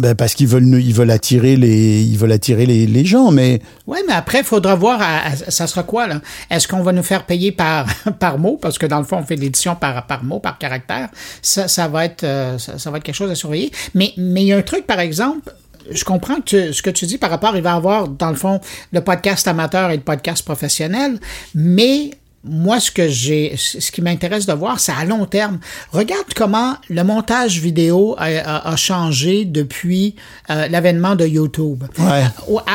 ben, 0.00 0.14
parce 0.14 0.34
qu'ils 0.34 0.48
veulent 0.48 0.80
ils 0.80 0.94
veulent 0.94 1.10
attirer 1.10 1.56
les 1.56 2.02
ils 2.02 2.18
veulent 2.18 2.32
attirer 2.32 2.66
les, 2.66 2.86
les 2.86 3.04
gens 3.04 3.30
mais 3.30 3.60
Oui, 3.86 3.98
mais 4.08 4.14
après, 4.14 4.38
il 4.38 4.44
faudra 4.44 4.74
voir, 4.74 5.00
à- 5.00 5.28
à- 5.28 5.50
ça 5.50 5.66
sera 5.66 5.82
quoi, 5.82 6.06
là? 6.06 6.20
Est-ce 6.50 6.66
qu'on 6.66 6.82
va 6.82 6.92
nous 6.92 7.02
faire 7.02 7.24
payer 7.26 7.52
par, 7.52 7.86
par 8.18 8.38
mot? 8.38 8.58
Parce 8.60 8.78
que 8.78 8.86
dans 8.86 8.98
le 8.98 9.04
fond, 9.04 9.18
on 9.18 9.24
fait 9.24 9.36
l'édition 9.36 9.76
par, 9.76 10.06
par 10.06 10.24
mot, 10.24 10.40
par 10.40 10.58
caractère. 10.58 11.08
Ça, 11.42 11.68
ça 11.68 11.86
va 11.88 12.06
être, 12.06 12.24
ça, 12.58 12.78
ça 12.78 12.90
va 12.90 12.96
être 12.96 13.04
quelque 13.04 13.14
chose 13.14 13.30
à 13.30 13.34
surveiller. 13.34 13.70
Mais, 13.94 14.12
mais 14.16 14.42
il 14.42 14.46
y 14.48 14.52
a 14.52 14.56
un 14.56 14.62
truc, 14.62 14.86
par 14.86 15.00
exemple, 15.00 15.52
je 15.90 16.04
comprends 16.04 16.40
que 16.40 16.72
ce 16.72 16.82
que 16.82 16.90
tu 16.90 17.06
dis 17.06 17.18
par 17.18 17.30
rapport, 17.30 17.56
il 17.56 17.62
va 17.62 17.74
avoir, 17.74 18.08
dans 18.08 18.30
le 18.30 18.36
fond, 18.36 18.60
le 18.92 19.00
podcast 19.00 19.46
amateur 19.48 19.90
et 19.90 19.96
le 19.96 20.02
podcast 20.02 20.44
professionnel, 20.44 21.18
mais 21.54 22.10
moi, 22.44 22.78
ce 22.78 22.90
que 22.90 23.08
j'ai, 23.08 23.54
ce 23.56 23.90
qui 23.90 24.02
m'intéresse 24.02 24.44
de 24.46 24.52
voir, 24.52 24.78
c'est 24.78 24.92
à 24.92 25.04
long 25.04 25.24
terme. 25.26 25.58
Regarde 25.92 26.26
comment 26.36 26.74
le 26.90 27.02
montage 27.02 27.58
vidéo 27.60 28.14
a, 28.18 28.24
a- 28.26 28.68
a 28.72 28.76
changé 28.76 29.44
depuis 29.46 30.14
euh, 30.50 30.68
l'avènement 30.68 31.14
de 31.16 31.26
YouTube. 31.26 31.84
Ouais. 31.98 32.24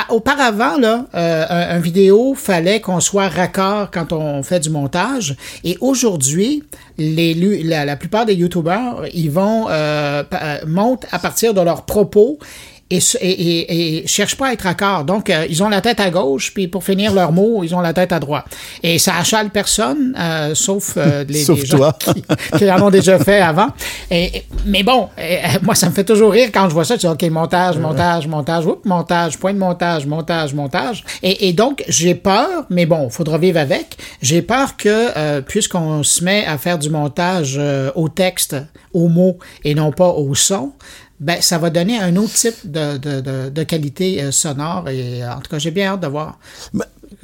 Auparavant, 0.10 0.78
là, 0.78 1.06
euh, 1.14 1.46
un, 1.50 1.76
un 1.76 1.80
vidéo, 1.80 2.34
fallait 2.36 2.82
qu'on 2.82 3.00
soit 3.00 3.28
raccord 3.30 3.92
quand 3.92 4.12
on 4.12 4.42
fait 4.44 4.60
du 4.60 4.70
montage. 4.70 5.36
Et 5.64 5.78
aujourd'hui, 5.82 6.64
les, 6.98 7.34
la, 7.64 7.86
la 7.86 7.96
plupart 7.96 8.26
des 8.26 8.34
YouTubers, 8.34 9.04
ils 9.14 9.30
vont 9.32 9.68
euh, 9.70 10.24
euh, 10.34 10.58
montent 10.66 11.06
à 11.12 11.20
partir 11.20 11.54
de 11.54 11.62
leurs 11.62 11.84
propos. 11.86 12.40
Et, 12.92 12.98
et, 13.22 13.30
et, 13.30 13.98
et 14.04 14.08
cherchent 14.08 14.36
pas 14.36 14.48
à 14.48 14.54
être 14.54 14.64
raccord. 14.64 15.04
Donc, 15.04 15.30
euh, 15.30 15.46
ils 15.50 15.62
ont 15.62 15.70
la 15.70 15.82
tête 15.82 16.00
à 16.00 16.10
gauche, 16.10 16.54
puis 16.54 16.68
pour 16.68 16.84
finir 16.84 17.14
leurs 17.14 17.32
mots, 17.32 17.64
ils 17.64 17.76
ont 17.76 17.82
la 17.82 17.94
tête 17.94 18.12
à 18.12 18.20
droite. 18.20 18.46
Et 18.82 18.98
ça 18.98 19.16
achale 19.18 19.52
personne, 19.52 20.16
euh, 20.20 20.56
sauf 20.56 20.94
euh, 20.98 21.24
les, 21.30 21.44
Sauf 21.44 21.60
les 21.60 21.66
gens 21.66 21.78
toi. 21.78 21.98
qui, 22.00 22.24
qui 22.58 22.72
en 22.72 22.82
ont 22.82 22.90
déjà 22.90 23.20
fait 23.20 23.42
avant. 23.42 23.68
Et, 24.10 24.44
mais 24.66 24.84
bon, 24.84 25.10
euh, 25.20 25.38
moi, 25.62 25.76
ça 25.76 25.88
me 25.90 25.94
fait 25.94 26.04
toujours 26.04 26.32
rire 26.32 26.50
quand 26.54 26.68
je 26.68 26.74
vois 26.74 26.86
ça. 26.86 26.96
Tu 26.98 27.06
dis, 27.06 27.12
OK, 27.12 27.22
montage, 27.30 27.78
montage, 27.78 28.28
montage, 28.28 28.66
oups, 28.66 28.86
montage, 28.86 29.38
point 29.38 29.54
de 29.54 29.60
montage, 29.60 30.06
montage, 30.06 30.54
montage. 30.54 31.04
Et, 31.22 31.48
et 31.50 31.54
donc, 31.54 31.84
j'ai 31.88 32.16
peur, 32.16 32.66
mais 32.70 32.86
bon, 32.86 33.10
faudra 33.10 33.38
vivre 33.38 33.60
avec. 33.60 33.98
J'ai 34.22 34.42
peur 34.42 34.78
que, 34.78 35.18
euh, 35.18 35.42
puisqu'on 35.42 36.04
se 36.04 36.24
met 36.24 36.46
à 36.46 36.58
faire 36.58 36.78
du 36.78 36.90
montage 36.90 37.56
euh, 37.58 37.92
au 37.96 38.10
texte, 38.10 38.56
aux 38.94 39.08
mots, 39.08 39.38
et 39.64 39.76
non 39.76 39.92
pas 39.92 40.10
au 40.10 40.34
son, 40.36 40.74
ben, 41.20 41.42
ça 41.42 41.58
va 41.58 41.70
donner 41.70 42.00
un 42.00 42.16
autre 42.16 42.34
type 42.34 42.56
de, 42.64 42.98
de, 42.98 43.20
de, 43.22 43.50
de 43.50 43.64
qualité 43.64 44.24
euh, 44.24 44.32
sonore. 44.32 44.88
Et 44.90 45.24
euh, 45.24 45.34
en 45.34 45.42
tout 45.42 45.50
cas, 45.50 45.60
j'ai 45.60 45.72
bien 45.72 45.94
hâte 45.94 46.02
de 46.02 46.08
voir 46.08 46.40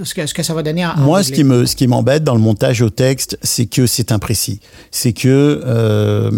ce, 0.04 0.14
que, 0.14 0.26
ce 0.26 0.34
que 0.34 0.44
ça 0.44 0.54
va 0.54 0.64
donner 0.64 0.86
en 0.86 0.92
en 0.92 0.98
moi 0.98 1.24
ce 1.24 1.28
anglais. 1.30 1.36
qui 1.38 1.44
me 1.44 1.66
ce 1.66 1.76
qui 1.76 1.88
m'embête 1.88 2.24
dans 2.24 2.34
le 2.34 2.42
montage 2.42 2.82
au 2.82 2.90
texte 2.90 3.38
c'est 3.44 3.68
que 3.68 3.86
c'est 3.88 4.12
imprécis 4.12 4.60
c'est 4.92 5.14
que 5.14 5.62
euh, 5.66 6.32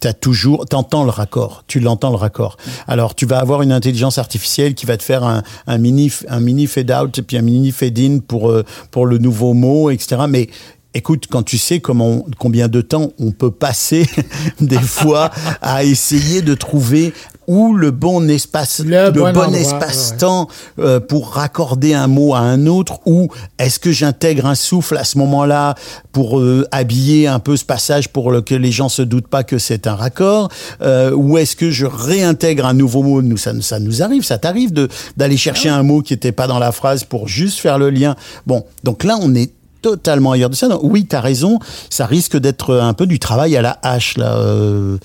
t'as 0.00 0.12
toujours 0.12 0.64
t'entends 0.66 1.04
le 1.04 1.10
raccord 1.10 1.64
tu 1.66 1.80
l'entends 1.80 2.10
le 2.10 2.16
raccord 2.16 2.56
alors 2.86 3.14
tu 3.14 3.26
vas 3.26 3.38
avoir 3.40 3.62
une 3.62 3.72
intelligence 3.72 4.16
artificielle 4.18 4.74
qui 4.74 4.86
va 4.86 4.96
te 4.96 5.02
faire 5.02 5.24
un, 5.24 5.42
un 5.66 5.78
mini 5.78 6.10
un 6.28 6.40
mini 6.40 6.66
fade 6.66 6.90
out 6.92 7.18
et 7.18 7.22
puis 7.22 7.36
un 7.36 7.42
mini 7.42 7.72
fade 7.72 7.98
in 7.98 8.18
pour 8.20 8.50
euh, 8.50 8.64
pour 8.90 9.06
le 9.06 9.18
nouveau 9.18 9.54
mot 9.54 9.90
etc 9.90 10.22
mais 10.28 10.48
Écoute, 10.94 11.24
quand 11.30 11.42
tu 11.42 11.56
sais 11.56 11.80
comment, 11.80 12.26
combien 12.38 12.68
de 12.68 12.82
temps 12.82 13.12
on 13.18 13.32
peut 13.32 13.50
passer 13.50 14.06
des 14.60 14.78
fois 14.78 15.30
à 15.62 15.84
essayer 15.84 16.42
de 16.42 16.54
trouver 16.54 17.14
où 17.46 17.74
le 17.74 17.90
bon 17.90 18.28
espace, 18.28 18.80
Le 18.84 19.10
bon 19.10 19.54
espace-temps 19.54 20.48
euh, 20.78 21.00
pour 21.00 21.30
raccorder 21.30 21.94
un 21.94 22.06
mot 22.06 22.34
à 22.34 22.40
un 22.40 22.66
autre, 22.66 23.00
ou 23.06 23.28
est-ce 23.58 23.78
que 23.78 23.90
j'intègre 23.90 24.46
un 24.46 24.54
souffle 24.54 24.96
à 24.98 25.04
ce 25.04 25.16
moment-là 25.18 25.74
pour 26.12 26.38
euh, 26.38 26.66
habiller 26.70 27.26
un 27.26 27.38
peu 27.38 27.56
ce 27.56 27.64
passage 27.64 28.10
pour 28.10 28.44
que 28.44 28.54
les 28.54 28.70
gens 28.70 28.88
se 28.88 29.02
doutent 29.02 29.28
pas 29.28 29.44
que 29.44 29.58
c'est 29.58 29.86
un 29.86 29.94
raccord, 29.94 30.50
euh, 30.82 31.12
ou 31.12 31.38
est-ce 31.38 31.56
que 31.56 31.70
je 31.70 31.86
réintègre 31.86 32.66
un 32.66 32.74
nouveau 32.74 33.02
mot? 33.02 33.22
Nous, 33.22 33.38
ça, 33.38 33.52
ça 33.62 33.80
nous 33.80 34.02
arrive, 34.02 34.24
ça 34.24 34.38
t'arrive 34.38 34.72
de 34.72 34.88
d'aller 35.16 35.36
chercher 35.38 35.70
un 35.70 35.82
mot 35.82 36.02
qui 36.02 36.12
était 36.12 36.32
pas 36.32 36.46
dans 36.46 36.58
la 36.58 36.70
phrase 36.70 37.04
pour 37.04 37.28
juste 37.28 37.60
faire 37.60 37.78
le 37.78 37.90
lien. 37.90 38.14
Bon, 38.46 38.64
donc 38.84 39.04
là, 39.04 39.16
on 39.20 39.34
est 39.34 39.50
totalement 39.82 40.32
ailleurs 40.32 40.50
de 40.50 40.54
ça. 40.54 40.68
Oui, 40.82 41.06
tu 41.06 41.16
as 41.16 41.20
raison, 41.20 41.58
ça 41.90 42.06
risque 42.06 42.36
d'être 42.38 42.76
un 42.76 42.94
peu 42.94 43.06
du 43.06 43.18
travail 43.18 43.56
à 43.56 43.62
la 43.62 43.78
hache 43.82 44.16
là. 44.16 44.36
euh. 44.38 44.96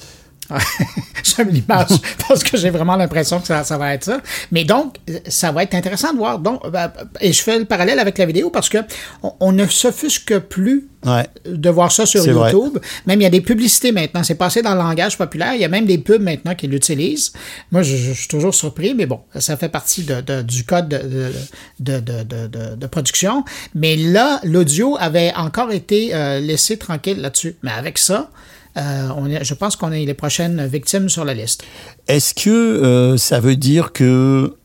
J'aime 1.23 1.49
l'image 1.49 1.89
parce 2.27 2.43
que 2.43 2.57
j'ai 2.57 2.69
vraiment 2.69 2.95
l'impression 2.95 3.39
que 3.39 3.47
ça, 3.47 3.63
ça 3.63 3.77
va 3.77 3.93
être 3.93 4.03
ça. 4.05 4.21
Mais 4.51 4.63
donc, 4.63 4.95
ça 5.27 5.51
va 5.51 5.63
être 5.63 5.75
intéressant 5.75 6.13
de 6.13 6.17
voir. 6.17 6.39
Donc, 6.39 6.62
euh, 6.65 6.88
et 7.21 7.33
je 7.33 7.41
fais 7.41 7.60
le 7.60 7.65
parallèle 7.65 7.99
avec 7.99 8.17
la 8.17 8.25
vidéo 8.25 8.49
parce 8.49 8.69
que 8.69 8.77
on, 9.23 9.33
on 9.39 9.51
ne 9.51 9.65
s'offusque 9.67 10.39
plus 10.39 10.88
Ouais. 11.05 11.27
de 11.45 11.69
voir 11.69 11.91
ça 11.91 12.05
sur 12.07 12.21
vrai. 12.23 12.51
YouTube. 12.51 12.79
Même 13.05 13.21
il 13.21 13.23
y 13.23 13.27
a 13.27 13.29
des 13.29 13.39
publicités 13.39 13.91
maintenant. 13.91 14.23
C'est 14.23 14.36
passé 14.36 14.62
dans 14.62 14.73
le 14.73 14.79
langage 14.81 15.17
populaire. 15.17 15.53
Il 15.53 15.62
y 15.62 15.63
a 15.63 15.69
même 15.69 15.86
des 15.86 15.99
pubs 15.99 16.21
maintenant 16.21 16.55
qui 16.55 16.67
l'utilisent. 16.67 17.31
Moi, 17.71 17.81
je, 17.83 17.95
je 17.95 18.12
suis 18.13 18.27
toujours 18.27 18.53
surpris, 18.53 18.93
mais 18.95 19.05
bon, 19.05 19.21
ça 19.38 19.55
fait 19.57 19.69
partie 19.69 20.03
de, 20.03 20.21
de- 20.21 20.41
du 20.41 20.63
code 20.65 20.89
de, 20.89 21.31
de, 21.79 21.99
de, 21.99 22.23
de, 22.23 22.47
de- 22.47 22.75
de 22.75 22.88
production. 22.88 23.45
Mais 23.75 23.95
là, 23.95 24.41
l'audio 24.43 24.97
avait 24.99 25.31
encore 25.36 25.71
été 25.71 26.13
euh, 26.15 26.39
laissé 26.39 26.77
tranquille 26.77 27.21
là-dessus. 27.21 27.55
Mais 27.63 27.71
avec 27.71 27.97
ça, 27.99 28.31
euh, 28.77 29.09
on 29.17 29.29
est- 29.29 29.43
je 29.43 29.53
pense 29.53 29.75
qu'on 29.75 29.91
est 29.91 30.05
les 30.05 30.13
prochaines 30.13 30.65
victimes 30.67 31.09
sur 31.09 31.25
la 31.25 31.33
liste. 31.33 31.63
Est-ce 32.07 32.33
que 32.33 32.49
euh, 32.49 33.17
ça 33.17 33.39
veut 33.39 33.55
dire 33.55 33.91
que 33.93 34.55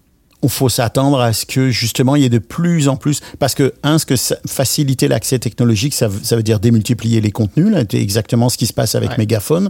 il 0.43 0.49
faut 0.51 0.69
s'attendre 0.69 1.21
à 1.21 1.33
ce 1.33 1.47
que 1.47 1.71
justement 1.71 2.17
il 2.17 2.23
y 2.23 2.25
ait 2.25 2.29
de 2.29 2.39
plus 2.39 2.89
en 2.89 2.97
plus 2.97 3.21
parce 3.39 3.55
que 3.55 3.73
un 3.83 3.99
ce 3.99 4.07
que 4.07 4.17
ça- 4.17 4.37
faciliter 4.47 5.09
l'accès 5.09 5.39
technologique 5.39 5.95
ça, 5.95 6.09
veut- 6.09 6.21
ça 6.23 6.37
veut 6.37 6.43
dire 6.43 6.59
démultiplier 6.61 7.21
les 7.21 7.31
contenus 7.31 7.71
là 7.71 7.83
c'est 7.91 8.01
exactement 8.01 8.49
ce 8.49 8.57
qui 8.59 8.67
se 8.67 8.73
passe 8.73 8.95
avec 8.95 9.11
Ouais. 9.11 9.17
Megaphone 9.19 9.69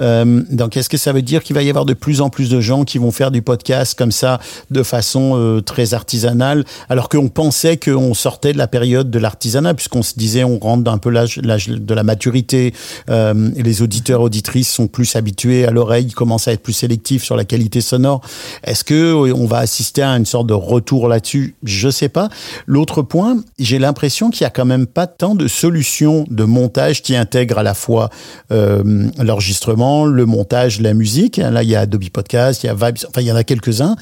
Euh, 0.00 0.42
donc 0.50 0.76
est-ce 0.76 0.88
que 0.88 0.96
ça 0.96 1.12
veut 1.12 1.22
dire 1.22 1.42
qu'il 1.42 1.54
va 1.54 1.62
y 1.62 1.68
avoir 1.68 1.84
de 1.84 1.94
plus 1.94 2.20
en 2.20 2.30
plus 2.30 2.48
de 2.48 2.60
gens 2.60 2.84
qui 2.84 2.98
vont 2.98 3.10
faire 3.10 3.30
du 3.30 3.42
podcast 3.42 3.96
comme 3.98 4.12
ça 4.12 4.40
de 4.70 4.82
façon 4.82 5.32
euh, 5.36 5.60
très 5.60 5.94
artisanale 5.94 6.64
alors 6.88 7.08
qu'on 7.08 7.28
pensait 7.28 7.76
qu'on 7.76 8.14
sortait 8.14 8.52
de 8.52 8.58
la 8.58 8.66
période 8.66 9.10
de 9.10 9.18
l'artisanat 9.18 9.74
puisqu'on 9.74 10.02
se 10.02 10.14
disait 10.16 10.44
on 10.44 10.58
rentre 10.58 10.90
un 10.90 10.98
peu 10.98 11.10
l'âge 11.10 11.38
l'âge 11.42 11.68
de 11.68 11.94
la 11.94 12.02
maturité 12.02 12.72
euh, 13.10 13.50
et 13.56 13.62
les 13.62 13.82
auditeurs 13.82 14.20
auditrices 14.20 14.70
sont 14.70 14.86
plus 14.86 15.16
habitués 15.16 15.66
à 15.66 15.70
l'oreille 15.70 16.10
commencent 16.12 16.48
à 16.48 16.52
être 16.52 16.62
plus 16.62 16.72
sélectifs 16.72 17.24
sur 17.24 17.36
la 17.36 17.44
qualité 17.44 17.80
sonore 17.80 18.20
est-ce 18.64 18.84
que 18.84 18.94
euh, 18.94 19.34
on 19.34 19.46
va 19.46 19.58
assister 19.58 20.02
à 20.02 20.10
une 20.16 20.26
sorte 20.26 20.46
de 20.46 20.54
retour 20.54 21.08
là-dessus 21.08 21.54
Je 21.62 21.88
sais 21.88 22.08
pas. 22.08 22.28
L'autre 22.66 23.02
point, 23.02 23.38
j'ai 23.58 23.78
l'impression 23.78 24.30
qu'il 24.30 24.42
y 24.42 24.46
a 24.46 24.50
quand 24.50 24.64
même 24.64 24.86
pas 24.86 25.06
tant 25.06 25.34
de 25.34 25.48
solutions 25.48 26.24
de 26.30 26.44
montage 26.44 27.02
qui 27.02 27.16
intègrent 27.16 27.58
à 27.58 27.62
la 27.62 27.74
fois 27.74 28.10
euh, 28.52 29.08
l'enregistrement, 29.18 30.04
le 30.04 30.26
montage, 30.26 30.80
la 30.80 30.94
musique. 30.94 31.36
Là, 31.38 31.62
il 31.62 31.68
y 31.68 31.76
a 31.76 31.80
Adobe 31.80 32.08
Podcast, 32.10 32.62
il 32.62 32.66
y 32.66 32.70
a 32.70 32.74
Vibes, 32.74 32.98
enfin 33.08 33.20
il 33.20 33.26
y 33.26 33.32
en 33.32 33.36
a 33.36 33.44
quelques-uns. 33.44 33.96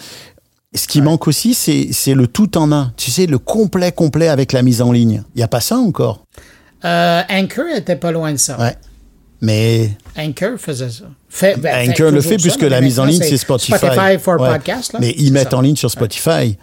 Ce 0.74 0.86
qui 0.86 1.02
manque 1.02 1.28
aussi, 1.28 1.52
c'est 1.52 1.88
c'est 1.92 2.14
le 2.14 2.26
tout 2.26 2.56
en 2.56 2.72
un. 2.72 2.92
Tu 2.96 3.10
sais, 3.10 3.26
le 3.26 3.38
complet 3.38 3.92
complet 3.92 4.28
avec 4.28 4.52
la 4.52 4.62
mise 4.62 4.80
en 4.80 4.90
ligne. 4.90 5.22
Il 5.34 5.40
y 5.40 5.42
a 5.42 5.48
pas 5.48 5.60
ça 5.60 5.76
encore? 5.76 6.24
Euh, 6.84 7.22
Anchor 7.30 7.66
était 7.76 7.96
pas 7.96 8.10
loin 8.10 8.32
de 8.32 8.38
ça. 8.38 8.58
Ouais. 8.58 8.76
Mais 9.42 9.90
Anchor 10.16 10.56
faisait 10.56 10.88
ça. 10.90 11.04
Fait, 11.28 11.58
ben, 11.58 11.90
Anchor 11.90 12.10
le 12.12 12.20
fait 12.20 12.38
ça, 12.38 12.42
puisque 12.42 12.62
la 12.62 12.80
mise 12.80 12.98
en 13.00 13.04
ligne 13.04 13.20
c'est 13.22 13.36
Spotify. 13.36 13.76
Spotify 13.76 14.18
for 14.18 14.40
Ouais. 14.40 14.52
podcast. 14.52 14.92
Là. 14.92 15.00
Mais 15.00 15.14
ils 15.18 15.32
mettent 15.32 15.50
ça. 15.50 15.56
en 15.58 15.60
ligne 15.60 15.76
sur 15.76 15.90
Spotify. 15.90 16.56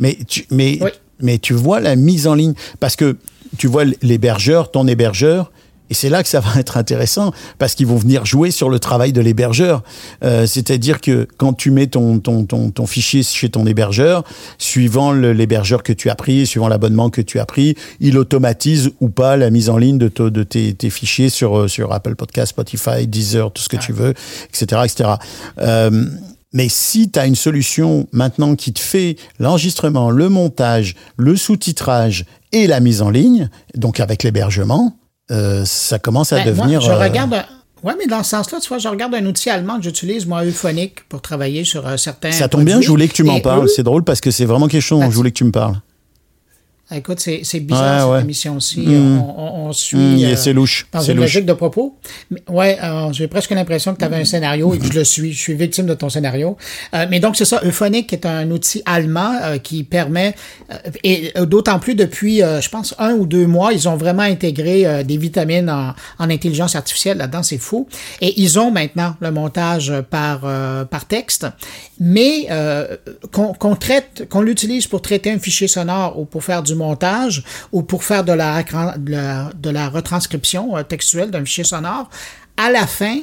Mais 0.00 0.16
tu, 0.26 0.46
mais, 0.50 0.78
Oui. 0.80 0.90
mais 1.20 1.38
tu 1.38 1.52
vois 1.52 1.80
la 1.80 1.96
mise 1.96 2.26
en 2.26 2.34
ligne 2.34 2.54
parce 2.80 2.96
que 2.96 3.16
tu 3.58 3.66
vois 3.68 3.84
l'hébergeur, 4.02 4.70
ton 4.70 4.86
hébergeur. 4.88 5.52
Et 5.90 5.94
c'est 5.94 6.08
là 6.08 6.22
que 6.22 6.28
ça 6.28 6.40
va 6.40 6.58
être 6.60 6.76
intéressant 6.76 7.32
parce 7.58 7.74
qu'ils 7.74 7.86
vont 7.86 7.96
venir 7.96 8.24
jouer 8.24 8.50
sur 8.50 8.70
le 8.70 8.78
travail 8.78 9.12
de 9.12 9.20
l'hébergeur. 9.20 9.82
Euh, 10.24 10.46
C'est-à-dire 10.46 11.00
que 11.00 11.28
quand 11.36 11.52
tu 11.52 11.70
mets 11.70 11.86
ton, 11.86 12.18
ton, 12.18 12.44
ton, 12.44 12.70
ton 12.70 12.86
fichier 12.86 13.22
chez 13.22 13.50
ton 13.50 13.66
hébergeur, 13.66 14.24
suivant 14.58 15.12
l'hébergeur 15.12 15.82
que 15.82 15.92
tu 15.92 16.08
as 16.08 16.14
pris, 16.14 16.46
suivant 16.46 16.68
l'abonnement 16.68 17.10
que 17.10 17.20
tu 17.20 17.38
as 17.38 17.46
pris, 17.46 17.76
il 18.00 18.18
automatise 18.18 18.90
ou 19.00 19.08
pas 19.08 19.36
la 19.36 19.50
mise 19.50 19.68
en 19.68 19.76
ligne 19.76 19.98
de, 19.98 20.08
de 20.08 20.42
tes, 20.42 20.74
tes 20.74 20.90
fichiers 20.90 21.28
sur, 21.28 21.58
euh, 21.58 21.68
sur 21.68 21.92
Apple 21.92 22.14
Podcast, 22.14 22.50
Spotify, 22.50 23.06
Deezer, 23.06 23.52
tout 23.52 23.62
ce 23.62 23.68
que 23.68 23.76
tu 23.76 23.92
veux, 23.92 24.14
etc. 24.48 24.82
etc. 24.84 25.10
Euh, 25.60 26.06
mais 26.54 26.68
si 26.68 27.10
tu 27.10 27.18
as 27.18 27.26
une 27.26 27.34
solution 27.34 28.06
maintenant 28.12 28.54
qui 28.54 28.72
te 28.72 28.80
fait 28.80 29.16
l'enregistrement, 29.38 30.10
le 30.10 30.28
montage, 30.28 30.94
le 31.16 31.36
sous-titrage 31.36 32.24
et 32.52 32.68
la 32.68 32.80
mise 32.80 33.02
en 33.02 33.10
ligne, 33.10 33.50
donc 33.74 33.98
avec 33.98 34.22
l'hébergement, 34.22 34.96
euh, 35.30 35.64
ça 35.64 35.98
commence 35.98 36.32
à 36.32 36.36
Ben, 36.36 36.54
moi, 36.54 36.64
devenir... 36.66 36.80
je 36.80 36.90
euh, 36.90 36.98
regarde. 36.98 37.34
un- 37.34 37.44
Ouais, 37.82 37.92
mais 37.98 38.06
dans 38.06 38.22
ce 38.22 38.30
sens-là, 38.30 38.60
tu 38.60 38.68
vois, 38.68 38.78
je 38.78 38.88
regarde 38.88 39.14
un 39.14 39.26
outil 39.26 39.50
allemand 39.50 39.76
que 39.76 39.82
j'utilise, 39.84 40.24
moi, 40.26 40.42
Euphonic, 40.42 41.06
pour 41.06 41.20
travailler 41.20 41.64
sur 41.64 41.86
euh, 41.86 41.98
certains. 41.98 42.32
ça 42.32 42.48
tombe 42.48 42.64
bien, 42.64 42.80
je 42.80 42.88
voulais 42.88 43.08
que 43.08 43.12
tu 43.12 43.24
m'en 43.24 43.40
parles. 43.40 43.68
C'est 43.68 43.82
drôle 43.82 44.04
parce 44.04 44.22
que 44.22 44.30
c'est 44.30 44.46
vraiment 44.46 44.68
quelque 44.68 44.80
chose 44.80 45.00
dont 45.00 45.06
Ah, 45.06 45.10
je 45.10 45.16
voulais 45.16 45.30
que 45.30 45.36
tu 45.36 45.44
me 45.44 45.50
parles. 45.52 45.76
Écoute, 46.96 47.18
c'est 47.20 47.60
bizarre 47.60 48.06
Ouais, 48.08 48.12
ouais. 48.12 48.18
cette 48.18 48.24
émission-ci. 48.24 48.80
Mm. 48.80 49.18
On, 49.20 49.34
on- 49.38 49.66
on 49.68 49.72
suit 49.72 49.96
Mm, 49.96 50.24
euh, 50.24 50.36
c'est 50.36 50.52
louche, 50.52 50.86
dans 50.92 51.00
c'est 51.00 51.12
une 51.12 51.16
louche. 51.18 51.26
logique 51.34 51.46
de 51.46 51.52
propos. 51.52 51.96
Mais, 52.30 52.42
ouais, 52.48 52.78
euh, 52.82 53.12
j'ai 53.12 53.28
presque 53.28 53.50
l'impression 53.50 53.92
que 53.94 53.98
tu 53.98 54.04
avais 54.04 54.16
un 54.16 54.24
scénario 54.24 54.74
et 54.74 54.78
que 54.78 54.86
je 54.86 54.92
le 54.92 55.04
suis. 55.04 55.32
Je 55.32 55.38
suis 55.38 55.54
victime 55.54 55.86
de 55.86 55.94
ton 55.94 56.08
scénario. 56.08 56.56
Euh, 56.94 57.06
mais 57.10 57.20
donc 57.20 57.36
c'est 57.36 57.44
ça. 57.44 57.60
Euphonic 57.64 58.12
est 58.12 58.26
un 58.26 58.50
outil 58.50 58.82
allemand 58.86 59.32
euh, 59.42 59.58
qui 59.58 59.84
permet 59.84 60.34
et 61.02 61.32
d'autant 61.46 61.78
plus 61.78 61.94
depuis, 61.94 62.38
je 62.40 62.68
pense, 62.68 62.94
un 62.98 63.12
ou 63.14 63.26
deux 63.26 63.46
mois, 63.46 63.72
ils 63.72 63.88
ont 63.88 63.96
vraiment 63.96 64.22
intégré 64.22 65.04
des 65.04 65.16
vitamines 65.16 65.70
en, 65.70 65.94
en 66.18 66.30
intelligence 66.30 66.74
artificielle 66.76 67.18
là-dedans. 67.18 67.42
C'est 67.42 67.58
fou. 67.58 67.86
Et 68.20 68.40
ils 68.40 68.58
ont 68.58 68.70
maintenant 68.70 69.16
le 69.20 69.30
montage 69.30 69.92
par 70.10 70.40
par 70.90 71.04
texte, 71.06 71.46
mais 72.00 72.46
euh, 72.50 72.96
qu'on 73.32 73.76
traite, 73.76 74.28
qu'on 74.28 74.40
l'utilise 74.42 74.86
pour 74.86 75.00
traiter 75.02 75.30
un 75.30 75.38
fichier 75.38 75.68
sonore 75.68 76.18
ou 76.18 76.24
pour 76.24 76.42
faire 76.44 76.62
du 76.62 76.74
montage 76.74 77.44
ou 77.72 77.82
pour 77.82 78.02
faire 78.04 78.24
de 78.24 78.32
la, 78.32 78.62
de 78.62 79.12
la, 79.12 79.50
de 79.54 79.70
la 79.70 79.88
retranscription 79.88 80.76
euh, 80.76 80.82
textuelle 80.82 81.30
d'un 81.30 81.44
fichier 81.44 81.64
sonore, 81.64 82.08
à 82.56 82.70
la 82.70 82.86
fin, 82.86 83.18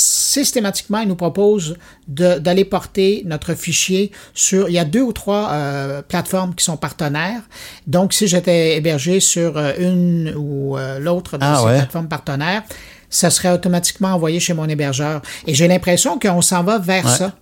systématiquement, 0.00 0.98
il 1.00 1.08
nous 1.08 1.16
propose 1.16 1.76
de- 2.08 2.38
d'aller 2.38 2.64
porter 2.64 3.22
notre 3.24 3.54
fichier 3.54 4.10
sur... 4.34 4.68
Il 4.68 4.72
y 4.74 4.78
a 4.78 4.84
deux 4.84 5.00
ou 5.02 5.12
trois 5.12 5.50
euh, 5.52 6.02
plateformes 6.02 6.54
qui 6.54 6.64
sont 6.64 6.76
partenaires. 6.76 7.42
Donc, 7.86 8.12
si 8.12 8.26
j'étais 8.26 8.76
hébergé 8.76 9.20
sur 9.20 9.56
euh, 9.56 9.72
une 9.78 10.34
ou 10.36 10.76
euh, 10.76 10.98
l'autre 10.98 11.38
de 11.38 11.44
Ah 11.44 11.58
ces 11.60 11.66
ouais. 11.66 11.76
plateformes 11.78 12.08
partenaires, 12.08 12.62
ça 13.10 13.30
serait 13.30 13.52
automatiquement 13.52 14.08
envoyé 14.08 14.40
chez 14.40 14.54
mon 14.54 14.68
hébergeur. 14.68 15.22
Et 15.46 15.54
j'ai 15.54 15.68
l'impression 15.68 16.18
qu'on 16.18 16.42
s'en 16.42 16.64
va 16.64 16.78
vers 16.78 17.04
Ouais. 17.06 17.12
ça. 17.12 17.32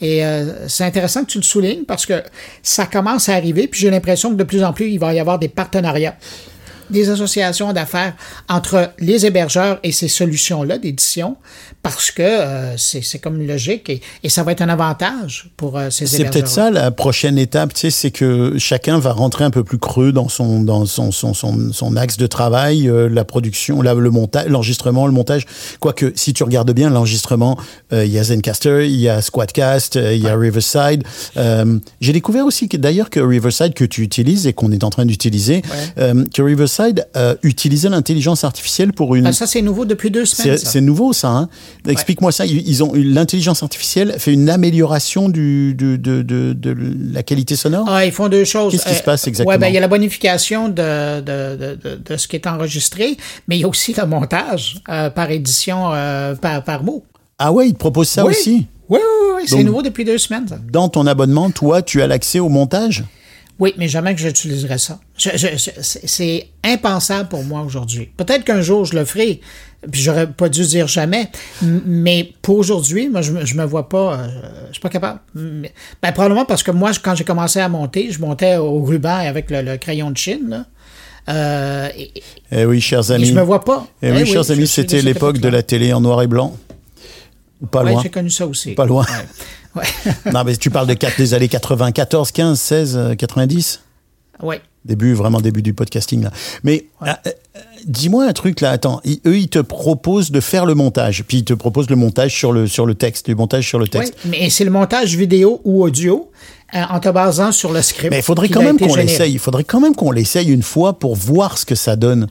Et 0.00 0.24
euh, 0.24 0.68
c'est 0.68 0.84
intéressant 0.84 1.24
que 1.24 1.30
tu 1.30 1.38
le 1.38 1.44
soulignes 1.44 1.84
parce 1.84 2.06
que 2.06 2.22
ça 2.62 2.86
commence 2.86 3.28
à 3.28 3.34
arriver, 3.34 3.68
puis 3.68 3.80
j'ai 3.80 3.90
l'impression 3.90 4.30
que 4.30 4.36
de 4.36 4.44
plus 4.44 4.64
en 4.64 4.72
plus, 4.72 4.90
il 4.90 4.98
va 4.98 5.14
y 5.14 5.20
avoir 5.20 5.38
des 5.38 5.48
partenariats, 5.48 6.16
des 6.90 7.10
associations 7.10 7.72
d'affaires 7.72 8.14
entre 8.48 8.90
les 8.98 9.26
hébergeurs 9.26 9.78
et 9.82 9.92
ces 9.92 10.08
solutions-là 10.08 10.78
d'édition, 10.78 11.36
parce 11.82 12.10
que 12.10 12.22
euh, 12.22 12.76
c'est 12.76 13.02
c'est 13.02 13.18
comme 13.18 13.40
logique 13.46 13.88
et, 13.90 14.00
et 14.22 14.28
ça 14.28 14.42
va 14.42 14.52
être 14.52 14.62
un 14.62 14.68
avantage 14.68 15.50
pour 15.56 15.78
euh, 15.78 15.90
ces 15.90 16.06
C'est 16.06 16.16
hébergeurs. 16.20 16.32
peut-être 16.32 16.48
ça 16.48 16.70
la 16.70 16.90
prochaine 16.90 17.38
étape, 17.38 17.74
tu 17.74 17.80
sais, 17.80 17.90
c'est 17.90 18.10
que 18.10 18.54
chacun 18.58 18.98
va 18.98 19.12
rentrer 19.12 19.44
un 19.44 19.50
peu 19.50 19.64
plus 19.64 19.78
creux 19.78 20.12
dans 20.12 20.28
son 20.28 20.62
dans 20.62 20.86
son 20.86 21.10
son 21.12 21.34
son, 21.34 21.72
son 21.72 21.96
axe 21.96 22.16
de 22.16 22.26
travail, 22.26 22.88
euh, 22.88 23.08
la 23.08 23.24
production, 23.24 23.82
la, 23.82 23.94
le 23.94 24.10
montage, 24.10 24.46
l'enregistrement, 24.48 25.06
le 25.06 25.12
montage. 25.12 25.46
Quoique, 25.80 26.12
si 26.14 26.32
tu 26.32 26.42
regardes 26.44 26.72
bien 26.72 26.90
l'enregistrement, 26.90 27.58
euh, 27.92 28.04
il 28.04 28.12
y 28.12 28.18
a 28.18 28.24
Zencaster, 28.24 28.86
il 28.86 28.96
y 29.00 29.08
a 29.08 29.20
Squadcast, 29.22 29.96
il 29.96 30.22
y 30.22 30.28
a 30.28 30.36
Riverside. 30.36 31.02
J'ai 32.00 32.12
découvert 32.12 32.44
aussi 32.46 32.68
que 32.68 32.76
d'ailleurs 32.76 33.10
que 33.10 33.20
Riverside 33.20 33.74
que 33.74 33.84
tu 33.84 34.02
utilises 34.02 34.46
et 34.46 34.52
qu'on 34.52 34.72
est 34.72 34.84
en 34.84 34.90
train 34.90 35.04
d'utiliser, 35.06 35.62
que 35.96 36.42
Riverside 36.42 36.73
euh, 37.16 37.34
utilisait 37.42 37.88
l'intelligence 37.88 38.44
artificielle 38.44 38.92
pour 38.92 39.14
une 39.14 39.26
Ah, 39.26 39.32
ça, 39.32 39.46
c'est 39.46 39.62
nouveau 39.62 39.84
depuis 39.84 40.10
deux 40.10 40.24
semaines. 40.24 40.58
c'est 40.58 40.80
nouveau 40.80 41.12
ça. 41.12 41.28
Hein 41.28 41.48
Explique-moi 41.88 42.32
ça. 42.32 42.46
Ils 42.46 42.82
ont 42.84 42.92
l'intelligence 42.94 43.62
artificielle 43.62 44.14
fait 44.18 44.32
une 44.32 44.48
amélioration 44.50 45.28
du, 45.28 45.74
de, 45.74 45.96
de, 45.96 46.22
de, 46.22 46.52
de 46.52 46.76
la 47.12 47.22
qualité 47.22 47.56
sonore? 47.56 47.86
Ah, 47.88 48.04
ils 48.04 48.12
font 48.12 48.28
deux 48.28 48.44
choses. 48.44 48.72
Qu'est-ce 48.72 48.86
qui 48.88 48.94
se 48.94 49.02
passe 49.02 49.24
Ouais, 49.24 49.28
exactement? 49.30 49.58
ben, 49.58 49.68
il 49.68 49.74
y 49.74 49.78
a 49.78 49.80
la 49.80 49.88
bonification 49.88 50.68
de, 50.68 51.20
de, 51.20 52.16
ce 52.16 52.28
qui 52.28 52.36
est 52.36 52.46
enregistré, 52.46 53.16
mais 53.48 53.56
il 53.56 53.60
y 53.60 53.64
a 53.64 53.68
aussi 53.68 53.94
le 53.94 54.06
montage 54.06 54.76
euh, 54.88 55.10
par 55.10 55.30
édition, 55.30 55.90
euh, 55.92 56.34
par, 56.34 56.62
par 56.64 56.82
mot. 56.82 57.04
Ah 57.38 57.52
ouais, 57.52 57.68
ils 57.68 57.74
te 57.74 57.78
proposent 57.78 58.08
ça 58.08 58.24
oui. 58.24 58.30
aussi? 58.32 58.66
Oui, 58.88 58.98
oui, 59.00 59.32
oui, 59.36 59.42
c'est 59.46 59.62
nouveau 59.64 59.82
depuis 59.82 60.04
deux 60.04 60.18
semaines. 60.18 60.46
ça. 60.48 60.58
Dans 60.70 60.88
ton 60.88 61.06
abonnement, 61.06 61.50
toi, 61.50 61.82
tu 61.82 62.02
as 62.02 62.06
l'accès 62.06 62.38
au 62.38 62.48
montage? 62.48 63.04
Oui, 63.60 63.72
mais 63.78 63.86
jamais 63.88 64.14
que 64.14 64.20
j'utiliserai 64.20 64.78
ça. 64.78 64.98
Je- 65.16 65.30
je- 65.36 65.56
je- 65.56 65.70
c'est 66.06 66.48
impensable 66.64 67.28
pour 67.28 67.44
moi 67.44 67.62
aujourd'hui. 67.62 68.08
Peut-être 68.16 68.42
qu'un 68.44 68.60
jour 68.62 68.84
je 68.84 68.96
le 68.96 69.04
ferai, 69.04 69.40
puis 69.92 70.00
j'aurais 70.02 70.26
pas 70.28 70.48
dû 70.48 70.62
dire 70.66 70.88
jamais. 70.88 71.28
Mais 71.62 72.32
pour 72.42 72.58
aujourd'hui, 72.58 73.08
moi, 73.08 73.22
je, 73.22 73.30
me- 73.32 73.44
je 73.46 73.54
me 73.54 73.64
vois 73.64 73.88
pas. 73.88 74.18
euh, 74.18 74.26
je 74.68 74.72
suis 74.72 74.80
pas 74.80 74.88
capable. 74.88 75.20
Mais- 75.36 75.72
Ben, 76.02 76.10
probablement 76.12 76.44
parce 76.44 76.64
que 76.64 76.72
moi, 76.72 76.90
je- 76.90 76.98
quand 76.98 77.14
j'ai 77.14 77.22
commencé 77.24 77.60
à 77.60 77.68
monter, 77.68 78.10
je 78.10 78.20
montais 78.20 78.56
au 78.56 78.82
ruban 78.82 79.18
avec 79.18 79.50
le, 79.52 79.62
le 79.62 79.76
crayon 79.76 80.10
de 80.10 80.16
Chine. 80.16 80.48
Là. 80.48 80.64
Euh, 81.28 81.88
et, 81.96 82.12
Eh 82.50 82.66
oui, 82.66 82.80
chers 82.80 83.08
et 83.10 83.14
amis. 83.14 83.26
je 83.26 83.34
me 83.34 83.42
vois 83.42 83.64
pas. 83.64 83.86
Eh 84.02 84.08
Eh 84.08 84.12
oui, 84.12 84.18
oui, 84.22 84.26
chers 84.26 84.42
je 84.42 84.52
amis, 84.52 84.66
c'était 84.66 85.00
l'époque 85.00 85.38
de 85.38 85.48
la 85.48 85.62
télé 85.62 85.92
en 85.92 86.00
noir 86.00 86.20
et 86.22 86.26
blanc. 86.26 86.56
Pas 87.70 87.82
Ouais, 87.84 87.92
loin. 87.92 88.02
j'ai 88.02 88.10
connu 88.10 88.30
ça 88.30 88.46
aussi. 88.46 88.72
Pas 88.72 88.84
loin. 88.84 89.04
Ouais. 89.08 89.24
Ouais. 89.76 89.84
non, 90.32 90.44
mais 90.44 90.56
tu 90.56 90.70
parles 90.70 90.86
de 90.86 90.94
quatre- 90.94 91.16
des 91.18 91.34
années 91.34 91.48
94, 91.48 92.30
15, 92.32 92.60
16, 92.60 92.96
euh, 92.96 93.14
90 93.14 93.80
ouais. 94.42 94.60
Début, 94.84 95.14
vraiment 95.14 95.40
début 95.40 95.62
du 95.62 95.72
podcasting. 95.72 96.24
Là. 96.24 96.30
Mais 96.62 96.84
euh, 97.02 97.06
euh, 97.26 97.30
dis-moi 97.86 98.26
un 98.26 98.32
truc 98.34 98.60
là, 98.60 98.70
attends. 98.70 99.00
Ils- 99.04 99.20
eux, 99.26 99.38
ils 99.38 99.48
te 99.48 99.58
proposent 99.58 100.30
de 100.30 100.40
faire 100.40 100.66
le 100.66 100.74
montage. 100.74 101.24
Puis 101.26 101.38
ils 101.38 101.44
te 101.44 101.54
proposent 101.54 101.88
le 101.88 101.96
montage 101.96 102.34
sur 102.36 102.52
le, 102.52 102.66
sur 102.66 102.84
le 102.84 102.94
texte, 102.94 103.28
le 103.28 103.34
montage 103.34 103.66
sur 103.66 103.78
le 103.78 103.84
Oui, 103.84 103.90
texte. 103.90 104.14
mais 104.26 104.50
c'est 104.50 104.64
le 104.64 104.70
montage 104.70 105.16
vidéo 105.16 105.62
ou 105.64 105.82
audio 105.82 106.30
euh, 106.74 106.82
en 106.90 107.00
te 107.00 107.08
basant 107.08 107.50
sur 107.50 107.72
le 107.72 107.80
script. 107.80 108.10
Mais 108.10 108.18
il 108.18 108.22
faudrait 108.22 108.50
quand 108.50 108.62
même 108.62 108.78
qu'on 108.78 108.94
l'essaye. 108.94 109.32
Il 109.32 109.38
faudrait 109.38 109.64
quand 109.64 109.80
même 109.80 109.94
qu'on 109.94 110.10
l'essaye 110.10 110.50
une 110.50 110.62
fois 110.62 110.98
pour 110.98 111.16
voir 111.16 111.56
ce 111.56 111.64
que 111.64 111.74
ça 111.74 111.96
donne. 111.96 112.26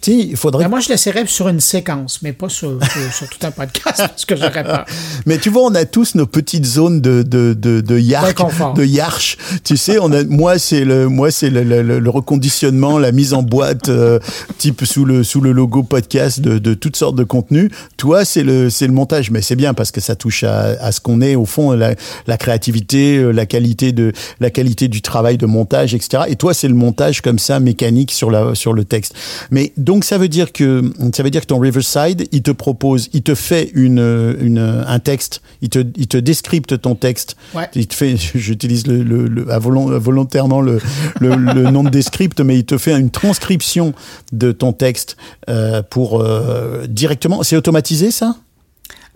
Tu 0.00 0.12
sais, 0.12 0.18
il 0.18 0.36
faudrait. 0.36 0.64
Ben, 0.64 0.70
moi, 0.70 0.80
je 0.80 0.88
l'essaierais 0.88 1.24
sur 1.26 1.48
une 1.48 1.60
séquence, 1.60 2.20
mais 2.22 2.32
pas 2.32 2.48
sur, 2.48 2.78
sur, 2.84 3.12
sur 3.14 3.28
tout 3.28 3.44
un 3.46 3.50
podcast, 3.50 3.96
parce 3.98 4.24
que 4.24 4.36
j'aurais 4.36 4.62
peur. 4.62 4.84
Mais 5.26 5.38
tu 5.38 5.48
vois, 5.50 5.62
on 5.62 5.74
a 5.74 5.84
tous 5.84 6.14
nos 6.14 6.26
petites 6.26 6.64
zones 6.66 7.00
de 7.00 7.22
de 7.22 7.54
de 7.58 7.80
de 7.80 7.98
yark, 7.98 8.36
de 8.76 8.84
yarch. 8.84 9.36
Tu 9.64 9.76
sais, 9.76 9.98
on 9.98 10.12
a 10.12 10.22
moi 10.24 10.58
c'est 10.58 10.84
le 10.84 11.08
moi 11.08 11.30
c'est 11.30 11.50
le, 11.50 11.62
le, 11.64 11.82
le- 11.82 11.98
le 11.98 12.10
reconditionnement, 12.10 12.98
la 12.98 13.10
mise 13.12 13.32
en 13.34 13.42
boîte 13.42 13.88
euh, 13.88 14.18
type 14.58 14.84
sous 14.84 15.04
le 15.04 15.24
sous 15.24 15.40
le 15.40 15.52
logo 15.52 15.82
podcast 15.82 16.40
de, 16.40 16.58
de 16.58 16.74
toutes 16.74 16.96
sortes 16.96 17.16
de 17.16 17.24
contenus. 17.24 17.70
Toi, 17.96 18.24
c'est 18.24 18.42
le 18.42 18.70
c'est 18.70 18.86
le 18.86 18.92
montage, 18.92 19.30
mais 19.30 19.42
c'est 19.42 19.56
bien 19.56 19.74
parce 19.74 19.90
que 19.90 20.00
ça 20.00 20.14
touche 20.14 20.44
à, 20.44 20.76
à 20.80 20.92
ce 20.92 21.00
qu'on 21.00 21.20
est 21.20 21.34
au 21.34 21.46
fond, 21.46 21.72
la, 21.72 21.94
la 22.26 22.36
créativité, 22.36 23.16
euh, 23.16 23.30
la 23.32 23.46
qualité 23.46 23.92
de 23.92 24.12
la 24.40 24.50
qualité 24.50 24.88
du 24.88 25.02
travail 25.02 25.38
de 25.38 25.46
montage, 25.46 25.94
etc. 25.94 26.24
Et 26.28 26.36
toi, 26.36 26.54
c'est 26.54 26.68
le 26.68 26.74
montage 26.74 27.22
comme 27.22 27.38
ça 27.38 27.58
mécanique 27.60 28.12
sur 28.12 28.30
la 28.30 28.54
sur 28.54 28.72
le 28.72 28.84
texte. 28.84 29.14
Mais 29.50 29.72
donc 29.86 30.04
ça 30.04 30.18
veut 30.18 30.28
dire 30.28 30.52
que 30.52 30.92
ça 31.14 31.22
veut 31.22 31.30
dire 31.30 31.40
que 31.40 31.46
ton 31.46 31.58
Riverside, 31.58 32.26
il 32.32 32.42
te 32.42 32.50
propose, 32.50 33.08
il 33.14 33.22
te 33.22 33.34
fait 33.34 33.70
une, 33.74 33.98
une 34.40 34.58
un 34.58 34.98
texte, 34.98 35.40
il 35.62 35.68
te 35.70 35.78
il 35.96 36.08
te 36.08 36.18
descripte 36.18 36.78
ton 36.82 36.94
texte. 36.96 37.36
Ouais. 37.54 37.68
Il 37.74 37.86
te 37.86 37.94
fait, 37.94 38.16
j'utilise 38.34 38.86
le, 38.86 39.02
le, 39.02 39.26
le- 39.28 39.50
à 39.52 39.58
volon- 39.58 39.96
volontairement 39.98 40.60
le, 40.60 40.80
le, 41.20 41.36
le 41.36 41.70
nom 41.70 41.84
de 41.84 41.90
descript, 41.90 42.40
mais 42.40 42.58
il 42.58 42.64
te 42.64 42.76
fait 42.76 42.98
une 42.98 43.10
transcription 43.10 43.94
de 44.32 44.52
ton 44.52 44.72
texte 44.72 45.16
euh, 45.48 45.82
pour 45.82 46.20
euh, 46.20 46.86
directement. 46.88 47.42
C'est 47.44 47.56
automatisé 47.56 48.10
ça? 48.10 48.36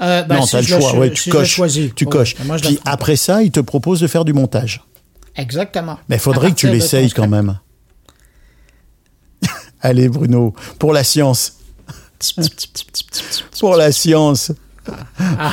Euh, 0.03 0.23
ben, 0.23 0.37
Non, 0.37 0.43
si 0.47 0.53
t'as 0.53 0.61
le 0.61 0.67
choix. 0.67 0.95
Ouais, 0.97 1.11
tu 1.11 1.29
coches. 1.31 1.49
choisis. 1.57 1.91
Tu 1.95 2.05
Ouais, 2.07 2.11
coches. 2.11 2.37
moi, 2.47 2.57
le 2.57 2.63
Puis 2.63 2.79
après 2.87 3.17
ça, 3.17 3.43
il 3.43 3.51
te 3.51 3.61
propose 3.61 4.01
de 4.01 4.07
faire 4.07 4.25
du 4.25 4.33
montage. 4.33 4.83
Exactement. 5.37 5.99
Mais 6.09 6.17
il 6.17 6.21
faudrait 6.21 6.51
que 6.51 6.57
tu 6.57 6.69
l'essayes 6.69 7.11
quand 7.11 7.29
même. 7.29 7.59
Allez 9.81 10.09
Bruno, 10.09 10.55
pour 10.79 10.93
la 10.93 11.05
science. 11.05 11.55
Pour 13.59 13.77
la 13.77 13.93
science. 13.93 14.53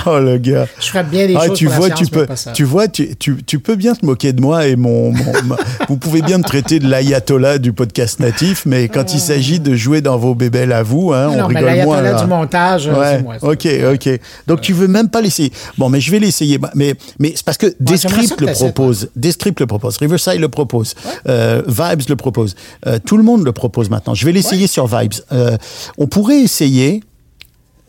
Oh 0.08 0.20
le 0.20 0.38
gars. 0.38 0.66
Je 0.80 0.86
ferais 0.88 1.04
bien 1.04 1.28
Ah, 1.38 1.48
choses 1.48 1.58
tu 1.58 1.66
pour 1.66 1.74
la 1.74 1.78
vois, 1.80 1.88
science, 1.88 2.00
tu 2.00 2.08
peux, 2.08 2.28
tu 2.54 2.64
vois, 2.64 2.88
tu, 2.88 3.16
tu, 3.18 3.44
tu 3.44 3.60
peux 3.60 3.76
bien 3.76 3.94
te 3.94 4.06
moquer 4.06 4.34
de 4.34 4.42
moi 4.42 4.68
et 4.68 4.76
mon, 4.76 5.12
vous 5.90 5.98
pouvez 5.98 6.22
bien 6.22 6.38
me 6.38 6.44
traiter 6.44 6.80
de 6.80 6.88
l'ayatollah 6.88 7.58
du 7.58 7.74
podcast 7.74 8.20
natif, 8.20 8.64
mais 8.66 8.88
quand 8.88 9.14
il 9.14 9.20
s'agit 9.20 9.60
de 9.60 9.76
jouer 9.76 10.02
dans 10.02 10.18
vos 10.18 10.34
bébelles 10.34 10.72
à 10.72 10.82
vous, 10.84 11.14
hein, 11.14 11.36
Non, 11.36 11.46
on 11.46 11.48
mais 11.50 11.60
rigole 11.60 11.86
moins. 11.86 12.02
l'ayatollah 12.02 12.22
du 12.24 12.28
montage, 12.30 12.88
euh, 12.88 12.94
Ouais, 13.00 13.18
c'est 13.18 13.24
moi. 13.24 13.36
ok, 13.42 13.68
ok. 13.94 14.20
Donc 14.48 14.62
tu 14.62 14.74
veux 14.74 14.88
même 14.88 15.10
pas 15.10 15.22
l'essayer. 15.22 15.52
Bon, 15.78 15.90
mais 15.90 16.00
je 16.00 16.10
vais 16.12 16.20
l'essayer. 16.20 16.58
Bah, 16.58 16.72
Mais, 16.74 16.96
mais 17.20 17.34
c'est 17.36 17.46
parce 17.46 17.58
que 17.58 17.76
Descript 17.80 18.40
le 18.42 18.54
propose, 18.54 19.10
Descript 19.16 19.60
le 19.60 19.68
propose, 19.68 19.98
Riverside 19.98 20.40
le 20.40 20.50
propose, 20.50 20.96
euh, 21.28 21.62
Vibes 21.68 22.08
le 22.10 22.16
propose, 22.16 22.56
Euh, 22.86 23.00
tout 23.06 23.18
le 23.18 23.24
monde 23.24 23.44
le 23.44 23.52
propose 23.52 23.90
maintenant. 23.90 24.14
Je 24.16 24.26
vais 24.26 24.32
l'essayer 24.32 24.68
sur 24.68 24.88
Vibes. 24.88 25.14
Euh, 25.32 25.58
on 25.98 26.08
pourrait 26.08 26.40
essayer. 26.40 27.04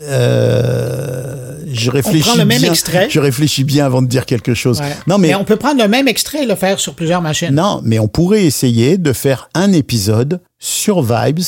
Euh, 0.03 1.59
je 1.73 1.91
réfléchis 1.91 2.21
prend 2.21 2.37
le 2.37 2.45
même 2.45 2.61
bien. 2.61 2.71
extrait. 2.71 3.09
Je 3.11 3.21
réfléchis 3.21 3.65
bien 3.65 3.85
avant 3.87 4.03
de 4.03 4.07
dire 4.07 4.27
quelque 4.27 4.55
chose. 4.55 4.81
Ouais. 4.81 4.97
Non, 5.07 5.19
mais 5.19 5.35
on 5.35 5.45
peut 5.45 5.57
prendre 5.57 5.83
le 5.83 5.89
même 5.89 6.09
extrait 6.09 6.45
et 6.45 6.47
le 6.47 6.55
faire 6.55 6.79
sur 6.79 6.95
plusieurs 6.95 7.23
machines. 7.23 7.55
non, 7.55 7.81
mais 7.85 7.99
on 7.99 8.09
pourrait 8.09 8.45
essayer 8.45 8.99
de 8.99 9.13
faire 9.13 9.49
un 9.55 9.73
épisode 9.73 10.41
sur 10.59 11.03
Vibes 11.03 11.45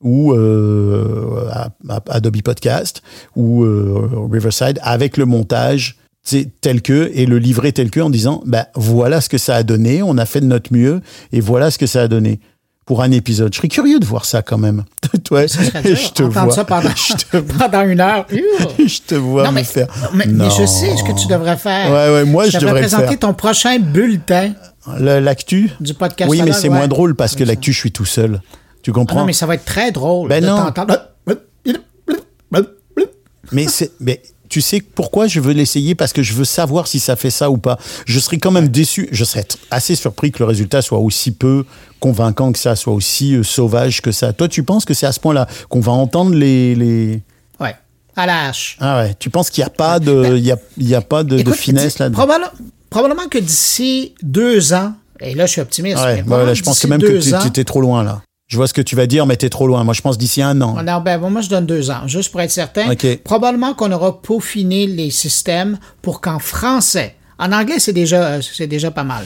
ou 0.00 0.32
euh, 0.32 1.48
Adobe 2.08 2.42
Podcast 2.42 3.02
ou 3.36 3.62
euh, 3.62 4.26
Riverside 4.30 4.80
avec 4.82 5.16
le 5.16 5.26
montage 5.26 5.96
tel 6.60 6.82
que 6.82 7.10
et 7.14 7.26
le 7.26 7.38
livrer 7.38 7.72
tel 7.72 7.90
que 7.90 7.98
en 8.00 8.10
disant 8.10 8.42
bah 8.46 8.68
voilà 8.76 9.20
ce 9.20 9.28
que 9.28 9.38
ça 9.38 9.56
a 9.56 9.62
donné, 9.62 10.02
on 10.02 10.18
a 10.18 10.26
fait 10.26 10.40
de 10.40 10.46
notre 10.46 10.72
mieux 10.72 11.00
et 11.32 11.40
voilà 11.40 11.70
ce 11.70 11.78
que 11.78 11.86
ça 11.86 12.02
a 12.02 12.08
donné 12.08 12.40
pour 12.84 13.02
un 13.02 13.10
épisode. 13.12 13.52
Je 13.52 13.58
serais 13.58 13.68
curieux 13.68 13.98
de 14.00 14.04
voir 14.04 14.24
ça 14.24 14.42
quand 14.42 14.58
même. 14.58 14.84
Toi, 15.24 15.46
je 15.46 16.10
te 16.12 16.22
vois. 16.22 16.50
ça 16.50 16.64
pendant, 16.64 16.90
Je 16.96 17.14
te, 17.14 17.36
pendant 17.58 17.82
une 17.82 18.00
heure. 18.00 18.26
Je 18.30 18.98
te 19.06 19.14
vois 19.14 19.44
Non, 19.44 19.50
me 19.50 19.56
mais, 19.56 19.64
faire. 19.64 19.86
mais, 20.14 20.24
je 20.26 20.66
sais 20.66 20.96
ce 20.96 21.04
que 21.04 21.12
tu 21.18 21.26
devrais 21.28 21.56
faire. 21.56 21.90
Ouais, 21.90 22.14
ouais, 22.14 22.24
moi, 22.24 22.44
je 22.46 22.52
devrais 22.58 22.66
devrais 22.66 22.80
présenter 22.80 23.06
faire. 23.08 23.18
ton 23.20 23.34
prochain 23.34 23.78
bulletin 23.78 24.52
Le- 24.98 25.20
L'actu 25.20 25.70
Du 25.80 25.94
podcast 25.94 26.28
Oui, 26.30 26.42
mais 26.42 26.52
c'est 26.52 26.68
ouais. 26.68 26.76
moins 26.76 26.88
drôle 26.88 27.14
parce 27.14 27.36
que 27.36 27.44
l'actu, 27.44 27.72
je 27.72 27.78
suis 27.78 27.92
tout 27.92 28.04
seul. 28.04 28.40
Tu 28.82 28.90
Ah 28.90 28.94
comprends? 28.94 29.20
non, 29.20 29.24
mais 29.26 29.32
ça 29.32 29.46
va 29.46 29.54
être 29.54 29.64
très 29.64 29.92
drôle 29.92 30.28
Ben 30.28 30.42
de 30.42 30.48
non. 30.48 30.72
Mais 33.52 33.66
c'est, 33.68 33.92
mais 34.00 34.22
tu 34.52 34.60
sais 34.60 34.82
pourquoi 34.82 35.26
je 35.28 35.40
veux 35.40 35.54
l'essayer 35.54 35.94
Parce 35.94 36.12
que 36.12 36.22
je 36.22 36.34
veux 36.34 36.44
savoir 36.44 36.86
si 36.86 37.00
ça 37.00 37.16
fait 37.16 37.30
ça 37.30 37.50
ou 37.50 37.56
pas. 37.56 37.78
Je 38.04 38.18
serais 38.20 38.36
quand 38.36 38.50
même 38.50 38.68
déçu. 38.68 39.08
Je 39.10 39.24
serais 39.24 39.46
assez 39.70 39.94
surpris 39.94 40.30
que 40.30 40.40
le 40.40 40.44
résultat 40.44 40.82
soit 40.82 40.98
aussi 40.98 41.30
peu 41.30 41.64
convaincant 42.00 42.52
que 42.52 42.58
ça, 42.58 42.76
soit 42.76 42.92
aussi 42.92 43.34
euh, 43.34 43.42
sauvage 43.42 44.02
que 44.02 44.12
ça. 44.12 44.34
Toi, 44.34 44.48
tu 44.48 44.62
penses 44.62 44.84
que 44.84 44.92
c'est 44.92 45.06
à 45.06 45.12
ce 45.12 45.20
point-là 45.20 45.46
qu'on 45.70 45.80
va 45.80 45.92
entendre 45.92 46.34
les, 46.34 46.74
les... 46.74 47.22
Ouais. 47.60 47.74
À 48.14 48.26
la 48.26 48.48
hache. 48.48 48.76
Ah 48.78 49.02
ouais. 49.02 49.14
Tu 49.18 49.30
penses 49.30 49.48
qu'il 49.48 49.62
n'y 49.62 49.66
a 49.66 49.70
pas 49.70 49.98
de, 49.98 50.36
il 50.36 50.44
y 50.44 50.52
a, 50.52 50.58
y 50.78 50.94
a 50.94 51.00
pas 51.00 51.24
de, 51.24 51.36
de 51.36 51.40
Écoute, 51.40 51.54
finesse 51.54 51.98
là. 51.98 52.10
probable- 52.10 52.50
probablement 52.90 53.28
que 53.30 53.38
d'ici 53.38 54.12
deux 54.22 54.74
ans, 54.74 54.92
et 55.18 55.34
là 55.34 55.46
je 55.46 55.52
suis 55.52 55.60
optimiste, 55.62 55.96
Ouais, 55.96 56.04
mais 56.04 56.12
ouais, 56.16 56.22
probablement 56.24 56.48
là, 56.48 56.54
je 56.54 56.62
pense 56.62 56.78
que 56.78 56.86
même 56.88 57.00
que 57.00 57.18
tu 57.42 57.48
étais 57.48 57.64
trop 57.64 57.80
loin 57.80 58.04
là. 58.04 58.20
Je 58.48 58.56
vois 58.56 58.66
ce 58.66 58.74
que 58.74 58.82
tu 58.82 58.96
vas 58.96 59.06
dire, 59.06 59.24
mais 59.26 59.36
t'es 59.36 59.48
trop 59.48 59.66
loin. 59.66 59.82
Moi, 59.84 59.94
je 59.94 60.02
pense 60.02 60.18
d'ici 60.18 60.42
un 60.42 60.60
an. 60.60 60.82
Non, 60.82 61.00
ben, 61.00 61.18
bon, 61.18 61.30
moi, 61.30 61.40
je 61.40 61.48
donne 61.48 61.64
deux 61.64 61.90
ans, 61.90 62.06
juste 62.06 62.30
pour 62.30 62.40
être 62.42 62.50
certain. 62.50 62.90
OK. 62.92 63.22
Probablement 63.22 63.72
qu'on 63.74 63.90
aura 63.92 64.20
peaufiné 64.20 64.86
les 64.86 65.10
systèmes 65.10 65.78
pour 66.02 66.20
qu'en 66.20 66.38
français, 66.38 67.16
en 67.38 67.50
anglais, 67.52 67.78
c'est 67.78 67.94
déjà, 67.94 68.42
c'est 68.42 68.66
déjà 68.66 68.90
pas 68.90 69.04
mal, 69.04 69.24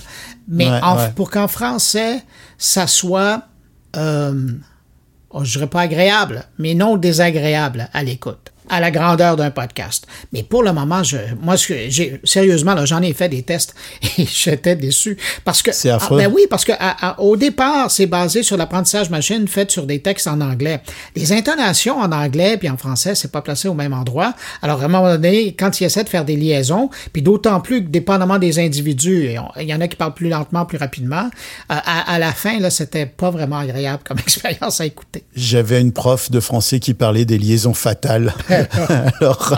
mais 0.49 0.71
Ouais, 0.71 0.81
en- 0.83 0.97
ouais. 0.97 1.11
pour 1.17 1.31
qu'en 1.31 1.49
français, 1.49 2.23
ça 2.57 2.87
soit, 2.87 3.43
euh, 3.97 4.53
oh, 5.31 5.43
je 5.45 5.53
dirais 5.59 5.67
pas 5.67 5.81
agréable, 5.81 6.45
mais 6.59 6.75
non 6.75 6.97
désagréable 6.97 7.89
à 7.93 8.05
l'écoute, 8.05 8.53
à 8.69 8.81
la 8.81 8.91
grandeur 8.91 9.37
d'un 9.37 9.51
podcast. 9.51 10.07
Mais 10.33 10.43
pour 10.43 10.63
le 10.63 10.73
moment, 10.73 11.03
je, 11.03 11.17
moi, 11.41 11.55
j'ai, 11.57 12.21
sérieusement, 12.25 12.75
là, 12.75 12.85
j'en 12.85 13.03
ai 13.03 13.13
fait 13.13 13.29
des 13.29 13.43
tests 13.43 13.75
et 14.19 14.27
j'étais 14.27 14.77
déçu 14.77 15.17
parce 15.45 15.63
que, 15.63 15.73
C'est 15.73 15.91
affreux. 15.91 16.19
Ah, 16.21 16.27
ben 16.29 16.33
oui, 16.35 16.43
parce 16.49 16.65
que 16.65 16.73
à- 16.73 17.11
à- 17.11 17.21
au 17.21 17.37
départ, 17.37 17.91
c'est 17.91 18.07
basé 18.07 18.43
sur 18.43 18.57
l'apprentissage 18.57 19.11
machine 19.11 19.47
fait 19.49 19.71
sur 19.71 19.87
des 19.87 20.01
textes 20.01 20.27
en 20.27 20.41
anglais. 20.41 20.81
Les 21.15 21.33
intonations 21.33 21.99
en 21.99 22.11
anglais 22.13 22.57
puis 22.57 22.69
en 22.69 22.77
français, 22.77 23.15
c'est 23.15 23.31
pas 23.33 23.43
placé 23.43 23.69
au 23.69 23.75
même 23.75 23.93
endroit. 23.93 24.35
Alors, 24.63 24.83
à 24.83 24.85
un 24.85 24.89
moment 24.89 25.09
donné, 25.09 25.55
quand 25.59 25.81
il 25.81 25.85
essaie 25.85 26.05
de 26.05 26.09
faire 26.09 26.25
des 26.25 26.37
liaisons, 26.37 26.91
puis 27.13 27.23
d'autant 27.23 27.61
plus 27.61 27.83
que 27.85 27.89
dépendamment 27.89 28.39
des 28.39 28.59
individus, 28.59 29.31
il 29.61 29.67
y 29.69 29.75
en 29.75 29.81
a 29.81 29.89
qui 29.89 29.97
parlent 29.97 30.15
plus 30.15 30.29
lentement, 30.29 30.65
plus 30.65 30.79
rapidement, 30.79 31.25
euh, 31.27 31.75
à, 31.75 32.13
à 32.15 32.19
la 32.19 32.33
fin, 32.33 32.59
là, 32.59 32.71
c'était 32.71 33.07
pas 33.07 33.31
vraiment 33.31 33.59
agréable 33.59 34.03
comme 34.07 34.19
expérience 34.27 34.81
à 34.81 34.87
écouter. 34.87 35.25
J'avais 35.35 35.81
une 35.81 35.93
prof 35.93 36.31
de 36.31 36.41
français 36.41 36.81
qui 36.81 36.95
parlait 36.95 37.25
des 37.25 37.39
liaisons 37.39 37.75
fatales. 37.75 38.35
Alors, 39.21 39.55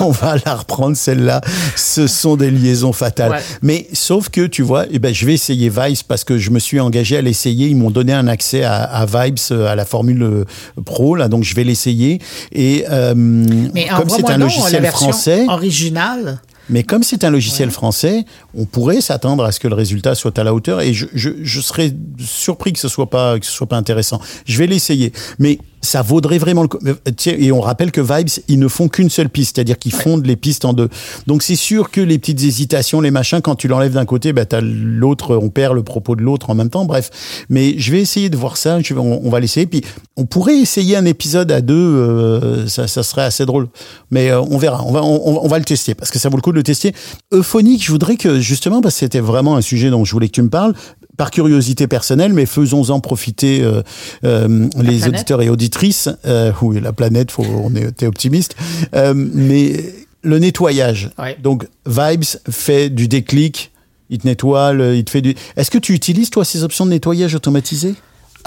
on 0.00 0.10
va 0.10 0.36
la 0.44 0.54
reprendre 0.54 0.96
celle-là. 0.96 1.40
Ce 1.76 2.06
sont 2.06 2.36
des 2.36 2.50
liaisons 2.50 2.92
fatales. 2.92 3.30
Ouais. 3.32 3.42
Mais 3.62 3.86
sauf 3.92 4.28
que, 4.28 4.46
tu 4.46 4.62
vois, 4.62 4.86
eh 4.90 4.98
ben, 4.98 5.14
je 5.14 5.26
vais 5.26 5.34
essayer 5.34 5.68
Vibes 5.68 5.98
parce 6.06 6.24
que 6.24 6.38
je 6.38 6.50
me 6.50 6.58
suis 6.58 6.80
engagé 6.80 7.16
à 7.16 7.22
l'essayer. 7.22 7.68
Ils 7.68 7.76
m'ont 7.76 7.90
donné 7.90 8.12
un 8.12 8.28
accès 8.28 8.64
à, 8.64 8.82
à 8.82 9.06
Vibes, 9.06 9.38
euh, 9.50 9.66
à 9.66 9.74
la 9.74 9.84
Formule 9.84 10.22
euh, 10.22 10.44
Pro, 10.84 11.14
là, 11.14 11.28
donc 11.28 11.44
je 11.44 11.54
vais 11.54 11.64
l'essayer. 11.64 12.20
Et 12.52 12.84
euh, 12.90 13.14
Mais 13.16 13.86
comme 13.88 14.08
c'est 14.08 14.28
un 14.30 14.38
logiciel 14.38 14.86
français, 14.86 15.44
originale. 15.48 16.40
mais 16.70 16.82
comme 16.82 17.02
c'est 17.02 17.24
un 17.24 17.30
logiciel 17.30 17.70
français, 17.70 18.24
on 18.56 18.64
pourrait 18.64 19.00
s'attendre 19.00 19.44
à 19.44 19.52
ce 19.52 19.60
que 19.60 19.68
le 19.68 19.74
résultat 19.74 20.14
soit 20.14 20.38
à 20.38 20.44
la 20.44 20.54
hauteur 20.54 20.80
et 20.80 20.92
je, 20.92 21.06
je, 21.14 21.30
je 21.42 21.60
serais 21.60 21.92
surpris 22.18 22.72
que 22.72 22.78
ce 22.78 22.88
soit 22.88 23.10
pas 23.10 23.38
que 23.38 23.46
ce 23.46 23.52
soit 23.52 23.66
pas 23.66 23.76
intéressant. 23.76 24.20
Je 24.46 24.58
vais 24.58 24.66
l'essayer, 24.66 25.12
mais 25.38 25.58
ça 25.88 26.02
vaudrait 26.02 26.38
vraiment 26.38 26.62
le 26.62 26.68
coup. 26.68 26.78
Euh, 26.86 26.94
Et 27.26 27.50
on 27.52 27.60
rappelle 27.60 27.90
que 27.90 28.00
Vibes, 28.00 28.28
ils 28.48 28.58
ne 28.58 28.68
font 28.68 28.88
qu'une 28.88 29.10
seule 29.10 29.28
piste, 29.30 29.56
c'est-à-dire 29.56 29.78
qu'ils 29.78 29.92
fondent 29.92 30.26
les 30.26 30.36
pistes 30.36 30.64
en 30.64 30.72
deux. 30.72 30.88
Donc 31.26 31.42
c'est 31.42 31.56
sûr 31.56 31.90
que 31.90 32.00
les 32.00 32.18
petites 32.18 32.42
hésitations, 32.42 33.00
les 33.00 33.10
machins, 33.10 33.40
quand 33.40 33.54
tu 33.54 33.68
l'enlèves 33.68 33.94
d'un 33.94 34.04
côté, 34.04 34.32
bah 34.32 34.44
t'as 34.44 34.60
l'autre, 34.60 35.36
on 35.36 35.48
perd 35.50 35.74
le 35.74 35.82
propos 35.82 36.14
de 36.16 36.22
l'autre 36.22 36.50
en 36.50 36.54
même 36.54 36.70
temps. 36.70 36.84
Bref, 36.84 37.10
mais 37.48 37.74
je 37.78 37.90
vais 37.92 38.00
essayer 38.00 38.28
de 38.30 38.36
voir 38.36 38.56
ça. 38.56 38.80
Je 38.80 38.94
vais- 38.94 39.00
on, 39.00 39.26
on 39.26 39.30
va 39.30 39.40
l'essayer. 39.40 39.66
Puis 39.66 39.82
on 40.16 40.26
pourrait 40.26 40.58
essayer 40.58 40.96
un 40.96 41.04
épisode 41.04 41.50
à 41.52 41.60
deux. 41.60 41.74
euh, 41.74 42.66
ça, 42.66 42.86
ça 42.86 43.02
serait 43.02 43.22
assez 43.22 43.46
drôle. 43.46 43.68
Mais 44.10 44.30
euh, 44.30 44.40
on 44.40 44.58
verra. 44.58 44.82
On 44.84 44.92
va, 44.92 45.02
on, 45.02 45.44
on 45.44 45.48
va 45.48 45.58
le 45.58 45.64
tester 45.64 45.94
parce 45.94 46.10
que 46.10 46.18
ça 46.18 46.28
vaut 46.28 46.36
le 46.36 46.42
coup 46.42 46.52
de 46.52 46.56
le 46.56 46.62
tester. 46.62 46.92
Euphonique, 47.32 47.84
je 47.84 47.90
voudrais 47.92 48.16
que 48.16 48.40
justement, 48.40 48.80
parce 48.80 48.94
que 48.94 49.00
c'était 49.00 49.20
vraiment 49.20 49.56
un 49.56 49.60
sujet 49.62 49.90
dont 49.90 50.04
je 50.04 50.12
voulais 50.12 50.28
que 50.28 50.32
tu 50.34 50.42
me 50.42 50.50
parles. 50.50 50.74
Par 51.18 51.30
curiosité 51.30 51.86
personnelle, 51.86 52.32
mais 52.32 52.46
faisons-en 52.46 53.00
profiter 53.00 53.62
euh, 53.62 53.82
euh, 54.24 54.66
les 54.76 54.98
planète. 55.00 55.08
auditeurs 55.08 55.42
et 55.42 55.50
auditrices. 55.50 56.08
Euh, 56.24 56.52
oui, 56.62 56.80
la 56.80 56.94
planète, 56.94 57.30
faut, 57.30 57.44
on 57.44 57.74
est 57.74 58.06
optimiste. 58.06 58.56
Mais 59.14 59.84
le 60.22 60.38
nettoyage. 60.38 61.10
Ouais. 61.18 61.36
Donc, 61.42 61.66
Vibes 61.86 62.24
fait 62.50 62.88
du 62.88 63.08
déclic. 63.08 63.70
Il 64.10 64.18
te 64.18 64.26
nettoie, 64.26 64.72
le- 64.72 64.96
il 64.96 65.04
te 65.04 65.10
fait 65.10 65.20
du. 65.20 65.34
Est-ce 65.56 65.70
que 65.70 65.76
tu 65.78 65.92
utilises 65.92 66.30
toi 66.30 66.44
ces 66.44 66.62
options 66.64 66.86
de 66.86 66.90
nettoyage 66.90 67.34
automatisé? 67.34 67.94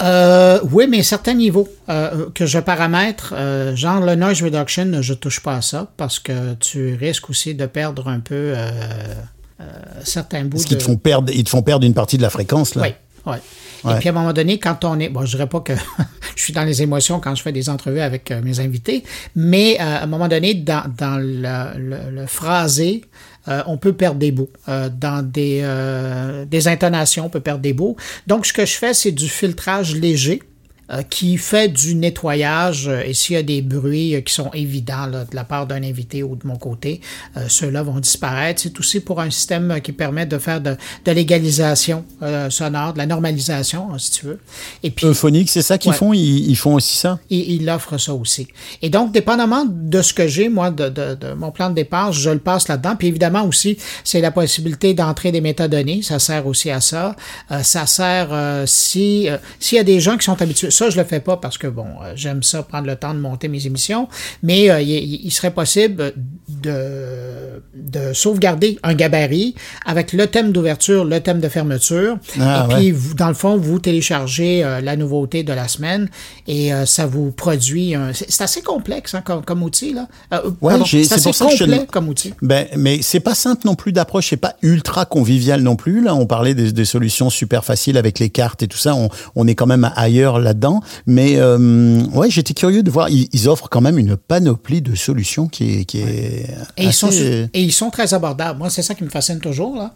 Euh, 0.00 0.58
oui, 0.72 0.86
mais 0.88 1.02
certains 1.02 1.34
niveaux 1.34 1.68
euh, 1.88 2.26
que 2.34 2.46
je 2.46 2.58
paramètre, 2.58 3.34
euh, 3.36 3.76
genre 3.76 4.00
le 4.00 4.14
noise 4.16 4.42
reduction, 4.42 5.00
je 5.02 5.12
touche 5.14 5.40
pas 5.40 5.56
à 5.56 5.62
ça 5.62 5.92
parce 5.96 6.18
que 6.18 6.54
tu 6.54 6.94
risques 6.94 7.30
aussi 7.30 7.54
de 7.54 7.66
perdre 7.66 8.08
un 8.08 8.18
peu 8.20 8.54
certains 10.04 10.44
bouts 10.44 10.58
qu'ils 10.64 10.78
te 10.78 10.82
font 10.82 10.96
perdre, 10.96 11.32
ils 11.34 11.44
te 11.44 11.50
font 11.50 11.62
perdre 11.62 11.86
une 11.86 11.94
partie 11.94 12.16
de 12.16 12.22
la 12.22 12.30
fréquence 12.30 12.74
là? 12.74 12.82
Oui, 12.82 12.88
oui. 13.26 13.36
Ouais. 13.84 13.96
Et 13.96 13.98
puis 13.98 14.08
à 14.08 14.12
un 14.12 14.14
moment 14.14 14.32
donné, 14.32 14.58
quand 14.60 14.84
on 14.84 15.00
est, 15.00 15.08
bon, 15.08 15.24
je 15.24 15.32
dirais 15.36 15.48
pas 15.48 15.58
que 15.58 15.72
je 16.36 16.42
suis 16.42 16.52
dans 16.52 16.62
les 16.62 16.82
émotions 16.82 17.18
quand 17.18 17.34
je 17.34 17.42
fais 17.42 17.50
des 17.50 17.68
entrevues 17.68 17.98
avec 18.00 18.30
euh, 18.30 18.40
mes 18.40 18.60
invités, 18.60 19.02
mais 19.34 19.76
euh, 19.80 19.82
à 19.82 20.02
un 20.04 20.06
moment 20.06 20.28
donné, 20.28 20.54
dans, 20.54 20.84
dans 20.96 21.18
le, 21.20 21.78
le- 21.80 22.10
le 22.12 22.26
phrasé, 22.26 23.02
euh, 23.48 23.60
on 23.66 23.78
peut 23.78 23.92
perdre 23.92 24.20
des 24.20 24.30
bouts. 24.30 24.50
Euh, 24.68 24.88
dans 24.88 25.28
des, 25.28 25.62
euh, 25.64 26.44
des 26.44 26.68
intonations, 26.68 27.26
on 27.26 27.28
peut 27.28 27.40
perdre 27.40 27.60
des 27.60 27.72
bouts. 27.72 27.96
Donc, 28.28 28.46
ce 28.46 28.52
que 28.52 28.64
je 28.64 28.74
fais, 28.74 28.94
c'est 28.94 29.10
du 29.10 29.28
filtrage 29.28 29.96
léger 29.96 30.40
euh, 30.44 30.46
qui 31.08 31.38
fait 31.38 31.68
du 31.68 31.94
nettoyage. 31.94 32.88
euh, 32.88 33.02
et 33.04 33.14
s'il 33.14 33.34
y 33.34 33.38
a 33.38 33.42
des 33.42 33.62
bruits 33.62 34.14
euh, 34.14 34.20
qui 34.20 34.32
sont 34.34 34.50
évidents 34.52 35.06
là, 35.06 35.24
de 35.24 35.34
la 35.34 35.44
part 35.44 35.66
d'un 35.66 35.82
invité 35.82 36.22
ou 36.22 36.36
de 36.36 36.46
mon 36.46 36.56
côté, 36.56 37.00
euh, 37.36 37.46
ceux-là 37.48 37.82
vont 37.82 37.98
disparaître. 38.00 38.60
C'est 38.62 38.78
aussi 38.78 39.00
pour 39.00 39.20
un 39.20 39.30
système 39.30 39.70
euh, 39.70 39.78
qui 39.78 39.92
permet 39.92 40.26
de 40.26 40.38
faire 40.38 40.60
de, 40.60 40.76
de 41.04 41.12
l'égalisation 41.12 42.04
euh, 42.22 42.50
sonore, 42.50 42.92
de 42.92 42.98
la 42.98 43.06
normalisation, 43.06 43.88
hein, 43.92 43.98
si 43.98 44.10
tu 44.10 44.26
veux. 44.26 44.38
Et 44.82 44.90
puis, 44.90 45.06
Euphonique, 45.06 45.48
c'est 45.50 45.62
ça 45.62 45.78
qu'ils 45.78 45.92
Ouais. 45.92 45.96
font? 45.96 46.12
Ils, 46.12 46.50
ils 46.50 46.56
font 46.56 46.74
aussi 46.74 46.96
ça? 46.96 47.18
Et 47.30 47.54
il 47.54 47.68
offre 47.70 47.98
ça 47.98 48.14
aussi. 48.14 48.46
Et 48.82 48.90
donc, 48.90 49.12
dépendamment 49.12 49.64
de 49.68 50.02
ce 50.02 50.12
que 50.12 50.26
j'ai, 50.26 50.48
moi, 50.48 50.70
de, 50.70 50.88
de- 50.88 51.14
de 51.14 51.32
mon 51.32 51.50
plan 51.50 51.70
de 51.70 51.74
départ, 51.74 52.12
je 52.12 52.30
le 52.30 52.38
passe 52.38 52.68
là-dedans. 52.68 52.96
Puis 52.96 53.08
évidemment 53.08 53.44
aussi, 53.44 53.76
c'est 54.04 54.20
la 54.20 54.30
possibilité 54.30 54.94
d'entrer 54.94 55.32
des 55.32 55.40
métadonnées. 55.40 56.02
Ça 56.02 56.18
sert 56.18 56.46
aussi 56.46 56.70
à 56.70 56.80
ça. 56.80 57.16
Euh, 57.50 57.62
ça 57.62 57.86
sert 57.86 58.28
euh, 58.32 58.64
si 58.66 59.28
euh, 59.28 59.36
s'il 59.58 59.76
y 59.76 59.80
a 59.80 59.84
des 59.84 60.00
gens 60.00 60.16
qui 60.16 60.24
sont 60.24 60.40
habitués. 60.40 60.70
Ça, 60.82 60.90
je 60.90 60.96
le 60.98 61.04
fais 61.04 61.20
pas 61.20 61.36
parce 61.36 61.58
que 61.58 61.66
bon, 61.68 61.86
euh, 62.02 62.12
j'aime 62.16 62.42
ça 62.42 62.62
prendre 62.62 62.86
le 62.86 62.96
temps 62.96 63.14
de 63.14 63.20
monter 63.20 63.48
mes 63.48 63.66
émissions. 63.66 64.08
Mais 64.42 64.70
euh, 64.70 64.80
il, 64.80 65.24
il 65.26 65.30
serait 65.30 65.52
possible 65.52 66.12
de, 66.48 67.62
de 67.74 68.12
sauvegarder 68.12 68.78
un 68.82 68.94
gabarit 68.94 69.54
avec 69.86 70.12
le 70.12 70.26
thème 70.26 70.52
d'ouverture, 70.52 71.04
le 71.04 71.20
thème 71.20 71.40
de 71.40 71.48
fermeture. 71.48 72.16
Ah, 72.40 72.66
et 72.70 72.74
puis, 72.74 72.90
vous- 72.90 73.14
dans 73.14 73.28
le 73.28 73.34
fond, 73.34 73.56
vous 73.56 73.78
téléchargez 73.78 74.64
euh, 74.64 74.80
la 74.80 74.96
nouveauté 74.96 75.42
de 75.42 75.52
la 75.52 75.68
semaine 75.68 76.08
et 76.46 76.72
euh, 76.72 76.86
ça 76.86 77.06
vous 77.06 77.30
produit 77.32 77.94
un. 77.94 78.12
C'est 78.12 78.42
assez 78.42 78.62
complexe 78.62 79.14
hein, 79.14 79.22
comme, 79.24 79.44
comme 79.44 79.62
outil, 79.62 79.92
là. 79.92 80.08
Ouais, 80.60 80.74
c'est 80.86 81.12
assez 81.14 81.22
pour 81.24 81.34
ça 81.34 81.46
que 81.46 81.56
je 81.56 81.64
comme 81.86 82.08
outil. 82.08 82.34
Ben, 82.42 82.66
mais 82.76 83.00
c'est 83.02 83.20
pas 83.20 83.34
simple 83.34 83.62
non 83.66 83.74
plus 83.74 83.92
d'approche, 83.92 84.30
c'est 84.30 84.36
pas 84.36 84.54
ultra 84.62 85.04
convivial 85.04 85.60
non 85.62 85.76
plus. 85.76 86.02
Là, 86.02 86.14
on 86.14 86.26
parlait 86.26 86.54
des, 86.54 86.72
des 86.72 86.84
solutions 86.84 87.30
super 87.30 87.64
faciles 87.64 87.96
avec 87.96 88.18
les 88.18 88.30
cartes 88.30 88.62
et 88.62 88.68
tout 88.68 88.78
ça. 88.78 88.94
On, 88.94 89.08
on 89.34 89.46
est 89.46 89.54
quand 89.54 89.66
même 89.66 89.90
ailleurs 89.96 90.38
là-dedans. 90.38 90.61
Mais 91.06 91.36
euh, 91.36 92.02
ouais, 92.12 92.30
j'étais 92.30 92.54
curieux 92.54 92.82
de 92.82 92.90
voir. 92.90 93.08
Ils, 93.08 93.28
ils 93.32 93.48
offrent 93.48 93.68
quand 93.68 93.80
même 93.80 93.98
une 93.98 94.16
panoplie 94.16 94.82
de 94.82 94.94
solutions 94.94 95.48
qui 95.48 95.80
est, 95.80 95.84
qui 95.84 96.00
est 96.00 96.46
Et, 96.76 96.84
ils 96.84 96.92
sont, 96.92 97.08
assez- 97.08 97.48
et 97.52 97.62
ils 97.62 97.72
sont 97.72 97.90
très 97.90 98.14
abordables. 98.14 98.58
Moi, 98.58 98.70
c'est 98.70 98.82
ça 98.82 98.94
qui 98.94 99.04
me 99.04 99.10
fascine 99.10 99.38
toujours. 99.40 99.76
Là. 99.76 99.94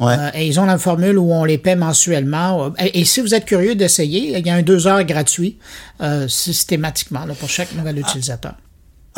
Ouais. 0.00 0.14
Euh, 0.18 0.30
et 0.34 0.46
ils 0.46 0.58
ont 0.60 0.64
la 0.66 0.78
formule 0.78 1.18
où 1.18 1.32
on 1.32 1.44
les 1.44 1.58
paie 1.58 1.76
mensuellement. 1.76 2.72
Et, 2.78 3.00
et 3.00 3.04
si 3.04 3.20
vous 3.20 3.34
êtes 3.34 3.44
curieux 3.44 3.74
d'essayer, 3.74 4.38
il 4.38 4.46
y 4.46 4.50
a 4.50 4.54
un 4.54 4.62
deux 4.62 4.86
heures 4.86 5.04
gratuit 5.04 5.58
euh, 6.00 6.28
systématiquement 6.28 7.24
là, 7.24 7.34
pour 7.34 7.48
chaque 7.48 7.74
nouvel 7.74 7.98
utilisateur. 7.98 8.54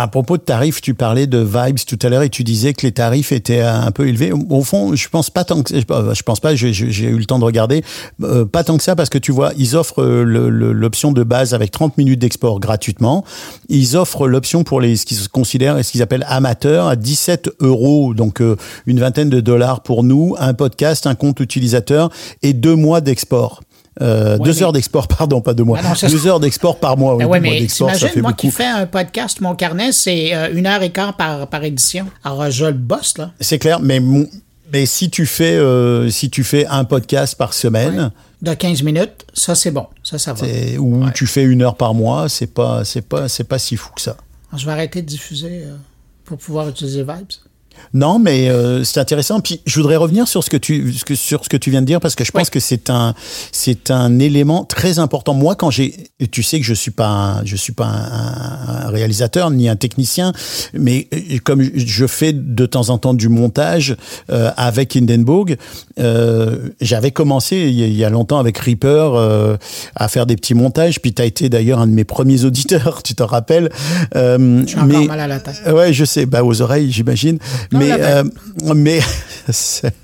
À 0.00 0.06
propos 0.06 0.36
de 0.36 0.42
tarifs, 0.42 0.80
tu 0.80 0.94
parlais 0.94 1.26
de 1.26 1.38
Vibes 1.38 1.80
tout 1.84 1.98
à 2.02 2.08
l'heure 2.08 2.22
et 2.22 2.30
tu 2.30 2.44
disais 2.44 2.72
que 2.72 2.86
les 2.86 2.92
tarifs 2.92 3.32
étaient 3.32 3.62
un 3.62 3.90
peu 3.90 4.06
élevés. 4.06 4.30
Au 4.32 4.62
fond, 4.62 4.94
je 4.94 5.08
pense 5.08 5.28
pas 5.28 5.42
tant 5.42 5.64
que 5.64 5.74
je 5.74 6.22
pense 6.22 6.38
pas. 6.38 6.54
J'ai 6.54 7.08
eu 7.08 7.18
le 7.18 7.24
temps 7.24 7.40
de 7.40 7.44
regarder, 7.44 7.82
euh, 8.22 8.44
pas 8.44 8.62
tant 8.62 8.76
que 8.76 8.84
ça 8.84 8.94
parce 8.94 9.08
que 9.08 9.18
tu 9.18 9.32
vois, 9.32 9.50
ils 9.58 9.74
offrent 9.74 10.04
euh, 10.04 10.22
l'option 10.22 11.10
de 11.10 11.24
base 11.24 11.52
avec 11.52 11.72
30 11.72 11.98
minutes 11.98 12.20
d'export 12.20 12.60
gratuitement. 12.60 13.24
Ils 13.68 13.96
offrent 13.96 14.28
l'option 14.28 14.62
pour 14.62 14.80
les 14.80 14.94
ce 14.94 15.04
qu'ils 15.04 15.28
considèrent 15.28 15.84
ce 15.84 15.90
qu'ils 15.90 16.02
appellent 16.02 16.26
amateurs 16.28 16.86
à 16.86 16.94
17 16.94 17.50
euros, 17.58 18.14
donc 18.14 18.40
euh, 18.40 18.54
une 18.86 19.00
vingtaine 19.00 19.30
de 19.30 19.40
dollars 19.40 19.82
pour 19.82 20.04
nous, 20.04 20.36
un 20.38 20.54
podcast, 20.54 21.08
un 21.08 21.16
compte 21.16 21.40
utilisateur 21.40 22.10
et 22.42 22.52
deux 22.52 22.76
mois 22.76 23.00
d'export. 23.00 23.62
Euh, 24.00 24.36
Ouais, 24.38 24.44
deux 24.44 24.52
mais- 24.54 24.62
heures 24.62 24.72
d'export, 24.72 25.08
pardon, 25.18 25.40
pas 25.40 25.54
deux 25.54 25.64
mois. 25.64 25.78
Ah 25.82 25.88
non, 26.02 26.08
deux 26.08 26.26
heures 26.26 26.40
d'export 26.40 26.78
par 26.78 26.96
mois. 26.96 27.16
Oui, 27.16 27.24
ouais, 27.24 27.38
deux 27.40 27.46
mois 27.46 27.54
mais 27.54 27.60
d'export, 27.60 27.94
ça 27.94 28.08
fait 28.08 28.20
moi 28.20 28.30
beaucoup. 28.30 28.42
qui 28.46 28.50
fais 28.52 28.66
un 28.66 28.86
podcast, 28.86 29.40
mon 29.40 29.54
carnet, 29.54 29.92
c'est 29.92 30.34
euh, 30.34 30.52
une 30.54 30.66
heure 30.66 30.82
et 30.82 30.90
quart 30.90 31.16
par, 31.16 31.46
par 31.48 31.64
édition. 31.64 32.06
Alors, 32.24 32.42
euh, 32.42 32.50
je 32.50 32.66
le 32.66 32.72
bosse, 32.72 33.18
là. 33.18 33.32
C'est 33.40 33.58
clair, 33.58 33.80
mais 33.80 34.00
Mais 34.72 34.84
si 34.86 35.08
tu 35.10 35.24
fais, 35.26 35.56
euh, 35.56 36.10
si 36.10 36.28
tu 36.30 36.44
fais 36.44 36.66
un 36.66 36.84
podcast 36.84 37.34
par 37.36 37.54
semaine, 37.54 38.10
De 38.42 38.54
15 38.54 38.82
minutes, 38.84 39.24
ça 39.34 39.54
c'est 39.56 39.70
bon. 39.72 39.86
Ça, 40.04 40.16
ça 40.18 40.32
va. 40.32 40.46
ou 40.78 41.04
Ouais. 41.04 41.12
tu 41.14 41.26
fais 41.26 41.42
une 41.42 41.62
heure 41.62 41.74
par 41.74 41.92
mois, 41.94 42.28
c'est 42.28 42.46
pas, 42.46 42.84
c'est 42.84 43.00
pas, 43.02 43.28
c'est 43.28 43.42
pas 43.44 43.58
si 43.58 43.76
fou 43.76 43.90
que 43.96 44.00
ça. 44.02 44.16
Je 44.56 44.64
vais 44.64 44.70
arrêter 44.72 45.02
de 45.02 45.06
diffuser 45.06 45.62
euh, 45.64 45.74
pour 46.24 46.38
pouvoir 46.38 46.68
utiliser 46.68 47.02
Vibes. 47.02 47.32
Non, 47.94 48.18
mais 48.18 48.48
euh, 48.48 48.84
c'est 48.84 49.00
intéressant. 49.00 49.40
Puis 49.40 49.60
je 49.66 49.76
voudrais 49.80 49.96
revenir 49.96 50.28
sur 50.28 50.42
ce 50.44 50.50
que 50.50 50.56
tu 50.56 50.92
sur 51.14 51.44
ce 51.44 51.48
que 51.48 51.56
tu 51.56 51.70
viens 51.70 51.80
de 51.80 51.86
dire 51.86 52.00
parce 52.00 52.14
que 52.14 52.24
je 52.24 52.30
pense 52.32 52.44
Oui. 52.46 52.50
que 52.50 52.60
c'est 52.60 52.90
un 52.90 53.14
c'est 53.52 53.90
un 53.90 54.18
élément 54.18 54.64
très 54.64 54.98
important. 54.98 55.34
Moi, 55.34 55.54
quand 55.54 55.70
j'ai 55.70 55.94
tu 56.30 56.42
sais 56.42 56.58
que 56.60 56.66
je 56.66 56.74
suis 56.74 56.90
pas 56.90 57.08
un, 57.08 57.44
je 57.44 57.56
suis 57.56 57.72
pas 57.72 57.86
un, 57.86 58.86
un 58.86 58.88
réalisateur 58.90 59.50
ni 59.50 59.68
un 59.68 59.76
technicien, 59.76 60.32
mais 60.74 61.08
euh, 61.14 61.38
comme 61.44 61.62
je 61.62 62.06
fais 62.06 62.32
de 62.32 62.66
temps 62.66 62.90
en 62.90 62.98
temps 62.98 63.14
du 63.14 63.28
montage 63.28 63.96
euh, 64.30 64.50
avec 64.56 64.96
Hindenburg, 64.96 65.56
euh, 65.98 66.68
j'avais 66.80 67.10
commencé 67.10 67.56
il 67.56 67.92
y 67.94 68.04
a- 68.04 68.10
longtemps 68.10 68.38
avec 68.38 68.56
Reaper 68.58 69.14
euh, 69.14 69.56
à 69.94 70.08
faire 70.08 70.24
des 70.26 70.36
petits 70.36 70.54
montages. 70.54 71.00
Puis 71.00 71.12
tu 71.12 71.20
as 71.22 71.24
été 71.26 71.48
d'ailleurs 71.48 71.78
un 71.78 71.86
de 71.86 71.92
mes 71.92 72.04
premiers 72.04 72.44
auditeurs, 72.44 73.02
tu 73.04 73.14
te 73.14 73.22
rappelles. 73.22 73.70
Euh, 74.16 74.62
J'ai 74.66 74.78
encore 74.78 75.06
mal 75.06 75.20
à 75.20 75.26
la 75.26 75.40
tête. 75.40 75.60
Ouais, 75.72 75.92
je 75.92 76.04
sais, 76.04 76.26
bah 76.26 76.42
aux 76.44 76.60
oreilles, 76.62 76.90
j'imagine. 76.90 77.38
Non, 77.72 77.78
Mais 77.78 77.92
euh, 77.92 78.24
mais 78.74 79.00
c'est 79.50 79.94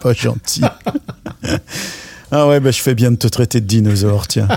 pas 0.00 0.12
gentil. 0.12 0.62
Ah 2.34 2.48
ouais, 2.48 2.60
bah, 2.60 2.70
je 2.70 2.80
fais 2.80 2.94
bien 2.94 3.10
de 3.10 3.16
te 3.16 3.26
traiter 3.26 3.60
de 3.60 3.66
dinosaure, 3.66 4.26
tiens. 4.26 4.48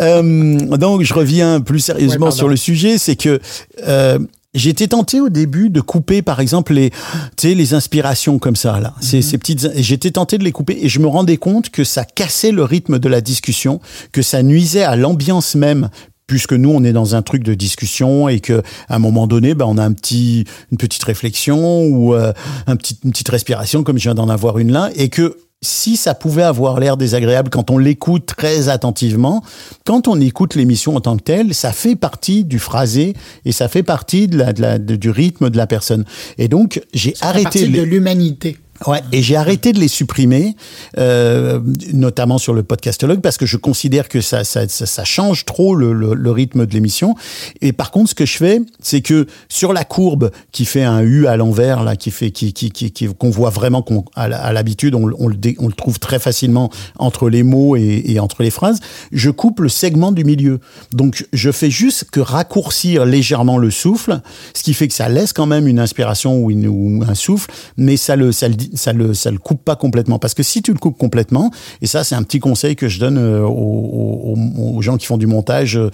Euh, 0.00 0.58
donc, 0.76 1.04
je 1.04 1.14
reviens 1.14 1.60
plus 1.60 1.78
sérieusement 1.78 2.26
Ouais, 2.26 2.32
sur 2.32 2.48
le 2.48 2.56
sujet, 2.56 2.98
c'est 2.98 3.14
que 3.14 3.38
euh, 3.86 4.18
j'étais 4.52 4.88
tenté 4.88 5.20
au 5.20 5.28
début 5.28 5.70
de 5.70 5.80
couper, 5.80 6.22
par 6.22 6.40
exemple, 6.40 6.74
les, 6.74 6.90
tu 6.90 7.48
sais, 7.48 7.54
les 7.54 7.72
inspirations 7.72 8.40
comme 8.40 8.56
ça, 8.56 8.80
là. 8.80 8.94
Mhm. 8.96 9.02
Ces, 9.02 9.22
ces 9.22 9.38
petites, 9.38 9.68
et 9.76 9.82
j'étais 9.84 10.10
tenté 10.10 10.38
de 10.38 10.42
les 10.42 10.50
couper 10.50 10.76
et 10.82 10.88
je 10.88 10.98
me 10.98 11.06
rendais 11.06 11.36
compte 11.36 11.70
que 11.70 11.84
ça 11.84 12.04
cassait 12.04 12.50
le 12.50 12.64
rythme 12.64 12.98
de 12.98 13.08
la 13.08 13.20
discussion, 13.20 13.80
que 14.10 14.22
ça 14.22 14.42
nuisait 14.42 14.82
à 14.82 14.96
l'ambiance 14.96 15.54
même 15.54 15.88
puisque 16.30 16.52
nous 16.52 16.70
on 16.70 16.84
est 16.84 16.92
dans 16.92 17.16
un 17.16 17.22
truc 17.22 17.42
de 17.42 17.54
discussion 17.54 18.28
et 18.28 18.38
que 18.38 18.62
à 18.88 18.94
un 18.94 18.98
moment 19.00 19.26
donné 19.26 19.54
ben 19.54 19.66
on 19.68 19.76
a 19.78 19.84
un 19.84 19.92
petit 19.92 20.44
une 20.70 20.78
petite 20.78 21.02
réflexion 21.02 21.82
ou 21.84 22.14
euh, 22.14 22.32
un 22.68 22.76
petit 22.76 22.96
une 23.04 23.10
petite 23.10 23.28
respiration 23.30 23.82
comme 23.82 23.98
je 23.98 24.04
viens 24.04 24.14
d'en 24.14 24.28
avoir 24.28 24.58
une 24.58 24.70
là 24.70 24.90
et 24.94 25.08
que 25.08 25.36
si 25.60 25.96
ça 25.96 26.14
pouvait 26.14 26.44
avoir 26.44 26.78
l'air 26.80 26.96
désagréable 26.96 27.50
quand 27.50 27.70
on 27.70 27.76
l'écoute 27.78 28.24
très 28.24 28.68
attentivement, 28.70 29.42
quand 29.84 30.08
on 30.08 30.18
écoute 30.20 30.54
l'émission 30.54 30.96
en 30.96 31.00
tant 31.00 31.16
que 31.18 31.22
telle, 31.22 31.52
ça 31.52 31.72
fait 31.72 31.96
partie 31.96 32.44
du 32.44 32.58
phrasé 32.58 33.12
et 33.44 33.52
ça 33.52 33.68
fait 33.68 33.82
partie 33.82 34.26
de 34.26 34.38
la, 34.38 34.52
de 34.54 34.62
la- 34.62 34.78
de- 34.78 34.96
du 34.96 35.10
rythme 35.10 35.50
de 35.50 35.58
la 35.58 35.66
personne. 35.66 36.06
Et 36.38 36.48
donc, 36.48 36.80
j'ai 36.94 37.12
arrêté 37.20 37.66
les- 37.66 37.78
de 37.78 37.82
l'humanité. 37.82 38.56
Ouais, 38.86 39.02
et 39.12 39.22
j'ai 39.22 39.36
arrêté 39.36 39.72
de 39.72 39.78
les 39.78 39.88
supprimer, 39.88 40.56
euh, 40.96 41.60
notamment 41.92 42.38
sur 42.38 42.54
le 42.54 42.62
podcastologue, 42.62 43.20
parce 43.20 43.36
que 43.36 43.44
je 43.44 43.58
considère 43.58 44.08
que 44.08 44.22
ça, 44.22 44.42
ça, 44.42 44.66
ça, 44.68 44.86
ça 44.86 45.04
change 45.04 45.44
trop 45.44 45.74
le, 45.74 45.92
le, 45.92 46.14
le 46.14 46.30
rythme 46.30 46.64
de 46.64 46.72
l'émission. 46.72 47.14
Et 47.60 47.74
par 47.74 47.90
contre, 47.90 48.10
ce 48.10 48.14
que 48.14 48.24
je 48.24 48.38
fais, 48.38 48.62
c'est 48.80 49.02
que 49.02 49.26
sur 49.50 49.74
la 49.74 49.84
courbe 49.84 50.30
qui 50.50 50.64
fait 50.64 50.82
un 50.82 51.02
U 51.02 51.26
à 51.26 51.36
l'envers, 51.36 51.82
là, 51.82 51.94
qui 51.94 52.10
fait, 52.10 52.30
qui, 52.30 52.54
qui, 52.54 52.70
qui, 52.70 53.06
qu'on 53.06 53.28
voit 53.28 53.50
vraiment 53.50 53.82
qu'on, 53.82 54.04
à 54.14 54.52
l'habitude, 54.52 54.94
on, 54.94 55.10
on, 55.18 55.28
le 55.28 55.36
on 55.58 55.66
le 55.66 55.74
trouve 55.74 55.98
très 55.98 56.18
facilement 56.18 56.70
entre 56.98 57.28
les 57.28 57.42
mots 57.42 57.76
et, 57.76 58.02
et 58.06 58.18
entre 58.18 58.42
les 58.42 58.50
phrases. 58.50 58.80
Je 59.12 59.30
coupe 59.30 59.60
le 59.60 59.68
segment 59.68 60.10
du 60.10 60.24
milieu. 60.24 60.58
Donc, 60.94 61.26
je 61.34 61.52
fais 61.52 61.70
juste 61.70 62.06
que 62.10 62.20
raccourcir 62.20 63.04
légèrement 63.04 63.58
le 63.58 63.70
souffle, 63.70 64.20
ce 64.54 64.62
qui 64.62 64.72
fait 64.72 64.88
que 64.88 64.94
ça 64.94 65.10
laisse 65.10 65.34
quand 65.34 65.46
même 65.46 65.66
une 65.66 65.78
inspiration 65.78 66.42
ou, 66.42 66.50
une, 66.50 66.66
ou 66.66 67.04
un 67.06 67.14
souffle, 67.14 67.50
mais 67.76 67.98
ça 67.98 68.16
le, 68.16 68.32
ça 68.32 68.48
le, 68.48 68.54
ça 68.74 68.92
le, 68.92 69.14
ça 69.14 69.30
le 69.30 69.38
coupe 69.38 69.64
pas 69.64 69.76
complètement. 69.76 70.18
Parce 70.18 70.34
que 70.34 70.42
si 70.42 70.62
tu 70.62 70.72
le 70.72 70.78
coupes 70.78 70.98
complètement, 70.98 71.50
et 71.82 71.86
ça, 71.86 72.04
c'est 72.04 72.14
un 72.14 72.22
petit 72.22 72.38
conseil 72.40 72.76
que 72.76 72.88
je 72.88 72.98
donne 73.00 73.18
euh, 73.18 73.42
aux, 73.42 74.34
aux- 74.36 74.76
aux 74.76 74.82
gens 74.82 74.96
qui 74.96 75.06
font 75.06 75.18
du 75.18 75.26
montage, 75.26 75.76
euh, 75.76 75.90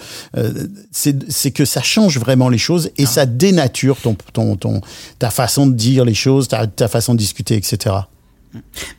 c'est 0.91 1.29
c'est 1.31 1.51
que 1.51 1.65
ça 1.65 1.81
change 1.81 2.17
vraiment 2.19 2.49
les 2.49 2.57
choses 2.57 2.91
et 2.97 3.05
ça 3.05 3.25
dénature 3.25 3.97
ton, 3.97 4.15
ton, 4.33 4.55
ton, 4.55 4.81
ta 5.19 5.29
façon 5.29 5.67
de 5.67 5.73
dire 5.73 6.05
les 6.05 6.13
choses, 6.13 6.47
ta, 6.47 6.67
ta 6.67 6.87
façon 6.87 7.13
de 7.13 7.19
discuter, 7.19 7.55
etc. 7.55 7.95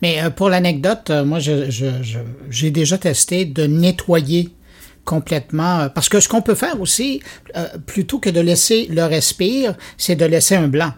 Mais 0.02 0.22
euh, 0.22 0.30
pour 0.30 0.48
l'anecdote, 0.50 1.10
euh, 1.10 1.24
moi, 1.24 1.38
je- 1.40 1.70
je- 1.70 2.02
je- 2.02 2.18
j'ai 2.50 2.70
déjà 2.70 2.98
testé 2.98 3.44
de 3.44 3.64
nettoyer 3.66 4.50
complètement. 5.04 5.88
parce 5.88 6.08
que 6.10 6.20
ce 6.20 6.28
qu'on 6.28 6.42
peut 6.42 6.54
faire 6.54 6.80
aussi, 6.82 7.20
euh, 7.56 7.66
plutôt 7.86 8.18
que 8.18 8.28
de 8.28 8.40
laisser 8.40 8.86
le 8.90 9.04
respire, 9.04 9.74
c'est 9.96 10.16
de 10.16 10.24
laisser 10.26 10.54
un 10.54 10.68
blanc. 10.68 10.92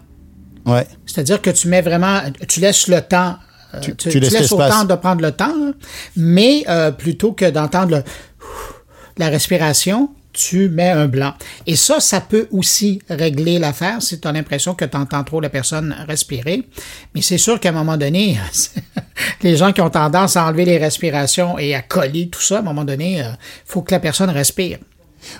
Ouais. 0.66 0.86
C'est-à-dire 1.06 1.40
que 1.40 1.50
tu 1.50 1.68
mets 1.68 1.82
vraiment, 1.82 2.20
tu 2.48 2.60
laisses 2.60 2.88
le 2.88 3.00
temps. 3.00 3.36
euh, 3.74 3.80
Tu- 3.80 3.94
tu, 3.96 4.08
tu 4.10 4.20
laisses 4.20 4.48
de 4.88 4.94
prendre 4.96 5.22
le 5.22 5.32
temps, 5.32 5.54
là, 5.56 5.72
mais 6.16 6.64
euh, 6.68 6.90
plutôt 6.90 7.32
que 7.32 7.48
d'entendre 7.50 7.96
le- 7.98 8.04
la 9.16 9.28
respiration, 9.28 10.10
tu 10.32 10.68
mets 10.68 10.90
un 10.90 11.06
blanc. 11.08 11.34
Et 11.66 11.74
ça, 11.76 11.98
ça 11.98 12.20
peut 12.20 12.46
aussi 12.52 13.00
régler 13.10 13.58
l'affaire 13.58 14.00
si 14.00 14.20
tu 14.20 14.28
as 14.28 14.32
l'impression 14.32 14.74
que 14.74 14.84
tu 14.84 14.96
entends 14.96 15.24
trop 15.24 15.40
la 15.40 15.48
personne 15.48 15.94
respirer. 16.06 16.68
Mais 17.14 17.22
c'est 17.22 17.36
sûr 17.38 17.58
qu'à 17.58 17.70
un 17.70 17.72
moment 17.72 17.96
donné, 17.96 18.38
les 19.42 19.56
gens 19.56 19.72
qui 19.72 19.80
ont 19.80 19.90
tendance 19.90 20.36
à 20.36 20.46
enlever 20.46 20.64
les 20.64 20.78
respirations 20.78 21.58
et 21.58 21.74
à 21.74 21.82
coller 21.82 22.28
tout 22.28 22.40
ça, 22.40 22.56
à 22.56 22.58
un 22.60 22.62
moment 22.62 22.84
donné, 22.84 23.16
il 23.18 23.36
faut 23.64 23.82
que 23.82 23.92
la 23.92 23.98
personne 24.00 24.30
respire. 24.30 24.78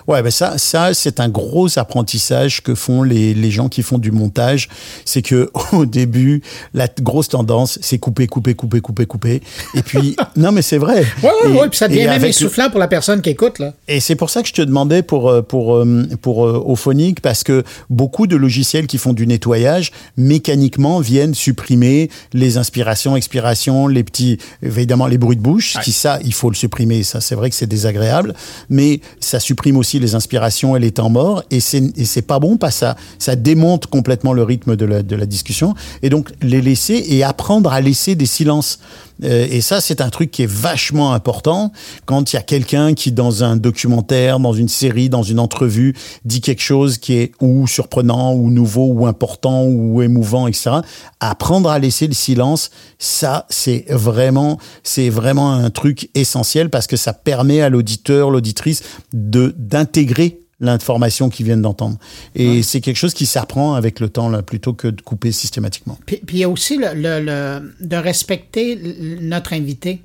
Ouais, 0.07 0.21
ben 0.21 0.31
ça, 0.31 0.57
ça 0.57 0.93
c'est 0.93 1.19
un 1.19 1.29
gros 1.29 1.67
apprentissage 1.79 2.61
que 2.61 2.75
font 2.75 3.03
les, 3.03 3.33
les 3.33 3.51
gens 3.51 3.69
qui 3.69 3.83
font 3.83 3.97
du 3.97 4.11
montage. 4.11 4.69
C'est 5.05 5.21
que 5.21 5.49
au 5.73 5.85
début, 5.85 6.41
la 6.73 6.87
grosse 7.01 7.29
tendance, 7.29 7.79
c'est 7.81 7.97
couper, 7.97 8.27
couper, 8.27 8.53
couper, 8.53 8.81
couper, 8.81 9.05
couper. 9.05 9.41
Et 9.75 9.81
puis, 9.81 10.15
non, 10.35 10.51
mais 10.51 10.61
c'est 10.61 10.77
vrai. 10.77 11.05
Oui, 11.23 11.29
oui, 11.45 11.51
Et- 11.51 11.59
oui, 11.59 11.67
puis 11.69 11.77
ça 11.77 11.87
devient 11.87 12.05
même 12.05 12.25
essoufflant 12.25 12.69
pour 12.69 12.79
la 12.79 12.87
personne 12.87 13.21
qui 13.21 13.29
écoute. 13.29 13.59
Là. 13.59 13.73
Et 13.87 13.99
c'est 13.99 14.15
pour 14.15 14.29
ça 14.29 14.41
que 14.41 14.47
je 14.47 14.53
te 14.53 14.61
demandais 14.61 15.03
pour 15.03 15.29
euh, 15.29 15.41
pour 15.41 15.75
euh, 15.75 16.07
pour 16.21 16.45
euh, 16.45 16.61
Auphonic 16.65 17.21
parce 17.21 17.43
que 17.43 17.63
beaucoup 17.89 18.27
de 18.27 18.35
logiciels 18.35 18.87
qui 18.87 18.97
font 18.97 19.13
du 19.13 19.27
nettoyage 19.27 19.91
mécaniquement 20.17 20.99
viennent 20.99 21.33
supprimer 21.33 22.09
les 22.33 22.57
inspirations, 22.57 23.15
expirations, 23.15 23.87
les 23.87 24.03
petits 24.03 24.37
évidemment 24.63 25.07
les 25.07 25.17
bruits 25.17 25.37
de 25.37 25.41
bouche. 25.41 25.77
Qui 25.83 25.91
ça, 25.91 26.19
il 26.23 26.33
faut 26.33 26.49
le 26.49 26.55
supprimer. 26.55 27.03
Ça, 27.03 27.21
c'est 27.21 27.35
vrai 27.35 27.49
que 27.49 27.55
c'est 27.55 27.67
désagréable, 27.67 28.33
mais 28.69 29.01
ça 29.19 29.39
supprime 29.39 29.70
aussi 29.77 29.99
les 29.99 30.15
inspirations 30.15 30.75
et 30.75 30.79
les 30.79 30.91
temps 30.91 31.09
morts. 31.09 31.43
Et 31.51 31.59
c'est 31.59 32.21
pas 32.21 32.39
bon 32.39 32.57
parce 32.57 32.75
que 32.75 32.79
ça 32.79 32.95
ça 33.19 33.35
démonte 33.35 33.87
complètement 33.87 34.33
le 34.33 34.43
rythme 34.43 34.75
de 34.75 34.85
la 34.85 35.03
de 35.03 35.15
la 35.15 35.25
discussion. 35.25 35.75
Et 36.01 36.09
donc 36.09 36.31
les 36.41 36.61
laisser 36.61 37.05
et 37.09 37.23
apprendre 37.23 37.71
à 37.71 37.81
laisser 37.81 38.15
des 38.15 38.25
silences. 38.25 38.79
Euh, 39.23 39.47
et 39.49 39.61
ça, 39.61 39.81
c'est 39.81 40.01
un 40.01 40.09
truc 40.09 40.31
qui 40.31 40.43
est 40.43 40.51
vachement 40.51 41.13
important 41.13 41.71
quand 42.05 42.33
il 42.33 42.35
y 42.35 42.39
a 42.39 42.41
quelqu'un 42.41 42.93
qui, 42.93 43.11
dans 43.11 43.43
un 43.43 43.55
documentaire, 43.55 44.39
dans 44.39 44.53
une 44.53 44.69
série, 44.69 45.09
dans 45.09 45.23
une 45.23 45.39
entrevue, 45.39 45.95
dit 46.25 46.41
quelque 46.41 46.61
chose 46.61 46.97
qui 46.97 47.13
est 47.13 47.31
ou 47.41 47.67
surprenant, 47.67 48.33
ou 48.33 48.49
nouveau, 48.49 48.87
ou 48.87 49.05
important, 49.05 49.65
ou 49.65 50.01
émouvant, 50.01 50.47
etc. 50.47 50.77
Apprendre 51.19 51.69
à 51.69 51.79
laisser 51.79 52.07
le 52.07 52.13
silence, 52.13 52.71
ça, 52.99 53.45
c'est 53.49 53.85
vraiment, 53.89 54.57
c'est 54.83 55.09
vraiment 55.09 55.53
un 55.53 55.69
truc 55.69 56.09
essentiel 56.15 56.69
parce 56.69 56.87
que 56.87 56.97
ça 56.97 57.13
permet 57.13 57.61
à 57.61 57.69
l'auditeur, 57.69 58.31
l'auditrice 58.31 58.83
de 59.13 59.55
d'intégrer 59.57 60.39
l'information 60.61 61.29
qu'ils 61.29 61.45
viennent 61.45 61.61
d'entendre. 61.61 61.97
Et 62.35 62.63
c'est 62.63 62.79
quelque 62.81 62.95
chose 62.95 63.13
qui 63.13 63.25
s'apprend 63.25 63.73
avec 63.73 63.99
le 63.99 64.07
temps, 64.09 64.29
là, 64.29 64.41
plutôt 64.41 64.73
que 64.73 64.87
de 64.87 65.01
couper 65.01 65.31
systématiquement. 65.31 65.97
Puis, 66.05 66.21
puis 66.25 66.37
il 66.37 66.39
y 66.39 66.43
a 66.43 66.49
aussi 66.49 66.77
le, 66.77 66.93
le- 66.93 67.19
le- 67.25 67.73
de 67.81 67.95
respecter 67.97 68.79
notre 69.21 69.53
invité. 69.53 70.01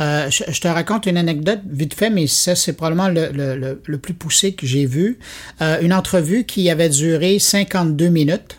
Euh, 0.00 0.28
je, 0.30 0.44
je 0.48 0.60
te 0.60 0.68
raconte 0.68 1.06
une 1.06 1.16
anecdote 1.16 1.60
vite 1.70 1.94
fait, 1.94 2.10
mais 2.10 2.26
ça, 2.26 2.54
c'est 2.54 2.72
probablement 2.74 3.08
le, 3.08 3.30
le- 3.32 3.56
le- 3.56 3.80
le 3.84 3.98
plus 3.98 4.14
poussé 4.14 4.52
que 4.52 4.66
j'ai 4.66 4.84
vu. 4.86 5.18
Euh, 5.62 5.78
une 5.80 5.92
entrevue 5.92 6.44
qui 6.44 6.68
avait 6.70 6.88
duré 6.90 7.38
52 7.38 8.08
minutes. 8.08 8.56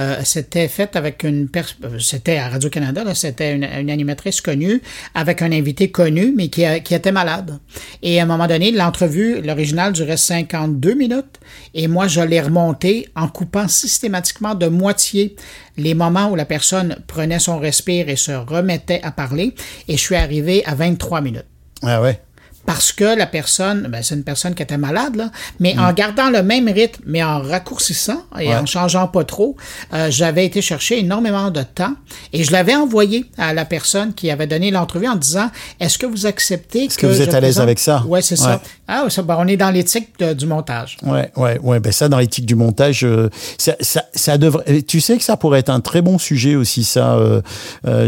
Euh, 0.00 0.20
c'était 0.24 0.66
fait 0.68 0.96
avec 0.96 1.24
une 1.24 1.48
pers- 1.48 1.76
euh, 1.84 1.98
c'était 1.98 2.38
à 2.38 2.48
Radio 2.48 2.70
Canada 2.70 3.02
c'était 3.14 3.54
une, 3.54 3.64
animatrice 3.90 4.40
connue 4.40 4.80
avec 5.14 5.42
un 5.42 5.52
invité 5.52 5.90
connu 5.90 6.32
mais 6.34 6.48
qui, 6.48 6.64
qui 6.84 6.94
était 6.94 7.12
malade. 7.12 7.58
Et 8.02 8.18
à 8.18 8.22
un 8.22 8.26
moment 8.26 8.46
donné, 8.46 8.70
l'entrevue 8.72 9.42
l'original 9.42 9.92
durait 9.92 10.16
52 10.16 10.94
minutes 10.94 11.38
et 11.74 11.86
moi 11.86 12.08
je 12.08 12.20
l'ai 12.22 12.40
remonté 12.40 13.08
en 13.14 13.28
coupant 13.28 13.68
systématiquement 13.68 14.54
de 14.54 14.68
moitié 14.68 15.36
les 15.76 15.94
moments 15.94 16.30
où 16.30 16.36
la 16.36 16.46
personne 16.46 16.96
prenait 17.06 17.38
son 17.38 17.58
respire 17.58 18.08
et 18.08 18.16
se 18.16 18.32
remettait 18.32 19.00
à 19.02 19.10
parler 19.10 19.54
et 19.88 19.92
je 19.98 20.00
suis 20.00 20.16
arrivé 20.16 20.62
à 20.64 20.74
23 20.74 21.20
minutes 21.20 21.46
Ah 21.82 22.00
ouais? 22.00 22.20
Parce 22.72 22.92
que 22.92 23.16
la 23.18 23.26
personne, 23.26 23.88
ben, 23.90 24.02
c'est 24.02 24.14
une 24.14 24.22
personne 24.24 24.54
qui 24.54 24.62
était 24.62 24.76
malade, 24.78 25.16
là, 25.16 25.30
mais 25.58 25.76
en 25.78 25.92
gardant 25.92 26.30
le 26.30 26.42
même 26.42 26.68
rythme, 26.68 27.02
mais 27.06 27.22
en 27.22 27.40
raccourcissant 27.42 28.22
et 28.38 28.48
Ouais. 28.48 28.54
en 28.56 28.66
changeant 28.66 29.08
pas 29.08 29.24
trop, 29.24 29.56
euh, 29.92 30.08
j'avais 30.10 30.44
été 30.46 30.62
chercher 30.62 30.98
énormément 31.00 31.50
de 31.50 31.62
temps 31.62 31.94
et 32.32 32.44
je 32.44 32.52
l'avais 32.52 32.74
envoyé 32.74 33.24
à 33.38 33.52
la 33.54 33.64
personne 33.64 34.14
qui 34.14 34.30
avait 34.30 34.46
donné 34.46 34.70
l'entrevue 34.70 35.08
en 35.08 35.16
disant 35.16 35.50
Est-ce 35.80 35.98
que 35.98 36.06
vous 36.06 36.26
acceptez 36.26 36.84
Est-ce 36.84 36.98
que 36.98 37.06
vous 37.06 37.20
êtes 37.20 37.34
à 37.34 37.40
l'aise 37.40 37.58
avec 37.60 37.78
ça? 37.78 38.04
Ouais, 38.06 38.22
c'est 38.22 38.38
Ouais. 38.40 38.46
ça. 38.46 38.60
Ah, 38.86 39.04
ça, 39.08 39.22
ben, 39.22 39.36
on 39.38 39.46
est 39.46 39.56
dans 39.56 39.70
l'éthique 39.70 40.22
du 40.22 40.46
montage. 40.46 40.96
Ouais, 41.02 41.30
ouais, 41.36 41.58
ouais. 41.62 41.80
Ben 41.80 41.92
ça, 41.92 42.08
dans 42.08 42.18
l'éthique 42.18 42.46
du 42.46 42.54
montage, 42.56 43.04
euh, 43.04 43.28
ça, 43.58 43.74
ça, 43.80 44.04
ça 44.14 44.36
devrait. 44.38 44.82
Tu 44.82 45.00
sais 45.00 45.16
que 45.16 45.22
ça 45.24 45.36
pourrait 45.36 45.60
être 45.60 45.70
un 45.70 45.80
très 45.80 46.02
bon 46.02 46.18
sujet 46.18 46.56
aussi. 46.56 46.82
Ça, 46.84 47.14
euh, 47.14 47.40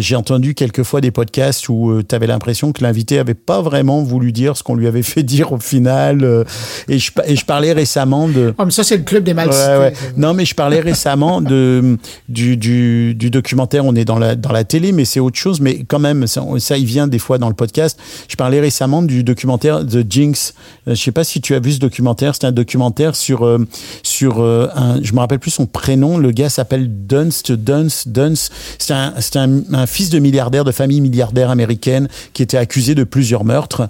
j'ai 0.01 0.17
entendu 0.17 0.55
quelquefois 0.55 1.01
des 1.01 1.11
podcasts 1.11 1.69
où 1.69 2.03
tu 2.09 2.15
avais 2.15 2.27
l'impression 2.27 2.73
que 2.73 2.83
l'invité 2.83 3.19
avait 3.19 3.35
pas 3.35 3.61
vraiment 3.61 4.03
voulu 4.03 4.33
dire 4.33 4.52
ce 4.57 4.63
qu'on 4.63 4.75
lui 4.75 4.87
avait 4.87 5.03
fait 5.03 5.23
dire 5.23 5.53
au 5.53 5.59
final. 5.59 6.25
euh, 6.25 6.45
et 6.89 6.99
je 6.99 7.11
et 7.27 7.37
je 7.37 7.45
parlais 7.45 7.73
récemment 7.73 8.29
de. 8.29 8.55
Comme 8.57 8.71
ça, 8.71 8.85
c'est 8.85 8.97
le 8.97 9.03
club 9.03 9.25
des 9.25 9.35
mal 9.35 9.49
Ouais, 9.49 9.79
ouais. 9.79 9.93
Non, 10.17 10.35
mais 10.35 10.45
je 10.45 10.55
parlais 10.55 10.81
récemment 10.81 11.41
de 11.41 11.99
du, 12.29 12.57
du, 12.57 13.15
du 13.15 13.31
documentaire. 13.31 13.85
On 13.85 13.95
est 13.95 14.05
dans 14.05 14.19
la 14.19 14.35
dans 14.35 14.53
la 14.53 14.65
télé, 14.65 14.93
mais 14.93 15.05
c'est 15.05 15.21
autre 15.21 15.39
chose. 15.39 15.61
Mais 15.61 15.85
quand 15.85 15.99
même, 15.99 16.27
ça, 16.27 16.45
ça, 16.59 16.77
il 16.77 16.85
vient 16.87 17.07
des 17.07 17.19
fois 17.19 17.39
dans 17.39 17.49
le 17.49 17.55
podcast. 17.55 17.99
Je 18.29 18.37
parlais 18.37 18.61
récemment 18.61 19.03
du 19.03 19.23
documentaire 19.25 19.87
The 19.87 20.05
Jinx. 20.09 20.55
Euh, 20.89 20.95
je 20.95 21.03
sais 21.03 21.13
pas 21.13 21.25
si 21.25 21.41
tu 21.41 21.55
as 21.55 21.61
vu 21.61 21.73
ce 21.73 21.79
documentaire. 21.79 22.35
C'est 22.35 22.47
un 22.47 22.53
documentaire 22.53 23.15
sur 23.17 23.45
euh, 23.45 23.59
sur 24.03 24.41
euh, 24.43 24.69
un. 24.75 25.03
Je 25.03 25.13
me 25.13 25.19
rappelle 25.19 25.39
plus 25.39 25.51
son 25.51 25.67
prénom. 25.67 26.19
Le 26.19 26.31
gars 26.31 26.49
s'appelle 26.49 26.89
Dunst. 27.07 27.53
Dunst. 27.53 28.09
Dunst. 28.09 28.53
C'est 28.79 28.95
un 28.95 29.15
c'est 29.19 29.37
un, 29.37 29.61
un 29.73 29.87
fils 29.87 30.11
de 30.11 30.19
milliardaire 30.19 30.65
de 30.65 30.73
famille 30.73 31.01
milliardaire 31.01 31.51
américaine 31.51 32.09
qui 32.33 32.43
était 32.43 32.57
accusé 32.59 32.95
de 32.95 33.05
plusieurs 33.05 33.45
meurtres. 33.45 33.89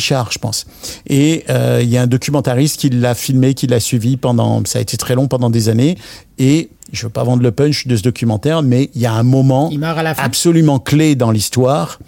Richard, 0.00 0.32
je 0.32 0.38
pense. 0.38 0.66
Et 1.06 1.44
euh, 1.50 1.80
il 1.82 1.90
y 1.90 1.98
a 1.98 2.02
un 2.02 2.06
documentariste 2.06 2.80
qui 2.80 2.88
l'a 2.88 3.14
filmé, 3.14 3.52
qui 3.52 3.66
l'a 3.66 3.80
suivi 3.80 4.16
pendant. 4.16 4.62
Ça 4.64 4.78
a 4.78 4.82
été 4.82 4.96
très 4.96 5.14
long 5.14 5.28
pendant 5.28 5.50
des 5.50 5.68
années. 5.68 5.98
Et 6.38 6.70
je 6.90 7.06
veux 7.06 7.12
pas 7.12 7.22
vendre 7.22 7.42
le 7.42 7.52
punch 7.52 7.86
de 7.86 7.96
ce 7.96 8.02
documentaire, 8.02 8.62
mais 8.62 8.90
il 8.94 9.02
y 9.02 9.06
a 9.06 9.12
un 9.12 9.22
moment 9.22 9.70
absolument 10.16 10.78
clé 10.78 11.16
dans 11.16 11.30
l'histoire 11.30 11.98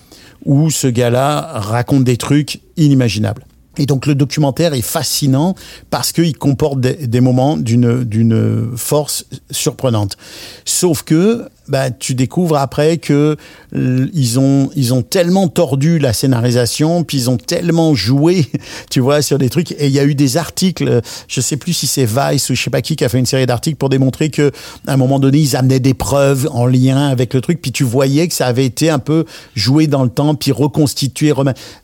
où 0.44 0.70
ce 0.70 0.86
gars-là 0.86 1.50
raconte 1.54 2.04
des 2.04 2.16
trucs 2.16 2.60
inimaginables. 2.76 3.44
Et 3.78 3.86
donc 3.86 4.06
le 4.06 4.14
documentaire 4.14 4.74
est 4.74 4.82
fascinant 4.82 5.54
parce 5.88 6.12
qu'il 6.12 6.36
comporte 6.36 6.78
des, 6.80 7.20
moments 7.20 7.56
d'une 7.56 8.04
d'une 8.04 8.72
force 8.76 9.24
surprenante. 9.50 10.18
Sauf 10.66 11.02
que 11.02 11.48
bah, 11.68 11.90
tu 11.90 12.14
découvres 12.14 12.56
après 12.56 12.98
que 12.98 13.36
euh, 13.74 14.10
ils 14.12 14.38
ont 14.38 14.68
ils 14.76 14.92
ont 14.92 15.00
tellement 15.00 15.48
tordu 15.48 15.98
la 15.98 16.12
scénarisation, 16.12 17.02
puis 17.02 17.16
ils 17.16 17.30
ont 17.30 17.38
tellement 17.38 17.94
joué, 17.94 18.46
tu 18.90 19.00
vois, 19.00 19.22
sur 19.22 19.38
des 19.38 19.48
trucs. 19.48 19.72
Et 19.72 19.86
il 19.86 19.92
y 19.92 20.00
a 20.00 20.04
eu 20.04 20.14
des 20.14 20.36
articles, 20.36 21.00
je 21.28 21.40
sais 21.40 21.56
plus 21.56 21.72
si 21.72 21.86
c'est 21.86 22.04
Vice 22.04 22.50
ou 22.50 22.54
je 22.54 22.62
sais 22.62 22.70
pas 22.70 22.82
qui 22.82 22.96
qui 22.96 23.04
a 23.04 23.08
fait 23.08 23.18
une 23.18 23.26
série 23.26 23.46
d'articles 23.46 23.76
pour 23.76 23.88
démontrer 23.88 24.28
que 24.28 24.50
à 24.86 24.92
un 24.92 24.96
moment 24.98 25.18
donné 25.18 25.38
ils 25.38 25.56
amenaient 25.56 25.80
des 25.80 25.94
preuves 25.94 26.46
en 26.52 26.66
lien 26.66 27.08
avec 27.08 27.32
le 27.32 27.40
truc, 27.40 27.62
puis 27.62 27.72
tu 27.72 27.84
voyais 27.84 28.28
que 28.28 28.34
ça 28.34 28.46
avait 28.46 28.66
été 28.66 28.90
un 28.90 28.98
peu 28.98 29.24
joué 29.54 29.86
dans 29.86 30.02
le 30.02 30.10
temps, 30.10 30.34
puis 30.34 30.52
reconstitué. 30.52 31.32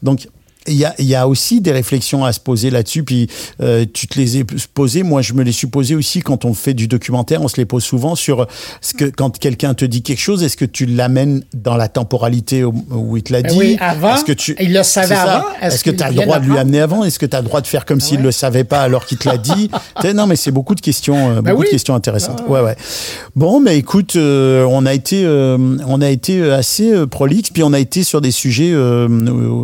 Donc 0.02 0.28
il 0.68 0.76
y, 0.76 0.84
a, 0.84 0.94
y 0.98 1.14
a 1.14 1.26
aussi 1.28 1.60
des 1.60 1.72
réflexions 1.72 2.24
à 2.24 2.32
se 2.32 2.40
poser 2.40 2.70
là-dessus, 2.70 3.02
puis 3.02 3.28
euh, 3.62 3.84
tu 3.92 4.06
te 4.06 4.18
les 4.18 4.38
ai 4.38 4.44
posées. 4.74 5.02
Moi, 5.02 5.22
je 5.22 5.32
me 5.32 5.42
les 5.42 5.52
suis 5.52 5.66
posées 5.66 5.94
aussi 5.94 6.20
quand 6.20 6.44
on 6.44 6.54
fait 6.54 6.74
du 6.74 6.88
documentaire. 6.88 7.42
On 7.42 7.48
se 7.48 7.56
les 7.56 7.64
pose 7.64 7.84
souvent 7.84 8.14
sur 8.14 8.46
ce 8.80 8.94
que 8.94 9.04
quand 9.06 9.38
quelqu'un 9.38 9.74
te 9.74 9.84
dit 9.84 10.02
quelque 10.02 10.20
chose, 10.20 10.42
est-ce 10.42 10.56
que 10.56 10.64
tu 10.64 10.86
l'amènes 10.86 11.42
dans 11.54 11.76
la 11.76 11.88
temporalité 11.88 12.64
où, 12.64 13.16
il 13.16 13.22
te 13.22 13.32
l'a 13.32 13.42
Ben 13.42 13.52
dit? 13.52 13.58
oui, 13.58 13.76
avant, 13.80 14.14
Est-ce 14.14 14.24
que 14.24 14.32
tu 14.32 14.56
il 14.60 14.72
le 14.72 14.82
savait 14.82 15.14
avant, 15.14 15.44
est-ce 15.60 15.82
que 15.84 15.90
tu 15.90 16.02
as 16.02 16.10
le 16.10 16.16
droit 16.16 16.38
de 16.38 16.46
lui 16.46 16.58
amener 16.58 16.80
avant? 16.80 17.04
Est-ce 17.04 17.18
que 17.18 17.26
tu 17.26 17.36
as 17.36 17.40
le 17.40 17.46
droit 17.46 17.60
de 17.60 17.66
faire 17.66 17.84
comme 17.84 18.00
s'il 18.00 18.18
ouais. 18.18 18.24
le 18.24 18.32
savait 18.32 18.64
pas 18.64 18.80
alors 18.80 19.06
qu'il 19.06 19.18
te 19.18 19.28
l'a 19.28 19.38
dit? 19.38 19.70
Non, 20.14 20.26
mais 20.26 20.36
c'est 20.36 20.50
beaucoup 20.50 20.74
de 20.74 20.80
questions, 20.80 21.30
euh, 21.30 21.42
Ben 21.42 21.50
beaucoup 21.50 21.62
oui. 21.62 21.66
de 21.66 21.72
questions 21.72 21.94
intéressantes. 21.94 22.42
Ouais, 22.48 22.60
ouais. 22.60 22.76
Bon, 23.36 23.60
mais 23.60 23.76
écoute, 23.78 24.16
euh, 24.16 24.64
on 24.68 24.86
a 24.86 24.94
été, 24.94 25.22
euh, 25.24 25.76
on 25.86 26.00
a 26.00 26.08
été 26.08 26.42
assez 26.50 26.92
euh, 26.92 27.06
prolixe, 27.06 27.50
puis 27.50 27.62
on 27.62 27.72
a 27.72 27.78
été 27.78 28.02
sur 28.04 28.20
des 28.20 28.30
sujets 28.30 28.70
euh, 28.72 29.06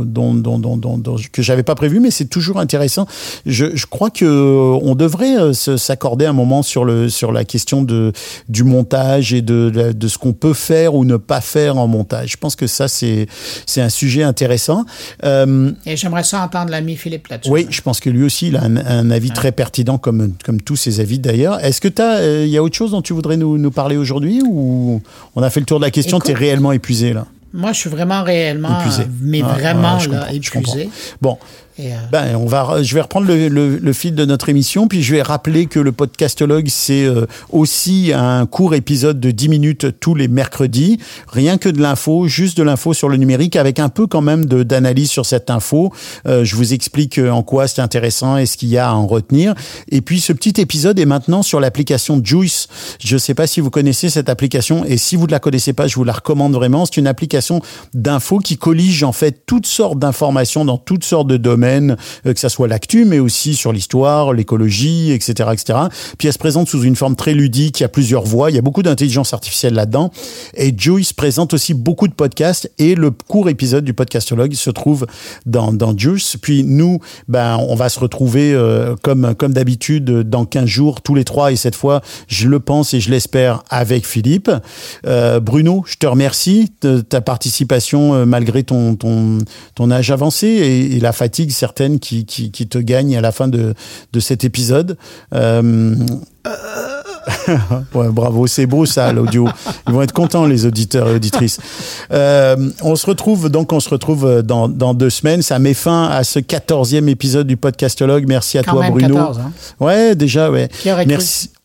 dont, 0.04 0.34
dont, 0.34 0.58
dont, 0.58 0.93
dont- 0.98 1.14
dont- 1.16 1.20
que 1.32 1.42
j'avais 1.42 1.62
pas 1.62 1.74
prévu, 1.74 2.00
mais 2.00 2.10
c'est 2.10 2.24
toujours 2.26 2.58
intéressant. 2.58 3.06
Je, 3.46 3.74
je 3.74 3.86
crois 3.86 4.10
que 4.10 4.24
euh, 4.24 4.78
on 4.82 4.94
devrait 4.94 5.36
euh, 5.38 5.52
s'accorder 5.52 6.26
un 6.26 6.32
moment 6.32 6.62
sur 6.62 6.84
le 6.84 7.08
sur 7.08 7.32
la 7.32 7.44
question 7.44 7.82
de 7.82 8.12
du 8.48 8.64
montage 8.64 9.32
et 9.34 9.42
de 9.42 9.70
de, 9.70 9.92
de 9.92 10.08
ce 10.08 10.18
qu'on 10.18 10.32
peut 10.32 10.54
faire 10.54 10.94
ou 10.94 11.04
ne 11.04 11.16
pas 11.16 11.40
faire 11.40 11.76
en 11.76 11.86
montage. 11.86 12.32
Je 12.32 12.36
pense 12.36 12.56
que 12.56 12.66
ça 12.66 12.88
c'est 12.88 13.26
c'est 13.66 13.80
un 13.80 13.88
sujet 13.88 14.22
intéressant. 14.22 14.84
Euh, 15.24 15.72
Et 15.86 15.96
j'aimerais 15.96 16.24
ça 16.24 16.42
entendre 16.42 16.70
l'ami 16.70 16.96
Philippe 16.96 17.28
là-dessus. 17.28 17.50
oui, 17.50 17.66
je 17.70 17.80
pense 17.80 18.00
que 18.00 18.10
lui 18.10 18.24
aussi, 18.24 18.48
il 18.48 18.56
a 18.56 18.62
un, 18.62 18.76
un 18.76 19.10
avis 19.10 19.30
très 19.30 19.52
pertinent, 19.52 19.98
comme, 19.98 20.32
comme 20.44 20.60
tous 20.60 20.76
ses 20.76 21.00
avis 21.00 21.18
d'ailleurs. 21.18 21.62
Est-ce 21.64 21.80
que 21.80 21.88
il 22.44 22.50
y 22.50 22.56
a 22.58 22.62
autre 22.62 22.74
chose 22.76 22.90
dont 22.90 23.02
tu 23.02 23.12
voudrais 23.12 23.36
nous, 23.36 23.56
nous 23.58 23.70
parler 23.70 23.96
aujourd'hui 23.96 24.42
ou 24.46 25.00
on 25.36 25.42
a 25.42 25.50
fait 25.50 25.60
le 25.60 25.66
tour 25.66 25.78
de 25.78 25.84
la 25.84 25.90
question 25.90 26.18
Tu 26.18 26.30
es 26.32 26.34
réellement 26.34 26.72
épuisé 26.72 27.12
là? 27.12 27.26
Moi, 27.56 27.72
je 27.72 27.78
suis 27.78 27.90
vraiment 27.90 28.24
réellement, 28.24 28.80
Épuisé. 28.80 29.04
mais 29.22 29.40
Ah, 29.44 29.52
vraiment 29.52 29.98
je 30.00 30.10
là, 30.10 30.32
épuisé. 30.32 30.90
Bon, 31.22 31.38
Ben, 32.12 32.36
on 32.36 32.46
va, 32.46 32.82
je 32.84 32.94
vais 32.94 33.00
reprendre 33.00 33.26
le, 33.26 33.48
le- 33.48 33.78
le 33.78 33.92
fil 33.92 34.14
de 34.14 34.24
notre 34.24 34.48
émission, 34.48 34.86
puis 34.86 35.02
je 35.02 35.12
vais 35.14 35.22
rappeler 35.22 35.66
que 35.66 35.80
le 35.80 35.90
podcastologue, 35.90 36.66
c'est 36.68 37.04
euh, 37.04 37.26
aussi 37.50 38.12
un 38.14 38.46
court 38.46 38.74
épisode 38.76 39.18
de 39.18 39.32
10 39.32 39.48
minutes 39.48 39.86
tous 39.98 40.14
les 40.14 40.28
mercredis. 40.28 40.98
Rien 41.28 41.58
que 41.58 41.68
de 41.68 41.80
l'info, 41.82 42.28
juste 42.28 42.56
de 42.56 42.62
l'info 42.62 42.94
sur 42.94 43.08
le 43.08 43.16
numérique, 43.16 43.56
avec 43.56 43.80
un 43.80 43.88
peu 43.88 44.06
quand 44.06 44.20
même 44.20 44.44
d'analyse 44.44 45.10
sur 45.10 45.26
cette 45.26 45.50
info. 45.50 45.92
Euh, 46.26 46.44
je 46.44 46.54
vous 46.54 46.74
explique 46.74 47.18
euh, 47.18 47.30
en 47.30 47.42
quoi 47.42 47.66
c'est 47.66 47.82
intéressant 47.82 48.36
et 48.36 48.46
ce 48.46 48.56
qu'il 48.56 48.68
y 48.68 48.78
a 48.78 48.90
à 48.90 48.92
en 48.92 49.08
retenir. 49.08 49.54
Et 49.90 50.00
puis 50.00 50.20
ce 50.20 50.32
petit 50.32 50.60
épisode 50.60 50.98
est 51.00 51.06
maintenant 51.06 51.42
sur 51.42 51.58
l'application 51.58 52.20
Juice. 52.22 52.68
Je 53.02 53.14
ne 53.14 53.18
sais 53.18 53.34
pas 53.34 53.48
si 53.48 53.60
vous 53.60 53.70
connaissez 53.70 54.10
cette 54.10 54.28
application, 54.28 54.84
et 54.84 54.96
si 54.96 55.16
vous 55.16 55.26
ne 55.26 55.32
la 55.32 55.40
connaissez 55.40 55.72
pas, 55.72 55.88
je 55.88 55.96
vous 55.96 56.04
la 56.04 56.12
recommande 56.12 56.54
vraiment. 56.54 56.86
C'est 56.86 56.98
une 56.98 57.08
application 57.08 57.60
d'info 57.94 58.38
qui 58.38 58.56
collige 58.58 59.02
en 59.02 59.12
fait 59.12 59.42
toutes 59.44 59.66
sortes 59.66 59.98
d'informations 59.98 60.64
dans 60.64 60.78
toutes 60.78 61.02
sortes 61.04 61.26
de 61.26 61.36
domaines, 61.36 61.63
euh, 61.64 62.32
que 62.32 62.40
ça 62.40 62.48
soit 62.48 62.68
l'actu, 62.68 63.04
mais 63.04 63.18
aussi 63.18 63.54
sur 63.54 63.72
l'histoire, 63.72 64.32
l'écologie, 64.32 65.12
etc., 65.12 65.50
etc. 65.52 65.78
Puis 66.18 66.28
elle 66.28 66.34
se 66.34 66.38
présente 66.38 66.68
sous 66.68 66.82
une 66.82 66.96
forme 66.96 67.16
très 67.16 67.34
ludique. 67.34 67.80
Il 67.80 67.82
y 67.82 67.86
a 67.86 67.88
plusieurs 67.88 68.24
voix. 68.24 68.50
Il 68.50 68.56
y 68.56 68.58
a 68.58 68.62
beaucoup 68.62 68.82
d'intelligence 68.82 69.32
artificielle 69.32 69.74
là-dedans. 69.74 70.10
Et 70.54 70.74
Juice 70.76 71.12
présente 71.12 71.54
aussi 71.54 71.74
beaucoup 71.74 72.08
de 72.08 72.14
podcasts. 72.14 72.70
Et 72.78 72.94
le 72.94 73.10
court 73.10 73.48
épisode 73.48 73.84
du 73.84 73.94
podcastologue 73.94 74.54
se 74.54 74.70
trouve 74.70 75.06
dans, 75.46 75.72
dans 75.72 75.96
Juice. 75.96 76.36
Puis 76.40 76.64
nous, 76.64 77.00
ben, 77.28 77.56
on 77.68 77.74
va 77.74 77.88
se 77.88 78.00
retrouver 78.00 78.52
euh, 78.52 78.96
comme, 79.02 79.34
comme 79.34 79.52
d'habitude 79.52 80.04
dans 80.04 80.44
15 80.44 80.66
jours, 80.66 81.00
tous 81.00 81.14
les 81.14 81.24
trois. 81.24 81.52
Et 81.52 81.56
cette 81.56 81.74
fois, 81.74 82.02
je 82.28 82.48
le 82.48 82.60
pense 82.60 82.94
et 82.94 83.00
je 83.00 83.10
l'espère 83.10 83.62
avec 83.70 84.06
Philippe. 84.06 84.50
Euh, 85.06 85.40
Bruno, 85.40 85.84
je 85.86 85.96
te 85.96 86.06
remercie 86.06 86.70
de 86.82 87.00
ta 87.00 87.20
participation 87.20 88.26
malgré 88.26 88.62
ton, 88.62 88.96
ton, 88.96 89.38
ton 89.74 89.90
âge 89.90 90.10
avancé 90.10 90.46
et 90.46 91.00
la 91.00 91.12
fatigue 91.12 91.50
certaine 91.54 91.98
qui, 91.98 92.26
qui, 92.26 92.50
qui 92.50 92.66
te 92.66 92.78
gagne 92.78 93.16
à 93.16 93.20
la 93.22 93.32
fin 93.32 93.48
de, 93.48 93.74
de 94.12 94.20
cet 94.20 94.44
épisode. 94.44 94.96
Euh, 95.34 95.94
Ouais, 97.94 98.08
bravo, 98.10 98.46
c'est 98.46 98.66
beau 98.66 98.86
ça, 98.86 99.12
l'audio. 99.12 99.48
Ils 99.86 99.92
vont 99.94 100.02
être 100.02 100.12
contents, 100.12 100.46
les 100.46 100.66
auditeurs 100.66 101.08
et 101.08 101.14
auditrices. 101.14 101.58
Euh, 102.12 102.70
on 102.82 102.96
se 102.96 103.06
retrouve, 103.06 103.48
donc, 103.48 103.72
on 103.72 103.80
se 103.80 103.88
retrouve 103.88 104.42
dans, 104.42 104.68
dans 104.68 104.94
deux 104.94 105.10
semaines. 105.10 105.42
Ça 105.42 105.58
met 105.58 105.74
fin 105.74 106.08
à 106.08 106.24
ce 106.24 106.38
quatorzième 106.38 107.08
épisode 107.08 107.46
du 107.46 107.56
podcastologue. 107.56 108.26
Merci 108.28 108.58
à 108.58 108.62
Quand 108.62 108.72
toi, 108.72 108.82
même 108.82 108.92
Bruno. 108.92 109.14
14, 109.14 109.38
hein. 109.38 109.52
Ouais, 109.80 110.14
déjà, 110.14 110.50
ouais. 110.50 110.68
Qui 110.82 110.90
aurait 110.92 111.06
cru? 111.06 111.24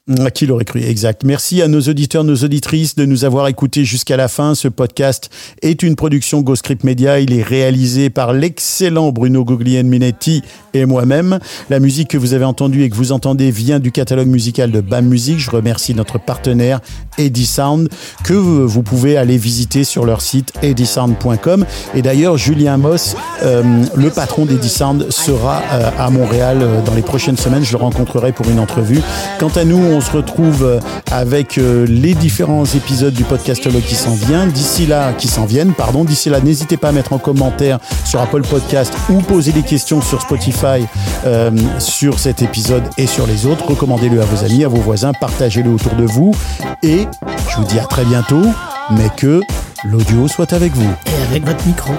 Merci. 0.09 0.23
Ah, 0.25 0.31
Qui 0.31 0.47
l'aurait 0.47 0.65
cru, 0.65 0.81
exact. 0.81 1.23
Merci 1.23 1.61
à 1.61 1.67
nos 1.67 1.81
auditeurs, 1.81 2.23
nos 2.23 2.35
auditrices 2.35 2.95
de 2.95 3.05
nous 3.05 3.25
avoir 3.25 3.47
écoutés 3.47 3.85
jusqu'à 3.85 4.17
la 4.17 4.27
fin. 4.27 4.55
Ce 4.55 4.67
podcast 4.67 5.29
est 5.61 5.83
une 5.83 5.95
production 5.95 6.41
GoScript 6.41 6.83
Media. 6.83 7.19
Il 7.19 7.31
est 7.31 7.43
réalisé 7.43 8.09
par 8.09 8.33
l'excellent 8.33 9.11
Bruno 9.11 9.45
Guglielminetti 9.45 10.41
et 10.73 10.85
moi-même. 10.85 11.39
La 11.69 11.79
musique 11.79 12.09
que 12.09 12.17
vous 12.17 12.33
avez 12.33 12.45
entendue 12.45 12.83
et 12.83 12.89
que 12.89 12.95
vous 12.95 13.11
entendez 13.11 13.51
vient 13.51 13.79
du 13.79 13.91
catalogue 13.91 14.27
musical 14.27 14.71
de 14.71 14.81
BAM 14.81 15.05
Music. 15.05 15.39
Je 15.39 15.51
remercie 15.51 15.93
notre 15.93 16.19
partenaire 16.19 16.79
Eddie 17.19 17.45
Sound 17.45 17.89
que 18.23 18.33
vous 18.33 18.81
pouvez 18.81 19.17
aller 19.17 19.37
visiter 19.37 19.83
sur 19.83 20.05
leur 20.05 20.21
site 20.21 20.53
eddiesound.com. 20.63 21.65
Et 21.93 22.01
d'ailleurs, 22.01 22.37
Julien 22.37 22.77
Moss, 22.77 23.15
euh, 23.43 23.63
le 23.95 24.09
patron 24.09 24.45
d'Eddie 24.45 24.69
Sound, 24.69 25.11
sera 25.11 25.61
euh, 25.71 25.91
à 25.99 26.09
Montréal 26.09 26.59
euh, 26.61 26.81
dans 26.81 26.95
les 26.95 27.01
prochaines 27.01 27.37
semaines. 27.37 27.63
Je 27.63 27.77
le 27.77 27.83
rencontrerai 27.83 28.31
pour 28.31 28.49
une 28.49 28.59
entrevue. 28.59 29.01
Quant 29.39 29.51
à 29.55 29.65
nous, 29.65 29.77
on 29.77 29.98
se 30.01 30.11
retrouve 30.11 30.63
euh, 30.63 30.79
avec 31.11 31.57
euh, 31.57 31.85
les 31.87 32.13
différents 32.13 32.65
épisodes 32.65 33.13
du 33.13 33.23
podcastologue 33.23 33.83
qui 33.83 33.95
s'en 33.95 34.13
viennent. 34.13 34.51
D'ici 34.51 34.85
là, 34.85 35.13
qui 35.13 35.27
s'en 35.27 35.45
viennent, 35.45 35.73
pardon. 35.73 36.03
D'ici 36.03 36.29
là, 36.29 36.39
n'hésitez 36.41 36.77
pas 36.77 36.89
à 36.89 36.91
mettre 36.91 37.13
en 37.13 37.17
commentaire 37.17 37.79
sur 38.05 38.21
Apple 38.21 38.41
Podcast 38.41 38.93
ou 39.09 39.21
poser 39.21 39.51
des 39.51 39.63
questions 39.63 40.01
sur 40.01 40.21
Spotify 40.21 40.85
euh, 41.25 41.51
sur 41.79 42.19
cet 42.19 42.41
épisode 42.41 42.83
et 42.97 43.07
sur 43.07 43.27
les 43.27 43.45
autres. 43.45 43.65
Recommandez-le 43.67 44.21
à 44.21 44.25
vos 44.25 44.45
amis, 44.45 44.63
à 44.63 44.67
vos 44.67 44.81
voisins, 44.81 45.11
partagez-le 45.19 45.69
autour 45.69 45.95
de 45.95 46.05
vous. 46.05 46.35
Et 46.83 47.07
je 47.49 47.57
vous 47.57 47.65
dis 47.65 47.79
à 47.79 47.85
très 47.85 48.05
bientôt, 48.05 48.43
mais 48.91 49.09
que 49.17 49.41
l'audio 49.85 50.27
soit 50.27 50.53
avec 50.53 50.73
vous. 50.73 50.91
Et 51.07 51.23
avec 51.29 51.45
votre 51.45 51.65
micro. 51.65 51.93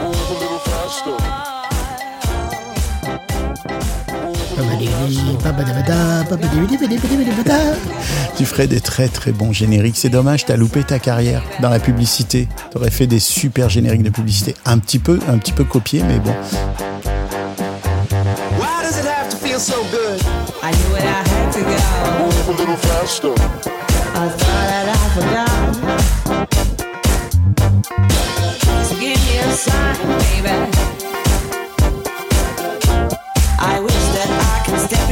Tu 8.36 8.44
ferais 8.44 8.66
des 8.66 8.80
très 8.80 9.08
très 9.08 9.32
bons 9.32 9.52
génériques. 9.52 9.96
C'est 9.96 10.08
dommage, 10.08 10.44
t'as 10.44 10.56
loupé 10.56 10.82
ta 10.84 10.98
carrière 10.98 11.42
dans 11.60 11.70
la 11.70 11.80
publicité. 11.80 12.48
T'aurais 12.70 12.90
fait 12.90 13.06
des 13.06 13.20
super 13.20 13.68
génériques 13.68 14.02
de 14.02 14.10
publicité. 14.10 14.54
Un 14.64 14.78
petit 14.78 14.98
peu, 14.98 15.18
un 15.28 15.38
petit 15.38 15.52
peu 15.52 15.64
copié, 15.64 16.02
mais 16.02 16.18
bon. 16.18 16.34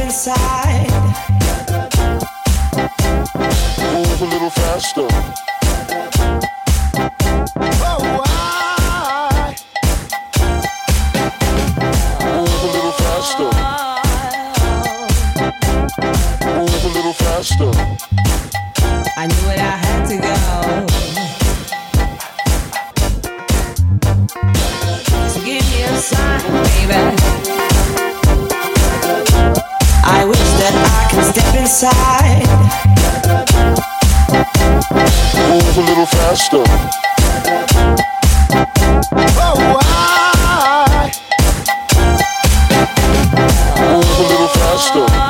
Inside. 0.09 0.89
Move 3.93 4.21
a 4.21 4.25
little 4.25 4.49
faster. 4.49 5.07
Oh, 7.85 7.99
why? 8.17 9.55
Move 12.25 12.63
a 12.63 12.69
little 12.75 12.95
faster. 13.03 13.49
Move 16.57 16.83
a 16.85 16.91
little 16.97 17.13
faster. 17.13 17.71
I 19.15 19.27
knew 19.27 19.45
it, 19.53 19.59
I 19.59 19.77
had 19.83 20.01
to 20.09 20.15
go. 20.27 20.37
So 25.29 25.37
give 25.45 25.65
me 25.69 25.79
a 25.83 25.85
sign, 25.97 26.41
baby. 26.87 27.38
Step 31.31 31.55
inside. 31.55 32.47
Move 35.49 35.77
a 35.77 35.81
little 35.81 36.05
faster. 36.07 36.63
Oh, 39.37 39.55
why? 39.75 41.11
Move 43.77 44.19
a 44.19 44.23
little 44.23 44.47
faster. 44.47 45.28